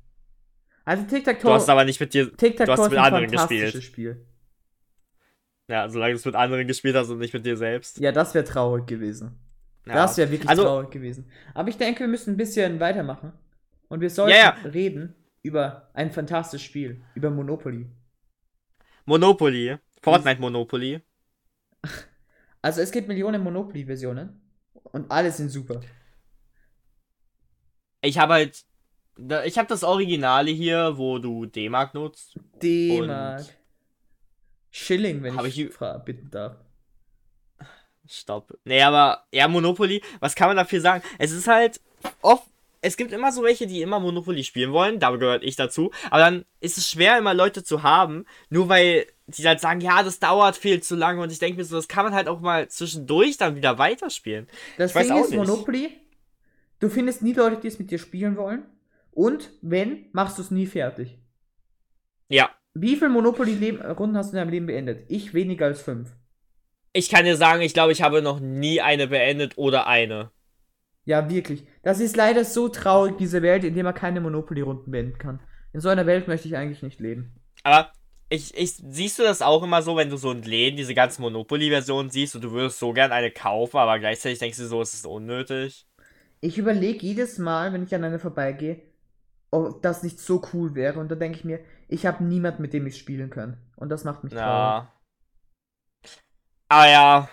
Also 0.87 1.05
Tic-Tac-Toe... 1.05 1.49
Du 1.49 1.55
hast 1.55 1.69
aber 1.69 1.85
nicht 1.85 2.01
mit 2.01 2.15
dir... 2.15 2.27
Du 2.27 2.67
hast 2.67 2.91
mit 2.91 2.99
anderen 2.99 3.31
gespielt. 3.31 3.83
Spiel. 3.83 4.27
Ja, 5.69 5.89
solange 5.89 6.13
du 6.13 6.19
es 6.19 6.25
mit 6.25 6.35
anderen 6.35 6.67
gespielt 6.67 6.95
hast 6.95 7.09
und 7.09 7.19
nicht 7.19 7.33
mit 7.33 7.47
dir 7.47 7.57
selbst. 7.57 7.99
Ja, 7.99 8.13
das 8.13 8.35
wäre 8.35 8.45
traurig 8.45 8.87
gewesen. 8.87 9.39
Ja. 9.87 9.95
Das 9.95 10.17
wäre 10.17 10.31
wirklich 10.31 10.49
also, 10.49 10.65
traurig 10.65 10.91
gewesen. 10.91 11.31
Aber 11.55 11.69
ich 11.69 11.77
denke, 11.77 12.01
wir 12.01 12.09
müssen 12.09 12.35
ein 12.35 12.37
bisschen 12.37 12.81
weitermachen. 12.81 13.33
Und 13.89 14.01
wir 14.01 14.11
sollten 14.11 14.33
ja, 14.33 14.57
ja. 14.63 14.71
reden 14.71 15.15
über 15.43 15.91
ein 15.95 16.11
fantastisches 16.11 16.65
Spiel, 16.67 17.03
über 17.15 17.31
Monopoly. 17.31 17.87
Monopoly. 19.05 19.79
Fortnite 20.03 20.41
Monopoly. 20.41 21.01
Also 22.63 22.81
es 22.81 22.91
gibt 22.93 23.09
Millionen 23.09 23.43
Monopoly-Versionen 23.43 24.41
und 24.85 25.11
alle 25.11 25.31
sind 25.31 25.51
super. 25.51 25.83
Ich 28.01 28.17
habe 28.17 28.33
halt. 28.33 28.65
Ich 29.45 29.59
habe 29.59 29.69
das 29.69 29.85
Originale 29.85 30.51
hier, 30.51 30.97
wo 30.97 31.19
du 31.19 31.45
D-Mark 31.45 31.93
nutzt. 31.93 32.39
D-Mark. 32.63 33.45
Schilling, 34.77 35.23
wenn 35.23 35.39
ich, 35.47 35.57
ich 35.61 35.71
bitten 36.05 36.31
darf. 36.33 36.57
Stopp. 38.09 38.59
Nee, 38.65 38.83
aber 38.83 39.25
ja, 39.33 39.47
Monopoly, 39.47 40.03
was 40.19 40.35
kann 40.35 40.49
man 40.49 40.57
dafür 40.57 40.81
sagen? 40.81 41.05
Es 41.17 41.31
ist 41.31 41.47
halt 41.47 41.81
oft. 42.23 42.49
Es 42.81 42.97
gibt 42.97 43.13
immer 43.13 43.31
so 43.31 43.45
welche, 43.45 43.69
die 43.69 43.83
immer 43.83 44.01
Monopoly 44.01 44.43
spielen 44.43 44.73
wollen, 44.73 44.99
da 44.99 45.15
gehört 45.15 45.45
ich 45.45 45.55
dazu. 45.55 45.93
Aber 46.11 46.19
dann 46.19 46.45
ist 46.59 46.77
es 46.77 46.91
schwer, 46.91 47.17
immer 47.17 47.35
Leute 47.35 47.63
zu 47.63 47.85
haben, 47.85 48.27
nur 48.51 48.69
weil 48.69 49.07
die 49.29 49.47
halt 49.47 49.61
sagen, 49.61 49.81
ja, 49.81 50.03
das 50.03 50.19
dauert 50.19 50.57
viel 50.57 50.83
zu 50.83 50.97
lange. 50.97 51.23
Und 51.23 51.31
ich 51.31 51.39
denke 51.39 51.57
mir 51.57 51.65
so, 51.65 51.77
das 51.77 51.87
kann 51.87 52.05
man 52.05 52.13
halt 52.13 52.27
auch 52.27 52.41
mal 52.41 52.69
zwischendurch 52.69 53.37
dann 53.37 53.55
wieder 53.55 53.79
weiterspielen. 53.79 54.49
Das 54.77 54.97
ich 54.97 55.07
Ding 55.07 55.17
ist, 55.17 55.31
nicht. 55.31 55.39
Monopoly, 55.39 55.93
du 56.81 56.91
findest 56.91 57.23
nie 57.23 57.33
Leute, 57.33 57.61
die 57.61 57.69
es 57.69 57.79
mit 57.79 57.93
dir 57.93 57.99
spielen 57.99 58.37
wollen. 58.37 58.65
Und 59.13 59.51
wenn, 59.63 60.07
machst 60.11 60.37
du 60.39 60.43
es 60.43 60.51
nie 60.51 60.67
fertig. 60.67 61.17
Ja. 62.29 62.51
Wie 62.75 62.97
viele 62.97 63.11
Monopoly-Runden 63.11 64.17
hast 64.17 64.33
du 64.33 64.37
in 64.37 64.41
deinem 64.41 64.51
Leben 64.51 64.67
beendet? 64.67 65.05
Ich 65.09 65.33
weniger 65.33 65.67
als 65.67 65.81
fünf 65.81 66.15
ich 66.95 67.11
kann 67.11 67.25
dir 67.25 67.37
sagen, 67.37 67.61
ich 67.61 67.75
glaube, 67.75 67.93
ich 67.93 68.01
habe 68.01 68.23
noch 68.23 68.41
nie 68.41 68.81
eine 68.81 69.09
beendet 69.09 69.59
oder 69.59 69.87
eine. 69.87 70.31
Ja, 71.05 71.29
wirklich. 71.29 71.65
Das 71.83 72.01
ist 72.01 72.17
leider 72.17 72.45
so 72.45 72.69
traurig, 72.69 73.17
diese 73.19 73.43
Welt, 73.43 73.65
in 73.65 73.75
der 73.75 73.85
man 73.85 73.95
keine 73.95 74.21
Monopoly-Runden 74.21 74.91
beenden 74.91 75.19
kann. 75.19 75.41
In 75.75 75.81
so 75.81 75.91
einer 75.91 76.07
Welt 76.07 76.29
möchte 76.29 76.49
ich 76.49 76.57
eigentlich 76.57 76.83
nicht 76.83 77.01
leben. 77.01 77.35
Aber 77.65 77.93
ich, 78.31 78.57
ich, 78.57 78.75
siehst 78.77 79.19
du 79.19 79.25
das 79.25 79.43
auch 79.43 79.63
immer 79.65 79.83
so, 79.83 79.97
wenn 79.97 80.09
du 80.09 80.17
so 80.17 80.31
in 80.31 80.43
Läden 80.43 80.77
diese 80.77 80.95
ganzen 80.95 81.23
Monopoly-Versionen 81.23 82.11
siehst 82.11 82.37
und 82.37 82.45
du 82.45 82.53
würdest 82.53 82.79
so 82.79 82.93
gern 82.93 83.13
eine 83.13 83.33
kaufen, 83.33 83.77
aber 83.77 83.99
gleichzeitig 83.99 84.39
denkst 84.39 84.59
du 84.59 84.67
so, 84.67 84.81
es 84.81 84.95
ist 84.95 85.05
unnötig? 85.05 85.87
Ich 86.41 86.57
überlege 86.59 87.05
jedes 87.05 87.39
Mal, 87.39 87.73
wenn 87.73 87.83
ich 87.83 87.95
an 87.95 88.05
eine 88.05 88.21
vorbeigehe, 88.21 88.81
ob 89.51 89.83
das 89.83 90.05
nicht 90.05 90.21
so 90.21 90.43
cool 90.53 90.75
wäre. 90.75 91.01
Und 91.01 91.11
dann 91.11 91.19
denke 91.19 91.39
ich 91.39 91.45
mir, 91.45 91.59
ich 91.95 92.07
habe 92.07 92.25
niemand, 92.25 92.59
mit 92.59 92.73
dem 92.73 92.87
ich 92.87 92.99
spielen 92.99 93.31
kann. 93.31 93.57
Und 93.77 93.89
das 93.89 94.05
macht 94.05 94.25
mich 94.25 94.33
traurig. 94.33 94.45
Ja. 94.45 94.93
Ah 96.69 96.89
ja, 96.89 97.29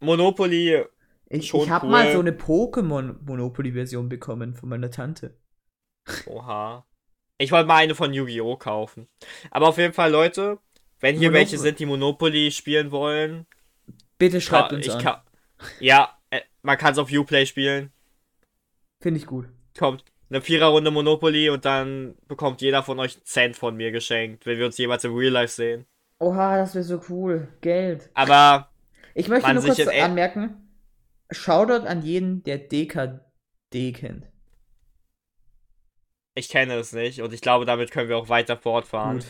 Monopoly. 0.00 0.84
Ich, 1.28 1.52
ich 1.52 1.70
habe 1.70 1.86
cool. 1.86 1.92
mal 1.92 2.12
so 2.12 2.20
eine 2.20 2.30
Pokémon 2.30 3.16
Monopoly-Version 3.24 4.08
bekommen 4.08 4.54
von 4.54 4.68
meiner 4.68 4.92
Tante. 4.92 5.36
Oha. 6.26 6.86
Ich 7.38 7.50
wollte 7.50 7.66
mal 7.66 7.78
eine 7.78 7.96
von 7.96 8.14
Yu-Gi-Oh! 8.14 8.56
kaufen. 8.56 9.08
Aber 9.50 9.68
auf 9.68 9.78
jeden 9.78 9.92
Fall, 9.92 10.12
Leute, 10.12 10.58
wenn 11.00 11.16
hier 11.16 11.30
Monopoly. 11.30 11.34
welche 11.34 11.58
sind, 11.58 11.78
die 11.80 11.86
Monopoly 11.86 12.50
spielen 12.52 12.92
wollen. 12.92 13.46
Bitte 14.18 14.40
schreibt 14.40 14.72
uns 14.72 14.88
an. 14.88 15.02
Kann, 15.02 15.20
ja, 15.80 16.16
äh, 16.30 16.42
man 16.62 16.78
kann 16.78 16.92
es 16.92 16.98
auf 16.98 17.10
Uplay 17.10 17.44
spielen. 17.44 17.92
Finde 19.02 19.18
ich 19.18 19.26
gut. 19.26 19.48
Kommt 19.76 20.04
eine 20.28 20.40
Viererrunde 20.40 20.90
Monopoly 20.90 21.50
und 21.50 21.64
dann 21.64 22.16
bekommt 22.26 22.60
jeder 22.60 22.82
von 22.82 22.98
euch 22.98 23.16
einen 23.16 23.24
Cent 23.24 23.56
von 23.56 23.76
mir 23.76 23.92
geschenkt, 23.92 24.46
wenn 24.46 24.58
wir 24.58 24.66
uns 24.66 24.78
jemals 24.78 25.04
im 25.04 25.14
Real 25.14 25.32
Life 25.32 25.54
sehen. 25.54 25.86
Oha, 26.18 26.58
das 26.58 26.74
wäre 26.74 26.84
so 26.84 27.00
cool. 27.08 27.48
Geld. 27.60 28.10
Aber 28.14 28.70
ich 29.14 29.28
möchte 29.28 29.52
nur 29.52 29.62
kurz 29.62 29.86
anmerken, 29.86 30.66
Shoutout 31.30 31.86
an 31.86 32.02
jeden, 32.02 32.42
der 32.44 32.58
DKD 32.58 33.92
kennt. 33.92 34.26
Ich 36.34 36.48
kenne 36.48 36.74
es 36.74 36.92
nicht 36.92 37.22
und 37.22 37.32
ich 37.32 37.40
glaube, 37.40 37.64
damit 37.64 37.90
können 37.90 38.08
wir 38.08 38.18
auch 38.18 38.28
weiter 38.28 38.56
fortfahren. 38.56 39.18
Gut. 39.18 39.26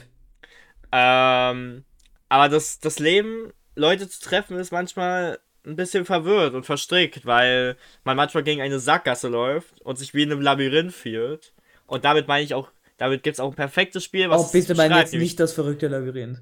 Ähm, 0.93 1.85
aber 2.29 2.49
das, 2.49 2.81
das 2.81 2.99
Leben, 2.99 3.53
Leute 3.75 4.09
zu 4.09 4.21
treffen, 4.21 4.59
ist 4.59 4.73
manchmal 4.73 5.39
ein 5.67 5.77
bisschen 5.77 6.05
verwirrt 6.05 6.55
und 6.55 6.65
verstrickt, 6.65 7.27
weil 7.27 7.77
man 8.05 8.17
manchmal 8.17 8.45
gegen 8.45 8.61
eine 8.61 8.79
Sackgasse 8.79 9.29
läuft 9.29 9.81
und 9.83 9.97
sich 9.97 10.15
wie 10.15 10.23
in 10.23 10.33
einem 10.33 10.41
Labyrinth 10.41 10.93
fühlt. 10.93 11.53
Und 11.87 12.05
damit 12.05 12.29
meine 12.29 12.45
ich 12.45 12.55
auch, 12.55 12.71
damit 12.97 13.23
gibt 13.23 13.35
es 13.35 13.41
auch 13.41 13.51
ein 13.51 13.57
perfektes 13.57 14.05
Spiel, 14.05 14.31
was. 14.31 14.49
Oh, 14.49 14.53
bitte 14.53 14.75
meine 14.75 14.99
jetzt 14.99 15.13
nicht 15.13 15.39
das 15.41 15.53
verrückte 15.53 15.89
Labyrinth. 15.89 16.41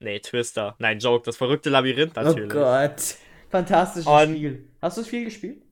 Nee, 0.00 0.20
Twister. 0.20 0.74
Nein, 0.78 0.98
Joke. 0.98 1.24
Das 1.24 1.36
verrückte 1.36 1.70
Labyrinth 1.70 2.12
oh 2.16 2.20
natürlich. 2.20 2.50
Oh 2.52 2.58
Gott. 2.58 3.14
Fantastisches 3.48 4.06
und 4.06 4.36
Spiel. 4.36 4.68
Hast 4.82 4.96
du 4.96 5.00
es 5.00 5.08
viel 5.08 5.24
gespielt? 5.24 5.62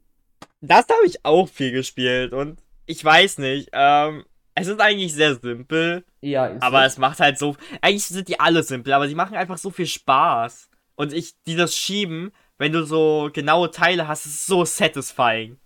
Das 0.61 0.87
habe 0.89 1.07
ich 1.07 1.25
auch 1.25 1.49
viel 1.49 1.73
gespielt. 1.73 2.33
Und 2.33 2.61
ich 2.87 3.05
weiß 3.05 3.39
nicht. 3.39 3.69
Ähm, 3.73 4.25
es 4.55 4.69
ist 4.69 4.81
eigentlich 4.81 5.13
sehr 5.13 5.35
simpel. 5.35 6.05
Ja, 6.21 6.47
ist 6.47 6.63
Aber 6.63 6.87
es 6.87 6.97
macht 6.97 7.21
halt 7.21 7.39
so. 7.39 7.57
Eigentlich 7.81 8.05
sind 8.05 8.29
die 8.29 8.41
alle 8.41 8.63
simpel, 8.63 8.93
aber 8.93 9.09
sie 9.09 9.15
machen 9.15 9.37
einfach 9.37 9.59
so 9.59 9.71
viel 9.71 9.87
Spaß. 9.87 10.71
Und 10.95 11.13
ich, 11.13 11.35
die 11.47 11.57
das 11.57 11.77
schieben, 11.77 12.33
wenn 12.59 12.73
du 12.73 12.85
so 12.85 13.31
genaue 13.33 13.71
Teile 13.71 14.09
hast, 14.09 14.27
ist 14.27 14.47
so 14.47 14.65
satisfying. 14.65 15.59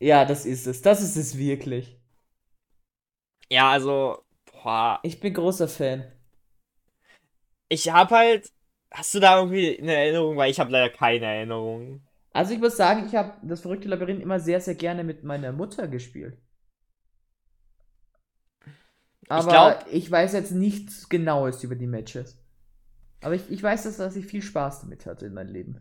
Ja, 0.00 0.24
das 0.24 0.46
ist 0.46 0.66
es. 0.66 0.82
Das 0.82 1.02
ist 1.02 1.16
es 1.16 1.36
wirklich. 1.36 1.98
Ja, 3.50 3.70
also. 3.70 4.24
Boah. 4.50 5.00
Ich 5.02 5.20
bin 5.20 5.34
großer 5.34 5.68
Fan 5.68 6.04
ich 7.72 7.90
habe 7.90 8.14
halt. 8.14 8.52
Hast 8.90 9.14
du 9.14 9.20
da 9.20 9.38
irgendwie 9.38 9.78
eine 9.78 9.94
Erinnerung? 9.94 10.36
Weil 10.36 10.50
ich 10.50 10.60
habe 10.60 10.70
leider 10.70 10.90
keine 10.90 11.24
Erinnerung. 11.24 12.02
Also 12.34 12.52
ich 12.52 12.60
muss 12.60 12.76
sagen, 12.76 13.06
ich 13.06 13.14
habe 13.14 13.34
das 13.42 13.62
verrückte 13.62 13.88
Labyrinth 13.88 14.22
immer 14.22 14.38
sehr, 14.38 14.60
sehr 14.60 14.74
gerne 14.74 15.02
mit 15.02 15.24
meiner 15.24 15.52
Mutter 15.52 15.88
gespielt. 15.88 16.36
Aber 19.28 19.40
ich, 19.40 19.48
glaub, 19.48 19.86
ich 19.90 20.10
weiß 20.10 20.34
jetzt 20.34 20.52
nichts 20.52 21.08
Genaues 21.08 21.64
über 21.64 21.74
die 21.74 21.86
Matches. 21.86 22.38
Aber 23.22 23.34
ich, 23.34 23.50
ich 23.50 23.62
weiß, 23.62 23.84
dass, 23.84 23.96
dass 23.96 24.16
ich 24.16 24.26
viel 24.26 24.42
Spaß 24.42 24.82
damit 24.82 25.06
hatte 25.06 25.26
in 25.26 25.34
meinem 25.34 25.52
Leben. 25.52 25.80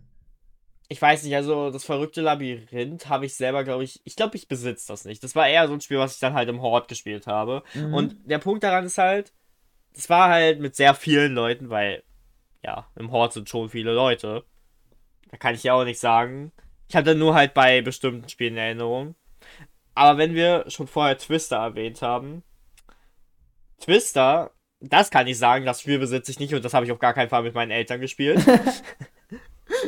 Ich 0.91 1.01
weiß 1.01 1.23
nicht, 1.23 1.33
also 1.37 1.71
das 1.71 1.85
verrückte 1.85 2.19
Labyrinth 2.19 3.07
habe 3.07 3.25
ich 3.25 3.35
selber, 3.35 3.63
glaube 3.63 3.85
ich, 3.85 4.01
ich 4.03 4.17
glaube, 4.17 4.35
ich 4.35 4.49
besitze 4.49 4.89
das 4.89 5.05
nicht. 5.05 5.23
Das 5.23 5.37
war 5.37 5.47
eher 5.47 5.65
so 5.69 5.73
ein 5.73 5.79
Spiel, 5.79 5.99
was 5.99 6.15
ich 6.15 6.19
dann 6.19 6.33
halt 6.33 6.49
im 6.49 6.61
Horde 6.61 6.87
gespielt 6.87 7.27
habe. 7.27 7.63
Mhm. 7.73 7.93
Und 7.93 8.15
der 8.25 8.39
Punkt 8.39 8.61
daran 8.61 8.85
ist 8.85 8.97
halt, 8.97 9.31
es 9.95 10.09
war 10.09 10.27
halt 10.27 10.59
mit 10.59 10.75
sehr 10.75 10.93
vielen 10.93 11.33
Leuten, 11.33 11.69
weil, 11.69 12.03
ja, 12.61 12.89
im 12.97 13.09
Hort 13.11 13.31
sind 13.31 13.47
schon 13.47 13.69
viele 13.69 13.93
Leute. 13.93 14.43
Da 15.29 15.37
kann 15.37 15.55
ich 15.55 15.63
ja 15.63 15.75
auch 15.75 15.85
nicht 15.85 16.01
sagen. 16.01 16.51
Ich 16.89 16.95
hatte 16.97 17.15
nur 17.15 17.35
halt 17.35 17.53
bei 17.53 17.81
bestimmten 17.81 18.27
Spielen 18.27 18.57
Erinnerung. 18.57 19.15
Aber 19.95 20.17
wenn 20.17 20.35
wir 20.35 20.65
schon 20.69 20.87
vorher 20.87 21.17
Twister 21.17 21.55
erwähnt 21.55 22.01
haben, 22.01 22.43
Twister 23.79 24.51
das 24.81 25.11
kann 25.11 25.27
ich 25.27 25.37
sagen, 25.37 25.65
das 25.65 25.81
Spiel 25.81 25.99
besitze 25.99 26.31
ich 26.31 26.39
nicht 26.39 26.53
und 26.53 26.65
das 26.65 26.73
habe 26.73 26.85
ich 26.85 26.91
auf 26.91 26.99
gar 26.99 27.13
keinen 27.13 27.29
Fall 27.29 27.43
mit 27.43 27.53
meinen 27.53 27.71
Eltern 27.71 28.01
gespielt. 28.01 28.43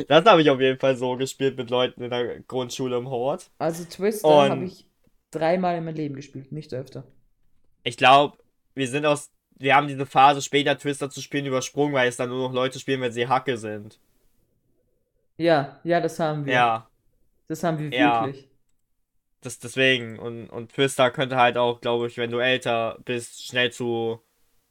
das 0.08 0.24
habe 0.24 0.42
ich 0.42 0.50
auf 0.50 0.60
jeden 0.60 0.78
Fall 0.78 0.96
so 0.96 1.16
gespielt 1.16 1.56
mit 1.56 1.70
Leuten 1.70 2.02
in 2.02 2.10
der 2.10 2.40
Grundschule 2.40 2.96
im 2.96 3.08
Hort. 3.08 3.50
Also 3.58 3.84
Twister 3.84 4.28
habe 4.28 4.64
ich 4.64 4.86
dreimal 5.30 5.76
in 5.76 5.84
meinem 5.84 5.96
Leben 5.96 6.14
gespielt, 6.14 6.52
nicht 6.52 6.72
öfter. 6.72 7.04
Ich 7.82 7.96
glaube, 7.96 8.38
wir 8.74 8.88
sind 8.88 9.06
aus, 9.06 9.30
wir 9.56 9.74
haben 9.76 9.88
diese 9.88 10.06
Phase 10.06 10.42
später 10.42 10.78
Twister 10.78 11.10
zu 11.10 11.20
spielen 11.20 11.46
übersprungen, 11.46 11.94
weil 11.94 12.08
es 12.08 12.16
dann 12.16 12.30
nur 12.30 12.48
noch 12.48 12.54
Leute 12.54 12.78
spielen, 12.78 13.00
wenn 13.00 13.12
sie 13.12 13.28
Hacke 13.28 13.56
sind. 13.58 13.98
Ja, 15.36 15.80
ja, 15.84 16.00
das 16.00 16.18
haben 16.18 16.46
wir. 16.46 16.52
Ja. 16.52 16.88
Das 17.48 17.62
haben 17.62 17.78
wir 17.78 17.90
ja. 17.90 18.26
wirklich. 18.26 18.48
Das, 19.40 19.58
deswegen. 19.58 20.18
Und, 20.18 20.48
und 20.48 20.72
Twister 20.72 21.10
könnte 21.10 21.36
halt 21.36 21.58
auch, 21.58 21.80
glaube 21.80 22.06
ich, 22.06 22.16
wenn 22.16 22.30
du 22.30 22.38
älter 22.38 22.98
bist, 23.04 23.44
schnell 23.46 23.70
zu 23.70 24.20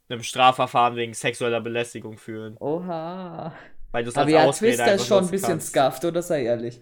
einem 0.08 0.22
Strafverfahren 0.22 0.96
wegen 0.96 1.14
sexueller 1.14 1.60
Belästigung 1.60 2.18
führen. 2.18 2.56
Oha. 2.58 3.54
Weil 3.94 4.02
du 4.02 4.10
Aber 4.16 4.28
ja, 4.28 4.50
Twister 4.50 4.94
ist 4.94 5.06
schon 5.06 5.22
ein 5.22 5.30
bisschen 5.30 5.50
kannst. 5.50 5.68
scuffed, 5.68 6.04
oder 6.04 6.20
sei 6.20 6.42
ehrlich. 6.42 6.80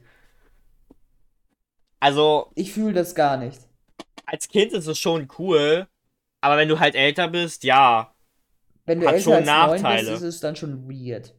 Also. 2.00 2.50
Ich 2.54 2.72
fühle 2.72 2.94
das 2.94 3.14
gar 3.14 3.36
nicht. 3.36 3.60
Als 4.24 4.48
Kind 4.48 4.72
ist 4.72 4.86
es 4.86 4.98
schon 4.98 5.28
cool, 5.38 5.86
aber 6.40 6.56
wenn 6.56 6.68
du 6.68 6.80
halt 6.80 6.94
älter 6.94 7.28
bist, 7.28 7.64
ja. 7.64 8.14
Wenn 8.86 9.00
du 9.00 9.06
hat 9.06 9.16
älter 9.16 9.24
schon 9.24 9.32
als 9.34 9.46
Nachteile. 9.46 10.10
bist, 10.12 10.22
ist 10.22 10.36
es 10.36 10.40
dann 10.40 10.56
schon 10.56 10.88
weird. 10.88 11.34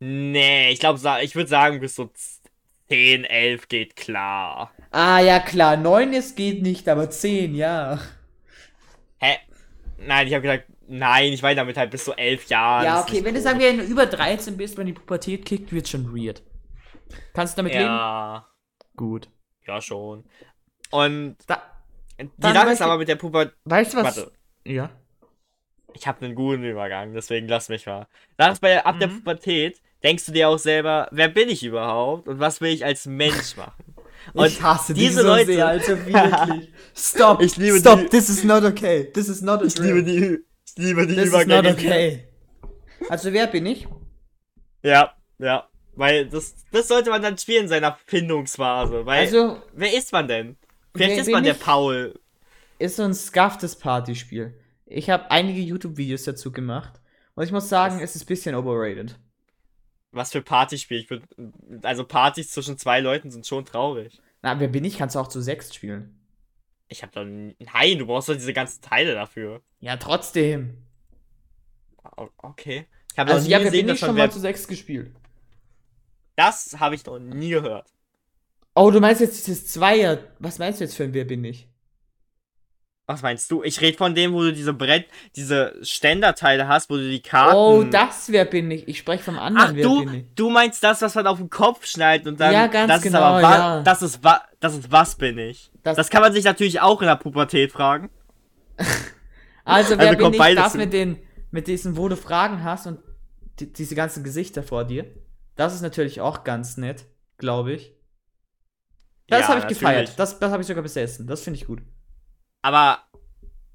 Nee, 0.00 0.70
ich 0.70 0.80
glaube, 0.80 1.00
ich 1.22 1.34
würde 1.34 1.48
sagen, 1.48 1.80
bis 1.80 1.94
so 1.94 2.10
10, 2.88 3.24
11 3.24 3.68
geht 3.68 3.96
klar. 3.96 4.70
Ah, 4.90 5.20
ja, 5.20 5.40
klar. 5.40 5.78
9 5.78 6.12
ist 6.12 6.36
geht 6.36 6.60
nicht, 6.60 6.86
aber 6.90 7.08
10, 7.08 7.54
ja. 7.54 7.98
Hä? 9.18 9.38
Nein, 9.96 10.26
ich 10.26 10.34
habe 10.34 10.42
gesagt, 10.42 10.66
nein, 10.90 11.32
ich 11.32 11.42
meine 11.42 11.56
damit 11.56 11.76
halt 11.76 11.90
bis 11.90 12.04
zu 12.04 12.12
11 12.12 12.48
Jahren. 12.48 12.84
Ja, 12.84 13.00
okay, 13.00 13.24
wenn 13.24 13.34
du 13.34 13.40
sagen 13.40 13.58
wir 13.58 13.72
über 13.82 14.06
13 14.06 14.56
bist, 14.56 14.76
wenn 14.76 14.86
die 14.86 14.92
Pubertät 14.92 15.44
kickt, 15.46 15.72
wird 15.72 15.88
schon 15.88 16.14
weird. 16.14 16.42
Kannst 17.32 17.56
du 17.56 17.62
damit 17.62 17.74
ja. 17.74 17.80
leben? 17.80 17.92
Ja. 17.92 18.46
Gut. 18.96 19.28
Ja, 19.66 19.80
schon. 19.80 20.24
Und 20.90 21.36
da, 21.46 21.62
die 22.18 22.52
Sache 22.52 22.70
ist 22.70 22.82
aber 22.82 22.98
mit 22.98 23.08
der 23.08 23.16
Pubertät. 23.16 23.54
Weißt 23.64 23.94
du 23.94 23.98
was? 23.98 24.16
Warte. 24.16 24.32
Ja. 24.64 24.90
Ich 25.94 26.06
habe 26.06 26.24
einen 26.24 26.34
guten 26.34 26.64
Übergang, 26.64 27.14
deswegen 27.14 27.48
lass 27.48 27.68
mich 27.68 27.86
mal. 27.86 28.06
Sag 28.38 28.60
bei 28.60 28.84
ab 28.84 28.96
mhm. 28.96 29.00
der 29.00 29.06
Pubertät 29.08 29.80
denkst 30.02 30.26
du 30.26 30.32
dir 30.32 30.48
auch 30.48 30.58
selber, 30.58 31.08
wer 31.10 31.28
bin 31.28 31.48
ich 31.48 31.64
überhaupt 31.64 32.28
und 32.28 32.38
was 32.38 32.60
will 32.60 32.70
ich 32.70 32.84
als 32.84 33.06
Mensch 33.06 33.56
machen? 33.56 33.94
Und 34.34 34.46
ich 34.46 34.62
hasse 34.62 34.92
diese 34.94 35.22
so 35.22 35.26
Leute, 35.26 35.54
sehr, 35.54 35.66
also 35.66 35.96
wirklich. 36.06 36.68
Stop, 36.94 37.40
ich 37.40 37.56
liebe 37.56 37.78
stop, 37.78 38.00
die, 38.00 38.08
this 38.08 38.28
is 38.28 38.44
not 38.44 38.64
okay, 38.64 39.10
this 39.12 39.28
is 39.28 39.40
not 39.40 39.62
a 39.62 39.64
Ich 39.64 39.78
liebe 39.78 40.02
die, 40.04 40.38
ich 40.76 40.84
liebe 40.84 41.06
die 41.06 41.14
this 41.14 41.28
Übergänge. 41.28 41.60
Is 41.60 41.64
not 41.64 41.72
okay. 41.72 42.24
Also 43.08 43.32
wer 43.32 43.46
bin 43.46 43.66
ich? 43.66 43.86
Ja, 44.82 45.14
ja, 45.38 45.68
weil 45.94 46.28
das, 46.28 46.54
das 46.70 46.88
sollte 46.88 47.10
man 47.10 47.22
dann 47.22 47.36
spielen 47.36 47.64
in 47.64 47.68
seiner 47.68 47.98
Findungsphase, 48.06 49.04
weil 49.06 49.26
also, 49.26 49.62
wer 49.72 49.94
ist 49.94 50.12
man 50.12 50.28
denn? 50.28 50.56
Vielleicht 50.94 51.18
ist 51.20 51.30
man 51.30 51.44
der 51.44 51.54
Paul. 51.54 52.18
Ist 52.78 52.96
so 52.96 53.02
ein 53.02 53.14
scufftes 53.14 53.76
Partyspiel. 53.76 54.58
Ich 54.86 55.10
habe 55.10 55.30
einige 55.30 55.60
YouTube-Videos 55.60 56.24
dazu 56.24 56.50
gemacht 56.50 57.00
und 57.34 57.44
ich 57.44 57.52
muss 57.52 57.68
sagen, 57.68 57.96
was? 57.96 58.02
es 58.02 58.16
ist 58.16 58.22
ein 58.24 58.26
bisschen 58.26 58.54
overrated. 58.54 59.18
Was 60.12 60.32
für 60.32 60.42
Partyspiel? 60.42 60.98
Ich 60.98 61.10
würd, 61.10 61.22
also 61.82 62.04
Partys 62.04 62.50
zwischen 62.50 62.78
zwei 62.78 63.00
Leuten 63.00 63.30
sind 63.30 63.46
schon 63.46 63.64
traurig. 63.64 64.20
Na, 64.42 64.58
wer 64.58 64.68
bin 64.68 64.84
ich? 64.84 64.98
Kannst 64.98 65.14
du 65.14 65.20
auch 65.20 65.28
zu 65.28 65.40
sechs 65.40 65.74
spielen. 65.74 66.19
Ich 66.90 67.02
hab 67.04 67.12
doch. 67.12 67.24
Nein, 67.24 67.98
du 67.98 68.06
brauchst 68.06 68.28
doch 68.28 68.34
diese 68.34 68.52
ganzen 68.52 68.82
Teile 68.82 69.14
dafür. 69.14 69.62
Ja, 69.78 69.96
trotzdem. 69.96 70.76
Okay. 72.38 72.86
Ich 73.12 73.18
habe 73.18 73.32
also, 73.32 73.44
nie 73.44 73.52
ja, 73.52 73.58
gesehen, 73.58 73.86
bin 73.86 73.94
ich 73.94 74.00
schon 74.00 74.16
mal 74.16 74.30
zu 74.30 74.40
sechs 74.40 74.66
gespielt. 74.66 75.14
Das 76.36 76.76
habe 76.80 76.96
ich 76.96 77.06
noch 77.06 77.18
nie 77.18 77.50
gehört. 77.50 77.92
Oh, 78.74 78.90
du 78.90 79.00
meinst 79.00 79.20
jetzt 79.20 79.46
dieses 79.46 79.68
Zweier. 79.68 80.18
Was 80.38 80.58
meinst 80.58 80.80
du 80.80 80.84
jetzt 80.84 80.96
für 80.96 81.04
ein 81.04 81.14
Wer 81.14 81.24
bin 81.24 81.44
ich? 81.44 81.68
Was 83.06 83.22
meinst 83.22 83.50
du? 83.50 83.62
Ich 83.62 83.80
rede 83.80 83.96
von 83.96 84.14
dem, 84.14 84.32
wo 84.32 84.42
du 84.42 84.52
diese 84.52 84.72
Brett, 84.72 85.06
diese 85.34 85.74
Ständerteile 85.82 86.68
hast, 86.68 86.90
wo 86.90 86.96
du 86.96 87.08
die 87.08 87.20
Karten. 87.20 87.56
Oh, 87.56 87.82
das 87.82 88.30
wer 88.30 88.44
bin 88.44 88.70
ich? 88.70 88.86
Ich 88.86 88.98
spreche 88.98 89.24
vom 89.24 89.38
anderen 89.38 89.70
Ach, 89.70 89.74
wer 89.74 89.82
du, 89.84 90.04
bin 90.04 90.14
ich. 90.14 90.24
Du 90.34 90.50
meinst 90.50 90.82
das, 90.84 91.02
was 91.02 91.14
man 91.16 91.26
auf 91.26 91.38
den 91.38 91.50
Kopf 91.50 91.86
schneidet 91.86 92.28
und 92.28 92.38
dann. 92.38 92.52
Ja, 92.52 92.68
ganz 92.68 92.88
das 92.88 93.02
genau. 93.02 93.38
Ist 93.38 93.44
aber 93.44 93.56
ja. 93.56 93.82
Das 93.82 94.02
ist 94.02 94.22
was, 94.22 94.40
das 94.60 94.76
ist 94.76 94.92
was 94.92 95.16
bin 95.16 95.38
ich? 95.38 95.70
Das, 95.82 95.96
das, 95.96 96.10
kann 96.10 96.20
man 96.20 96.32
sich 96.32 96.44
natürlich 96.44 96.80
auch 96.80 97.00
in 97.00 97.08
der 97.08 97.16
Pubertät 97.16 97.72
fragen. 97.72 98.10
also 99.64 99.98
wer 99.98 100.10
also 100.10 100.30
bin 100.30 100.34
ich? 100.34 100.54
Das 100.54 100.74
mit 100.74 100.92
den, 100.92 101.18
mit 101.50 101.66
diesen, 101.66 101.96
wo 101.96 102.08
du 102.08 102.16
Fragen 102.16 102.62
hast 102.62 102.86
und 102.86 103.00
die, 103.58 103.72
diese 103.72 103.94
ganzen 103.94 104.22
Gesichter 104.22 104.62
vor 104.62 104.84
dir. 104.84 105.06
Das 105.56 105.74
ist 105.74 105.80
natürlich 105.80 106.20
auch 106.20 106.44
ganz 106.44 106.76
nett, 106.76 107.06
glaube 107.38 107.72
ich. 107.72 107.92
Das 109.28 109.40
ja, 109.40 109.48
habe 109.48 109.58
ich 109.58 109.64
natürlich. 109.64 109.80
gefeiert. 109.80 110.18
Das, 110.18 110.38
das 110.38 110.52
habe 110.52 110.62
ich 110.62 110.66
sogar 110.66 110.82
besessen. 110.82 111.26
Das 111.26 111.42
finde 111.42 111.58
ich 111.58 111.66
gut. 111.66 111.80
Aber 112.62 112.98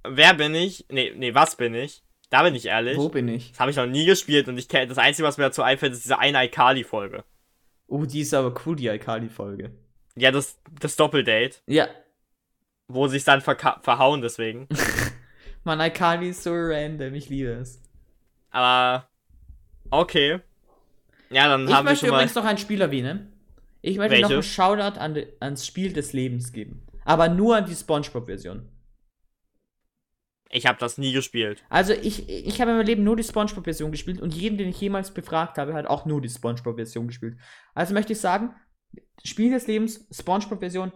wer 0.08 0.34
bin 0.36 0.54
ich? 0.54 0.86
Nee, 0.90 1.14
nee, 1.16 1.34
was 1.34 1.56
bin 1.56 1.74
ich? 1.74 2.04
Da 2.30 2.44
bin 2.44 2.54
ich 2.56 2.66
ehrlich. 2.66 2.98
Wo 2.98 3.10
bin 3.10 3.28
ich? 3.28 3.52
Das 3.52 3.60
habe 3.60 3.72
ich 3.72 3.78
noch 3.78 3.86
nie 3.86 4.06
gespielt 4.06 4.48
und 4.48 4.58
ich 4.58 4.68
kenne 4.68 4.88
das 4.88 4.98
Einzige, 4.98 5.28
was 5.28 5.38
mir 5.38 5.46
dazu 5.46 5.64
einfällt, 5.64 5.94
ist 5.94 6.04
diese 6.04 6.20
eine 6.20 6.40
Alkali-Folge. 6.40 7.24
Oh, 7.88 8.06
die 8.06 8.22
ist 8.22 8.34
aber 8.34 8.54
cool, 8.66 8.76
die 8.76 8.90
Alkali-Folge. 8.90 9.72
Ja, 10.16 10.32
das, 10.32 10.60
das 10.80 10.96
Doppeldate. 10.96 11.58
Ja. 11.68 11.88
Wo 12.88 13.08
sich 13.08 13.24
dann 13.24 13.42
verhauen, 13.42 14.22
deswegen. 14.22 14.68
Mann, 15.64 15.82
Alkali 15.82 16.30
ist 16.30 16.44
so 16.44 16.52
random, 16.54 17.14
ich 17.16 17.30
liebe 17.30 17.50
es. 17.50 17.82
Aber. 18.52 19.10
Okay. 19.90 20.40
Ja, 21.30 21.48
dann 21.48 21.68
ich 21.68 21.74
haben 21.74 21.86
wir 21.86 21.86
schon 21.86 21.86
mal. 21.86 21.92
Ich 21.94 22.02
möchte 22.02 22.08
übrigens 22.08 22.36
noch 22.36 22.46
einen 22.46 22.58
Spiel 22.58 22.82
erwähnen. 22.82 23.34
Ich 23.82 23.98
möchte 23.98 24.12
Welche? 24.12 24.24
noch 24.24 24.32
einen 24.32 24.44
Shoutout 24.44 25.00
an 25.00 25.18
ans 25.40 25.66
Spiel 25.66 25.94
des 25.94 26.14
Lebens 26.14 26.52
geben. 26.54 26.86
Aber 27.04 27.30
nur 27.30 27.56
an 27.56 27.66
die 27.66 27.76
Spongebob-Version. 27.76 28.68
Ich 30.50 30.66
habe 30.66 30.80
das 30.80 30.98
nie 30.98 31.12
gespielt. 31.12 31.64
Also 31.70 31.94
ich, 31.94 32.30
ich 32.30 32.62
habe 32.62 32.72
in 32.72 32.78
meinem 32.78 32.86
Leben 32.86 33.04
nur 33.04 33.16
die 33.16 33.24
Spongebob-Version 33.24 33.92
gespielt 33.92 34.22
und 34.22 34.34
jeden, 34.34 34.58
den 34.58 34.70
ich 34.70 34.80
jemals 34.80 35.12
befragt 35.12 35.58
habe, 35.58 35.74
hat 35.74 35.86
auch 35.86 36.06
nur 36.06 36.22
die 36.22 36.30
Spongebob-Version 36.30 37.08
gespielt. 37.08 37.38
Also 37.74 37.94
möchte 37.94 38.14
ich 38.14 38.20
sagen, 38.20 38.56
Spiel 39.24 39.52
des 39.52 39.68
Lebens, 39.68 40.08
Spongebob-Version, 40.12 40.92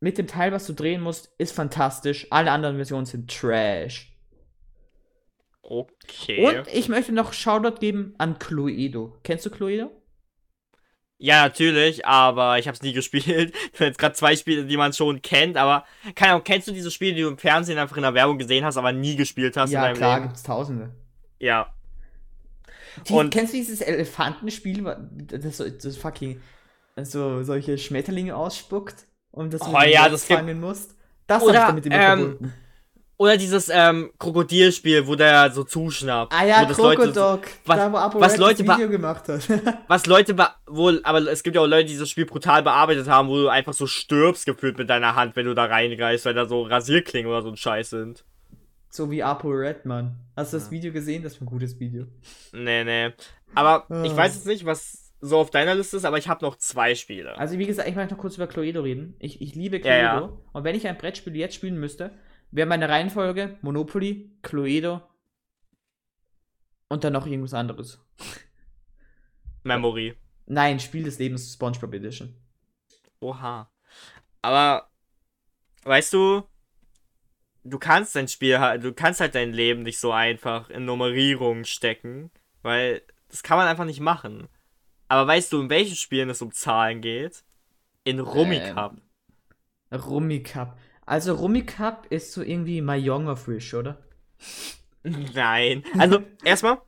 mit 0.00 0.16
dem 0.16 0.26
Teil, 0.26 0.50
was 0.52 0.66
du 0.66 0.72
drehen 0.72 1.02
musst, 1.02 1.30
ist 1.38 1.54
fantastisch. 1.54 2.26
Alle 2.30 2.50
anderen 2.50 2.76
Versionen 2.76 3.04
sind 3.06 3.30
Trash. 3.30 4.10
Okay. 5.62 6.44
Und 6.44 6.68
ich 6.72 6.88
möchte 6.88 7.12
noch 7.12 7.32
Shoutout 7.32 7.78
geben 7.78 8.14
an 8.18 8.38
Cluedo. 8.38 9.18
Kennst 9.22 9.46
du 9.46 9.50
Cluedo? 9.50 9.90
Ja, 11.18 11.42
natürlich, 11.42 12.06
aber 12.06 12.58
ich 12.58 12.66
habe 12.66 12.74
es 12.74 12.82
nie 12.82 12.92
gespielt. 12.94 13.54
Ich 13.74 13.78
jetzt 13.78 13.98
gerade 13.98 14.14
zwei 14.14 14.34
Spiele, 14.36 14.64
die 14.64 14.78
man 14.78 14.94
schon 14.94 15.20
kennt, 15.20 15.58
aber 15.58 15.84
keine 16.14 16.32
Ahnung, 16.32 16.44
kennst 16.44 16.66
du 16.66 16.72
diese 16.72 16.90
Spiele, 16.90 17.14
die 17.14 17.20
du 17.20 17.28
im 17.28 17.36
Fernsehen 17.36 17.78
einfach 17.78 17.96
in 17.98 18.02
der 18.02 18.14
Werbung 18.14 18.38
gesehen 18.38 18.64
hast, 18.64 18.78
aber 18.78 18.92
nie 18.92 19.16
gespielt 19.16 19.56
hast? 19.58 19.70
Ja, 19.70 19.92
klar, 19.92 20.16
Leben? 20.16 20.28
gibt's 20.28 20.42
tausende. 20.42 20.94
Ja. 21.38 21.74
Die, 23.06 23.12
und 23.12 23.30
kennst 23.30 23.52
du 23.52 23.58
dieses 23.58 23.82
Elefantenspiel, 23.82 24.82
das, 25.26 25.58
das 25.58 25.96
fucking 25.96 26.40
so 27.04 27.42
solche 27.42 27.78
Schmetterlinge 27.78 28.36
ausspuckt 28.36 29.06
und 29.30 29.52
das 29.52 29.62
oh, 29.62 29.78
ja, 29.82 30.08
das 30.08 30.24
fangen 30.24 30.60
musst? 30.60 30.96
Das 31.26 31.42
habe 31.42 31.52
ich 31.52 31.58
damit 31.58 31.86
immer 31.86 31.94
ähm, 31.96 32.18
verbunden. 32.18 32.54
Oder 33.20 33.36
dieses 33.36 33.68
ähm, 33.68 34.12
Krokodilspiel, 34.18 35.06
wo 35.06 35.14
der 35.14 35.50
so 35.50 35.62
zuschnappt. 35.62 36.32
Ah 36.32 36.42
ja, 36.42 36.64
Krokodok. 36.64 37.42
Was, 37.66 37.76
da, 37.76 37.92
wo 37.92 37.98
Apo 37.98 38.18
was 38.18 38.38
Leute 38.38 38.64
das 38.64 38.78
Video 38.78 38.88
gemacht 38.88 39.28
hat. 39.28 39.42
was 39.88 40.06
Leute 40.06 40.34
wohl, 40.66 41.02
aber 41.04 41.18
es 41.30 41.42
gibt 41.42 41.54
ja 41.54 41.60
auch 41.60 41.66
Leute, 41.66 41.90
die 41.90 41.98
das 41.98 42.08
Spiel 42.08 42.24
brutal 42.24 42.62
bearbeitet 42.62 43.08
haben, 43.08 43.28
wo 43.28 43.36
du 43.36 43.48
einfach 43.48 43.74
so 43.74 43.86
stirbst 43.86 44.46
gefühlt 44.46 44.78
mit 44.78 44.88
deiner 44.88 45.16
Hand, 45.16 45.36
wenn 45.36 45.44
du 45.44 45.54
da 45.54 45.66
reingreifst, 45.66 46.24
weil 46.24 46.32
da 46.32 46.46
so 46.46 46.62
Rasierklingen 46.62 47.30
oder 47.30 47.42
so 47.42 47.50
ein 47.50 47.58
Scheiß 47.58 47.90
sind. 47.90 48.24
So 48.88 49.10
wie 49.10 49.22
Apo 49.22 49.50
Red, 49.50 49.84
Mann. 49.84 50.16
Hast 50.34 50.54
du 50.54 50.56
das 50.56 50.70
Video 50.70 50.90
gesehen? 50.90 51.22
Das 51.22 51.34
ist 51.34 51.42
ein 51.42 51.46
gutes 51.46 51.78
Video. 51.78 52.06
Nee, 52.54 52.84
nee. 52.84 53.12
Aber 53.54 53.84
ah. 53.90 54.02
ich 54.02 54.16
weiß 54.16 54.34
jetzt 54.34 54.46
nicht, 54.46 54.64
was 54.64 55.09
so 55.20 55.38
auf 55.38 55.50
deiner 55.50 55.74
Liste 55.74 55.96
ist, 55.96 56.04
aber 56.04 56.18
ich 56.18 56.28
habe 56.28 56.44
noch 56.44 56.56
zwei 56.56 56.94
Spiele. 56.94 57.36
Also 57.38 57.58
wie 57.58 57.66
gesagt, 57.66 57.88
ich 57.88 57.94
möchte 57.94 58.14
noch 58.14 58.20
kurz 58.20 58.36
über 58.36 58.46
Cluedo 58.46 58.80
reden. 58.80 59.14
Ich, 59.18 59.40
ich 59.42 59.54
liebe 59.54 59.80
Cluedo. 59.80 59.96
Ja, 59.96 60.20
ja. 60.20 60.32
Und 60.52 60.64
wenn 60.64 60.74
ich 60.74 60.86
ein 60.86 60.96
Brettspiel 60.96 61.36
jetzt 61.36 61.54
spielen 61.54 61.78
müsste, 61.78 62.12
wäre 62.50 62.68
meine 62.68 62.88
Reihenfolge 62.88 63.58
Monopoly, 63.62 64.30
Cluedo 64.42 65.02
und 66.88 67.04
dann 67.04 67.12
noch 67.12 67.26
irgendwas 67.26 67.54
anderes. 67.54 68.04
Memory. 69.62 70.16
Nein, 70.46 70.80
Spiel 70.80 71.04
des 71.04 71.18
Lebens 71.18 71.52
SpongeBob 71.52 71.94
Edition. 71.94 72.34
Oha. 73.20 73.70
Aber 74.42 74.90
weißt 75.84 76.12
du, 76.12 76.42
du 77.64 77.78
kannst 77.78 78.16
dein 78.16 78.28
Spiel 78.28 78.58
halt, 78.58 78.82
du 78.82 78.92
kannst 78.92 79.20
halt 79.20 79.34
dein 79.34 79.52
Leben 79.52 79.82
nicht 79.82 80.00
so 80.00 80.12
einfach 80.12 80.70
in 80.70 80.86
Nummerierung 80.86 81.64
stecken, 81.64 82.30
weil 82.62 83.02
das 83.28 83.42
kann 83.42 83.58
man 83.58 83.68
einfach 83.68 83.84
nicht 83.84 84.00
machen. 84.00 84.48
Aber 85.10 85.26
weißt 85.26 85.52
du, 85.52 85.60
in 85.60 85.70
welchen 85.70 85.96
Spielen 85.96 86.30
es 86.30 86.40
um 86.40 86.52
Zahlen 86.52 87.00
geht? 87.00 87.42
In 88.04 88.20
Rummikub. 88.20 88.94
Ähm, 89.90 89.98
Rummikub. 89.98 90.76
Also 91.04 91.34
Rummy 91.34 91.66
Cup 91.66 92.06
ist 92.10 92.32
so 92.32 92.42
irgendwie 92.42 92.80
Mayong 92.80 93.26
of 93.26 93.48
Wish, 93.48 93.74
oder? 93.74 93.98
Nein. 95.02 95.82
Also, 95.98 96.22
erstmal, 96.44 96.78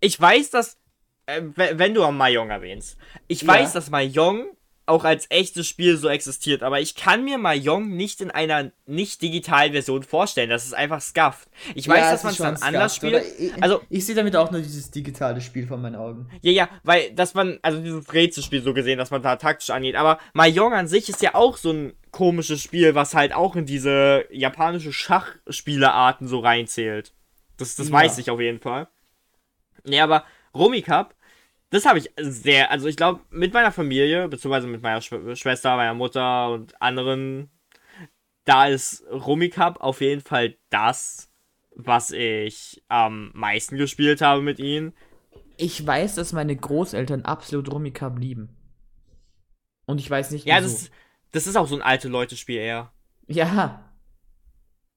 ich 0.00 0.18
weiß, 0.18 0.48
dass, 0.48 0.78
äh, 1.26 1.42
wenn 1.54 1.92
du 1.92 2.10
Mahjong 2.10 2.48
erwähnst, 2.48 2.96
ich 3.28 3.42
ja. 3.42 3.48
weiß, 3.48 3.74
dass 3.74 3.90
Mahjong 3.90 4.56
auch 4.86 5.04
als 5.04 5.26
echtes 5.30 5.68
Spiel 5.68 5.96
so 5.96 6.08
existiert, 6.08 6.62
aber 6.62 6.80
ich 6.80 6.94
kann 6.94 7.24
mir 7.24 7.38
Mahjong 7.38 7.88
nicht 7.88 8.20
in 8.20 8.30
einer 8.30 8.70
nicht 8.86 9.20
digitalen 9.20 9.72
Version 9.72 10.04
vorstellen. 10.04 10.48
Das 10.48 10.64
ist 10.64 10.74
einfach 10.74 11.00
scuffed. 11.00 11.48
Ich 11.74 11.88
weiß, 11.88 11.98
ja, 11.98 12.12
dass 12.12 12.22
man 12.22 12.32
es 12.32 12.38
dann 12.38 12.56
anders 12.56 12.94
spielt. 12.94 13.24
Ich, 13.38 13.52
also 13.60 13.82
ich 13.90 14.06
sehe 14.06 14.14
damit 14.14 14.36
auch 14.36 14.50
nur 14.52 14.60
dieses 14.60 14.90
digitale 14.92 15.40
Spiel 15.40 15.66
vor 15.66 15.76
meinen 15.76 15.96
Augen. 15.96 16.30
Ja, 16.42 16.52
ja, 16.52 16.68
weil 16.84 17.10
dass 17.12 17.34
man 17.34 17.58
also 17.62 17.80
dieses 17.80 18.12
Rätselspiel 18.12 18.62
so 18.62 18.74
gesehen, 18.74 18.98
dass 18.98 19.10
man 19.10 19.22
da 19.22 19.36
taktisch 19.36 19.70
angeht, 19.70 19.96
aber 19.96 20.18
Mahjong 20.34 20.72
an 20.72 20.86
sich 20.86 21.08
ist 21.08 21.20
ja 21.20 21.34
auch 21.34 21.56
so 21.56 21.72
ein 21.72 21.92
komisches 22.12 22.62
Spiel, 22.62 22.94
was 22.94 23.14
halt 23.14 23.34
auch 23.34 23.56
in 23.56 23.66
diese 23.66 24.24
japanische 24.30 24.92
Schachspielearten 24.92 26.28
so 26.28 26.38
reinzählt. 26.38 27.12
Das, 27.56 27.74
das 27.74 27.88
ja. 27.88 27.92
weiß 27.92 28.18
ich 28.18 28.30
auf 28.30 28.40
jeden 28.40 28.60
Fall. 28.60 28.86
Nee, 29.84 30.00
aber 30.00 30.24
Romy 30.54 30.82
Cup 30.82 31.15
das 31.70 31.84
habe 31.84 31.98
ich 31.98 32.10
sehr, 32.18 32.70
also 32.70 32.86
ich 32.86 32.96
glaube, 32.96 33.20
mit 33.30 33.52
meiner 33.52 33.72
Familie, 33.72 34.28
beziehungsweise 34.28 34.66
mit 34.66 34.82
meiner 34.82 35.00
Sch 35.00 35.14
Schwester, 35.34 35.76
meiner 35.76 35.94
Mutter 35.94 36.50
und 36.50 36.80
anderen, 36.80 37.50
da 38.44 38.66
ist 38.66 39.04
Rummikub 39.10 39.80
auf 39.80 40.00
jeden 40.00 40.20
Fall 40.20 40.56
das, 40.70 41.28
was 41.74 42.12
ich 42.12 42.82
am 42.88 43.30
meisten 43.34 43.76
gespielt 43.76 44.20
habe 44.20 44.42
mit 44.42 44.58
ihnen. 44.58 44.94
Ich 45.56 45.84
weiß, 45.84 46.14
dass 46.14 46.32
meine 46.32 46.54
Großeltern 46.54 47.22
absolut 47.22 47.70
Rummikub 47.72 48.18
lieben. 48.18 48.56
Und 49.86 50.00
ich 50.00 50.10
weiß 50.10 50.30
nicht, 50.30 50.44
wieso. 50.44 50.54
Ja, 50.54 50.60
das, 50.60 50.90
das 51.32 51.46
ist 51.46 51.56
auch 51.56 51.66
so 51.66 51.76
ein 51.76 51.82
alte 51.82 52.08
Leute-Spiel 52.08 52.58
eher. 52.58 52.92
Ja. 53.26 53.92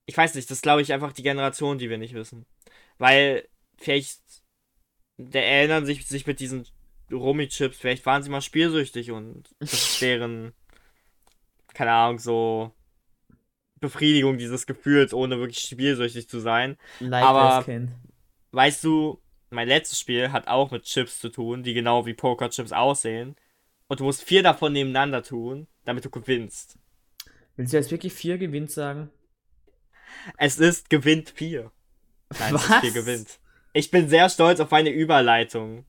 Ich 0.06 0.18
weiß 0.18 0.36
nicht, 0.36 0.50
das 0.50 0.62
glaube 0.62 0.82
ich 0.82 0.94
einfach 0.94 1.14
die 1.14 1.24
Generation, 1.24 1.78
die 1.78 1.90
wir 1.90 1.98
nicht 1.98 2.14
wissen. 2.14 2.46
Weil 2.98 3.48
vielleicht 3.78 4.22
der 5.20 5.46
erinnern 5.46 5.86
sich, 5.86 6.08
sich 6.08 6.26
mit 6.26 6.40
diesen 6.40 6.66
Rummi-Chips, 7.12 7.78
vielleicht 7.78 8.06
waren 8.06 8.24
sie 8.24 8.30
mal 8.30 8.42
spielsüchtig 8.42 9.12
und 9.12 9.50
das 9.60 9.74
ist 9.74 10.02
deren, 10.02 10.54
keine 11.74 11.92
Ahnung, 11.92 12.20
so 12.20 12.72
Befriedigung 13.82 14.38
dieses 14.38 14.66
Gefühls, 14.66 15.14
ohne 15.14 15.38
wirklich 15.40 15.60
spielsüchtig 15.60 16.30
zu 16.30 16.40
sein. 16.40 16.78
Like 17.00 17.24
Aber 17.24 17.66
weißt 18.52 18.84
du, 18.84 19.22
mein 19.50 19.68
letztes 19.68 20.00
Spiel 20.00 20.32
hat 20.32 20.48
auch 20.48 20.72
mit 20.72 20.84
Chips 20.84 21.20
zu 21.20 21.30
tun, 21.30 21.64
die 21.64 21.74
genau 21.74 22.06
wie 22.06 22.14
Poker-Chips 22.14 22.72
aussehen. 22.72 23.36
Und 23.88 24.00
du 24.00 24.04
musst 24.04 24.24
vier 24.24 24.44
davon 24.44 24.72
nebeneinander 24.72 25.24
tun, 25.24 25.68
damit 25.84 26.06
du 26.06 26.10
gewinnst. 26.10 26.78
Willst 27.56 27.74
du 27.74 27.78
jetzt 27.78 27.92
wirklich 27.92 28.14
vier 28.14 28.38
gewinnt 28.38 28.72
sagen? 28.72 29.10
Es 30.38 30.60
ist 30.60 30.90
gewinnt 30.90 31.32
vier. 31.32 31.72
Nein, 32.38 32.54
Was? 32.54 32.66
es 32.66 32.70
ist 32.70 32.80
vier 32.82 32.92
gewinnt. 32.92 33.40
Ich 33.74 33.92
bin 33.92 34.10
sehr 34.10 34.30
stolz 34.30 34.60
auf 34.60 34.72
meine 34.72 34.90
Überleitung 34.90 35.86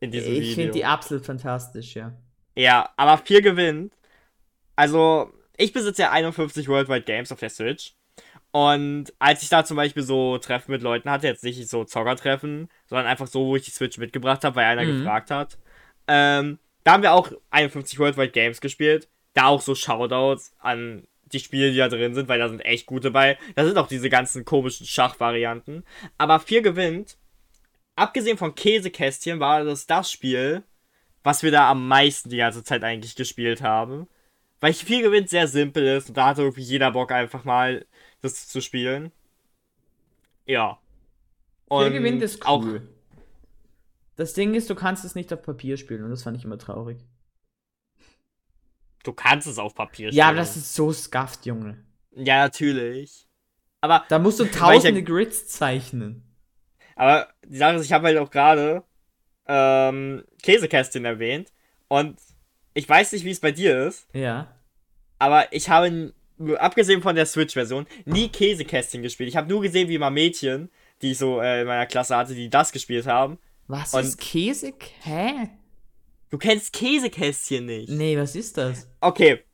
in 0.00 0.10
diesem 0.10 0.32
ich 0.32 0.38
Video. 0.38 0.48
Ich 0.48 0.54
finde 0.54 0.72
die 0.72 0.84
absolut 0.84 1.26
fantastisch, 1.26 1.94
ja. 1.94 2.12
Ja, 2.54 2.90
aber 2.96 3.18
vier 3.18 3.42
gewinnt. 3.42 3.92
Also, 4.76 5.32
ich 5.56 5.72
besitze 5.72 6.02
ja 6.02 6.10
51 6.10 6.68
Worldwide 6.68 7.02
Games 7.02 7.32
auf 7.32 7.40
der 7.40 7.50
Switch. 7.50 7.94
Und 8.50 9.12
als 9.18 9.42
ich 9.42 9.48
da 9.48 9.64
zum 9.64 9.76
Beispiel 9.76 10.02
so 10.02 10.38
Treffen 10.38 10.72
mit 10.72 10.82
Leuten 10.82 11.10
hatte, 11.10 11.26
jetzt 11.26 11.44
nicht 11.44 11.68
so 11.68 11.84
Zockertreffen, 11.84 12.68
sondern 12.86 13.06
einfach 13.06 13.26
so, 13.26 13.46
wo 13.46 13.56
ich 13.56 13.64
die 13.64 13.70
Switch 13.70 13.98
mitgebracht 13.98 14.44
habe, 14.44 14.56
weil 14.56 14.64
einer 14.64 14.84
mhm. 14.84 14.98
gefragt 14.98 15.30
hat, 15.30 15.58
ähm, 16.06 16.58
da 16.84 16.92
haben 16.92 17.02
wir 17.02 17.12
auch 17.12 17.30
51 17.50 17.98
Worldwide 17.98 18.30
Games 18.30 18.60
gespielt. 18.60 19.08
Da 19.34 19.46
auch 19.46 19.60
so 19.60 19.74
Shoutouts 19.74 20.54
an 20.58 21.06
die 21.32 21.40
Spiele, 21.40 21.70
die 21.70 21.78
da 21.78 21.88
drin 21.88 22.14
sind, 22.14 22.28
weil 22.28 22.38
da 22.38 22.48
sind 22.48 22.60
echt 22.60 22.86
gute 22.86 23.10
bei. 23.10 23.38
Da 23.54 23.64
sind 23.64 23.78
auch 23.78 23.88
diese 23.88 24.08
ganzen 24.08 24.44
komischen 24.44 24.86
Schachvarianten. 24.86 25.84
Aber 26.16 26.40
4 26.40 26.62
gewinnt. 26.62 27.16
Abgesehen 27.96 28.38
von 28.38 28.54
Käsekästchen 28.54 29.40
war 29.40 29.64
das 29.64 29.86
das 29.86 30.10
Spiel, 30.10 30.62
was 31.24 31.42
wir 31.42 31.50
da 31.50 31.68
am 31.70 31.88
meisten 31.88 32.30
die 32.30 32.36
ganze 32.36 32.62
Zeit 32.62 32.84
eigentlich 32.84 33.16
gespielt 33.16 33.60
haben. 33.60 34.06
Weil 34.60 34.72
4 34.72 35.02
gewinnt 35.02 35.28
sehr 35.30 35.48
simpel 35.48 35.86
ist 35.86 36.08
und 36.08 36.16
da 36.16 36.26
hatte 36.26 36.42
irgendwie 36.42 36.62
jeder 36.62 36.92
Bock 36.92 37.12
einfach 37.12 37.44
mal 37.44 37.86
das 38.22 38.48
zu 38.48 38.60
spielen. 38.60 39.12
Ja. 40.46 40.78
4 41.68 41.90
gewinnt 41.90 42.22
ist 42.22 42.44
cool. 42.46 42.48
Auch 42.48 42.64
das 44.16 44.34
Ding 44.34 44.54
ist, 44.54 44.68
du 44.68 44.74
kannst 44.74 45.04
es 45.04 45.14
nicht 45.14 45.32
auf 45.32 45.42
Papier 45.42 45.76
spielen 45.76 46.02
und 46.02 46.10
das 46.10 46.24
fand 46.24 46.36
ich 46.36 46.44
immer 46.44 46.58
traurig. 46.58 46.98
Du 49.04 49.12
kannst 49.12 49.46
es 49.46 49.58
auf 49.58 49.74
Papier 49.74 50.08
stellen. 50.08 50.18
Ja, 50.18 50.28
aber 50.28 50.38
das 50.38 50.56
ist 50.56 50.74
so 50.74 50.92
scuffed, 50.92 51.46
Junge. 51.46 51.84
Ja, 52.12 52.38
natürlich. 52.38 53.26
Aber. 53.80 54.04
Da 54.08 54.18
musst 54.18 54.40
du 54.40 54.44
tausende 54.50 55.00
ja, 55.00 55.06
Grids 55.06 55.48
zeichnen. 55.48 56.24
Aber 56.96 57.28
die 57.46 57.56
Sache 57.56 57.76
ist, 57.76 57.86
ich 57.86 57.92
habe 57.92 58.08
halt 58.08 58.18
auch 58.18 58.30
gerade 58.30 58.82
ähm, 59.46 60.24
Käsekästchen 60.42 61.04
erwähnt. 61.04 61.52
Und 61.86 62.18
ich 62.74 62.88
weiß 62.88 63.12
nicht, 63.12 63.24
wie 63.24 63.30
es 63.30 63.40
bei 63.40 63.52
dir 63.52 63.86
ist. 63.86 64.06
Ja. 64.12 64.54
Aber 65.18 65.52
ich 65.52 65.68
habe, 65.68 66.12
abgesehen 66.58 67.02
von 67.02 67.16
der 67.16 67.26
Switch-Version, 67.26 67.86
nie 68.04 68.28
Käsekästchen 68.28 69.02
gespielt. 69.02 69.28
Ich 69.28 69.36
habe 69.36 69.48
nur 69.48 69.62
gesehen, 69.62 69.88
wie 69.88 69.98
mal 69.98 70.10
Mädchen, 70.10 70.70
die 71.02 71.12
ich 71.12 71.18
so 71.18 71.40
äh, 71.40 71.62
in 71.62 71.66
meiner 71.66 71.86
Klasse 71.86 72.16
hatte, 72.16 72.34
die 72.34 72.50
das 72.50 72.72
gespielt 72.72 73.06
haben. 73.06 73.38
Was 73.68 73.94
und 73.94 74.02
ist 74.02 74.20
Käse? 74.20 74.72
Hä? 75.02 75.50
Du 76.30 76.38
kennst 76.38 76.72
Käsekästchen 76.72 77.66
nicht. 77.66 77.88
Nee, 77.88 78.18
was 78.18 78.34
ist 78.34 78.58
das? 78.58 78.88
Okay. 79.00 79.44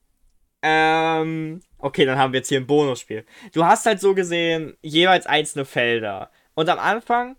Ähm, 0.63 1.61
okay, 1.79 2.05
dann 2.05 2.19
haben 2.19 2.33
wir 2.33 2.39
jetzt 2.39 2.49
hier 2.49 2.59
ein 2.59 2.67
Bonusspiel. 2.67 3.25
Du 3.53 3.65
hast 3.65 3.87
halt 3.87 4.01
so 4.01 4.15
gesehen 4.15 4.77
jeweils 4.83 5.27
einzelne 5.27 5.65
Felder. 5.65 6.31
Und 6.55 6.69
am 6.69 6.79
Anfang, 6.79 7.37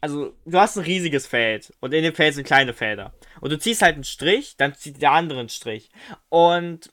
also 0.00 0.34
du 0.46 0.58
hast 0.58 0.76
ein 0.76 0.84
riesiges 0.84 1.26
Feld 1.26 1.72
und 1.80 1.92
in 1.92 2.02
dem 2.02 2.14
Feld 2.14 2.34
sind 2.34 2.46
kleine 2.46 2.72
Felder. 2.72 3.12
Und 3.40 3.52
du 3.52 3.58
ziehst 3.58 3.82
halt 3.82 3.94
einen 3.94 4.04
Strich, 4.04 4.56
dann 4.56 4.74
zieht 4.74 5.02
der 5.02 5.12
andere 5.12 5.40
einen 5.40 5.48
Strich. 5.48 5.90
Und 6.28 6.90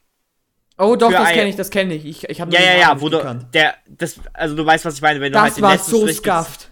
Oh 0.80 0.95
doch, 0.95 1.12
das 1.12 1.30
kenne 1.30 1.49
ich, 1.49 1.55
das 1.55 1.72
kenne 1.72 1.95
ich. 1.95 2.05
Ich, 2.05 2.30
ich 2.30 2.39
habe 2.39 2.53
Ja, 2.53 2.62
ja, 2.62 2.78
ja, 2.78 3.01
wo 3.01 3.10
du 3.10 3.18
der 3.51 3.76
das 3.88 4.20
also 4.34 4.55
du 4.55 4.64
weißt, 4.64 4.86
was 4.86 4.95
ich 4.95 5.01
meine, 5.01 5.20
wenn 5.22 5.32
du 5.32 5.39
das 5.39 5.43
halt 5.43 5.58
den 5.58 5.64
war 5.64 5.78
so 5.80 6.01
Strich 6.01 6.18
scuffed. 6.18 6.70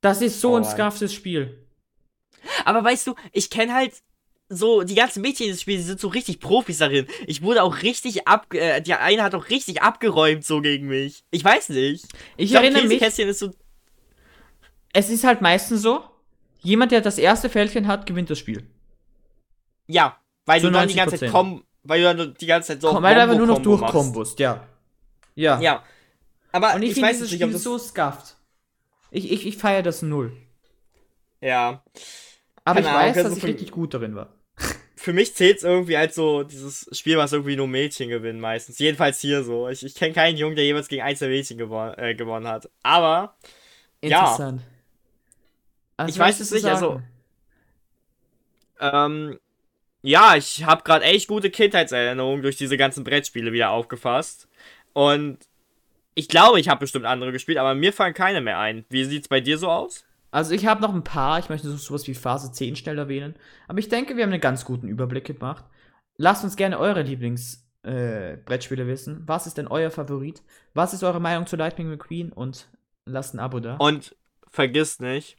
Das 0.00 0.20
ist 0.20 0.40
so 0.40 0.52
oh, 0.52 0.56
ein 0.56 0.64
scufftes 0.64 1.14
Spiel. 1.14 1.67
Aber 2.68 2.84
weißt 2.84 3.06
du, 3.06 3.14
ich 3.32 3.48
kenne 3.48 3.72
halt 3.72 3.94
so, 4.50 4.82
die 4.82 4.94
ganzen 4.94 5.22
Mädchen 5.22 5.46
in 5.46 5.52
diesem 5.52 5.62
Spiel, 5.62 5.76
die 5.78 5.82
sind 5.82 6.00
so 6.00 6.08
richtig 6.08 6.38
Profis 6.38 6.78
darin. 6.78 7.06
Ich 7.26 7.40
wurde 7.40 7.62
auch 7.62 7.80
richtig 7.80 8.28
ab, 8.28 8.52
äh, 8.52 8.82
die 8.82 8.92
eine 8.92 9.22
hat 9.22 9.34
auch 9.34 9.48
richtig 9.48 9.80
abgeräumt 9.80 10.44
so 10.44 10.60
gegen 10.60 10.86
mich. 10.88 11.24
Ich 11.30 11.42
weiß 11.42 11.70
nicht. 11.70 12.04
Ich, 12.36 12.50
ich 12.50 12.54
erinnere 12.54 12.84
mich. 12.84 13.00
Ist 13.00 13.38
so 13.38 13.54
es 14.92 15.08
ist 15.08 15.24
halt 15.24 15.40
meistens 15.40 15.80
so, 15.80 16.04
jemand, 16.60 16.92
der 16.92 17.00
das 17.00 17.16
erste 17.16 17.48
Fältchen 17.48 17.86
hat, 17.86 18.04
gewinnt 18.04 18.28
das 18.28 18.38
Spiel. 18.38 18.66
Ja, 19.86 20.18
weil 20.44 20.60
so 20.60 20.66
du 20.66 20.74
dann 20.74 20.88
die 20.88 20.94
ganze 20.94 21.16
Zeit 21.16 21.30
komm, 21.30 21.64
weil 21.84 22.02
du 22.02 22.14
dann 22.14 22.34
die 22.38 22.46
ganze 22.46 22.68
Zeit 22.68 22.82
so 22.82 22.90
Komm, 22.90 23.02
weil 23.02 23.14
du 23.14 23.22
einfach 23.22 23.36
nur 23.38 23.46
noch 23.46 23.62
durchkombust, 23.62 24.38
ja. 24.40 24.66
Ja. 25.34 25.58
Ja. 25.58 25.84
Aber 26.52 26.74
Und 26.74 26.82
ich, 26.82 26.98
ich 26.98 27.02
weiß 27.02 27.20
nicht, 27.20 27.42
ob 27.42 27.52
das 27.52 27.62
so 27.62 27.78
scuffed. 27.78 28.36
Ich, 29.10 29.30
ich, 29.32 29.46
ich 29.46 29.56
feiere 29.56 29.82
das 29.82 30.02
null. 30.02 30.36
Ja. 31.40 31.82
Aber 32.68 32.82
Keine 32.82 32.88
ich 32.88 32.94
weiß, 32.94 33.16
Ahnung, 33.16 33.30
dass 33.30 33.38
ich 33.38 33.44
richtig 33.44 33.70
gut 33.70 33.94
darin 33.94 34.14
war. 34.14 34.28
Für 34.94 35.14
mich 35.14 35.34
zählt 35.34 35.56
es 35.56 35.62
irgendwie 35.62 35.96
als 35.96 36.14
so 36.14 36.42
dieses 36.42 36.86
Spiel, 36.92 37.16
was 37.16 37.32
irgendwie 37.32 37.56
nur 37.56 37.66
Mädchen 37.66 38.10
gewinnen 38.10 38.40
meistens. 38.40 38.78
Jedenfalls 38.78 39.20
hier 39.22 39.42
so. 39.42 39.70
Ich, 39.70 39.82
ich 39.82 39.94
kenne 39.94 40.12
keinen 40.12 40.36
Jungen, 40.36 40.54
der 40.54 40.66
jemals 40.66 40.88
gegen 40.88 41.00
einzelne 41.00 41.34
Mädchen 41.34 41.56
gewon 41.56 41.94
äh, 41.96 42.14
gewonnen 42.14 42.46
hat. 42.46 42.68
Aber. 42.82 43.36
Interessant. 44.02 44.60
Ja. 44.60 44.66
Also, 45.96 46.12
ich 46.12 46.18
weiß 46.18 46.40
es 46.40 46.50
nicht, 46.50 46.66
also. 46.66 47.00
Ähm, 48.80 49.38
ja, 50.02 50.36
ich 50.36 50.64
habe 50.64 50.82
gerade 50.84 51.06
echt 51.06 51.26
gute 51.26 51.48
Kindheitserinnerungen 51.48 52.42
durch 52.42 52.56
diese 52.56 52.76
ganzen 52.76 53.02
Brettspiele 53.02 53.50
wieder 53.50 53.70
aufgefasst. 53.70 54.46
Und 54.92 55.38
ich 56.14 56.28
glaube, 56.28 56.60
ich 56.60 56.68
habe 56.68 56.80
bestimmt 56.80 57.06
andere 57.06 57.32
gespielt, 57.32 57.56
aber 57.56 57.74
mir 57.74 57.94
fallen 57.94 58.12
keine 58.12 58.42
mehr 58.42 58.58
ein. 58.58 58.84
Wie 58.90 59.04
sieht's 59.04 59.28
bei 59.28 59.40
dir 59.40 59.56
so 59.56 59.70
aus? 59.70 60.04
Also 60.30 60.52
ich 60.52 60.66
habe 60.66 60.82
noch 60.82 60.94
ein 60.94 61.04
paar, 61.04 61.38
ich 61.38 61.48
möchte 61.48 61.68
sowas 61.70 62.06
wie 62.06 62.14
Phase 62.14 62.52
10 62.52 62.76
schnell 62.76 62.98
erwähnen. 62.98 63.34
Aber 63.66 63.78
ich 63.78 63.88
denke, 63.88 64.16
wir 64.16 64.24
haben 64.24 64.32
einen 64.32 64.40
ganz 64.40 64.64
guten 64.64 64.88
Überblick 64.88 65.24
gemacht. 65.24 65.64
Lasst 66.16 66.44
uns 66.44 66.56
gerne 66.56 66.78
eure 66.78 67.02
Lieblings-Brettspiele 67.02 68.82
äh, 68.82 68.86
wissen. 68.86 69.22
Was 69.26 69.46
ist 69.46 69.56
denn 69.56 69.68
euer 69.68 69.90
Favorit? 69.90 70.42
Was 70.74 70.92
ist 70.92 71.04
eure 71.04 71.20
Meinung 71.20 71.46
zu 71.46 71.56
Lightning 71.56 71.88
McQueen? 71.88 72.32
Und 72.32 72.68
lasst 73.06 73.34
ein 73.34 73.38
Abo 73.38 73.60
da. 73.60 73.76
Und 73.76 74.16
vergisst 74.50 75.00
nicht, 75.00 75.38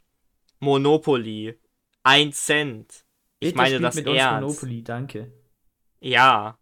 Monopoly. 0.58 1.58
Ein 2.02 2.32
Cent. 2.32 3.04
Ich 3.38 3.50
Bitte 3.50 3.56
meine 3.56 3.80
das 3.80 3.94
mit 3.94 4.06
ernst. 4.06 4.42
Uns 4.42 4.62
Monopoly, 4.62 4.82
danke. 4.82 5.32
Ja. 6.00 6.58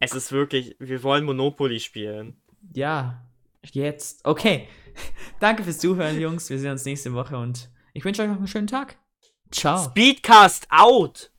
Es 0.00 0.14
ist 0.14 0.32
wirklich, 0.32 0.76
wir 0.78 1.02
wollen 1.02 1.24
Monopoly 1.24 1.80
spielen. 1.80 2.40
Ja, 2.72 3.29
jetzt. 3.64 4.24
Okay. 4.24 4.68
Danke 5.40 5.64
fürs 5.64 5.78
Zuhören, 5.78 6.20
Jungs. 6.20 6.50
Wir 6.50 6.58
sehen 6.58 6.72
uns 6.72 6.84
nächste 6.84 7.12
Woche 7.14 7.38
und 7.38 7.70
ich 7.92 8.04
wünsche 8.04 8.22
euch 8.22 8.28
noch 8.28 8.36
einen 8.36 8.48
schönen 8.48 8.66
Tag. 8.66 8.96
Ciao. 9.50 9.84
Speedcast 9.84 10.66
out! 10.70 11.30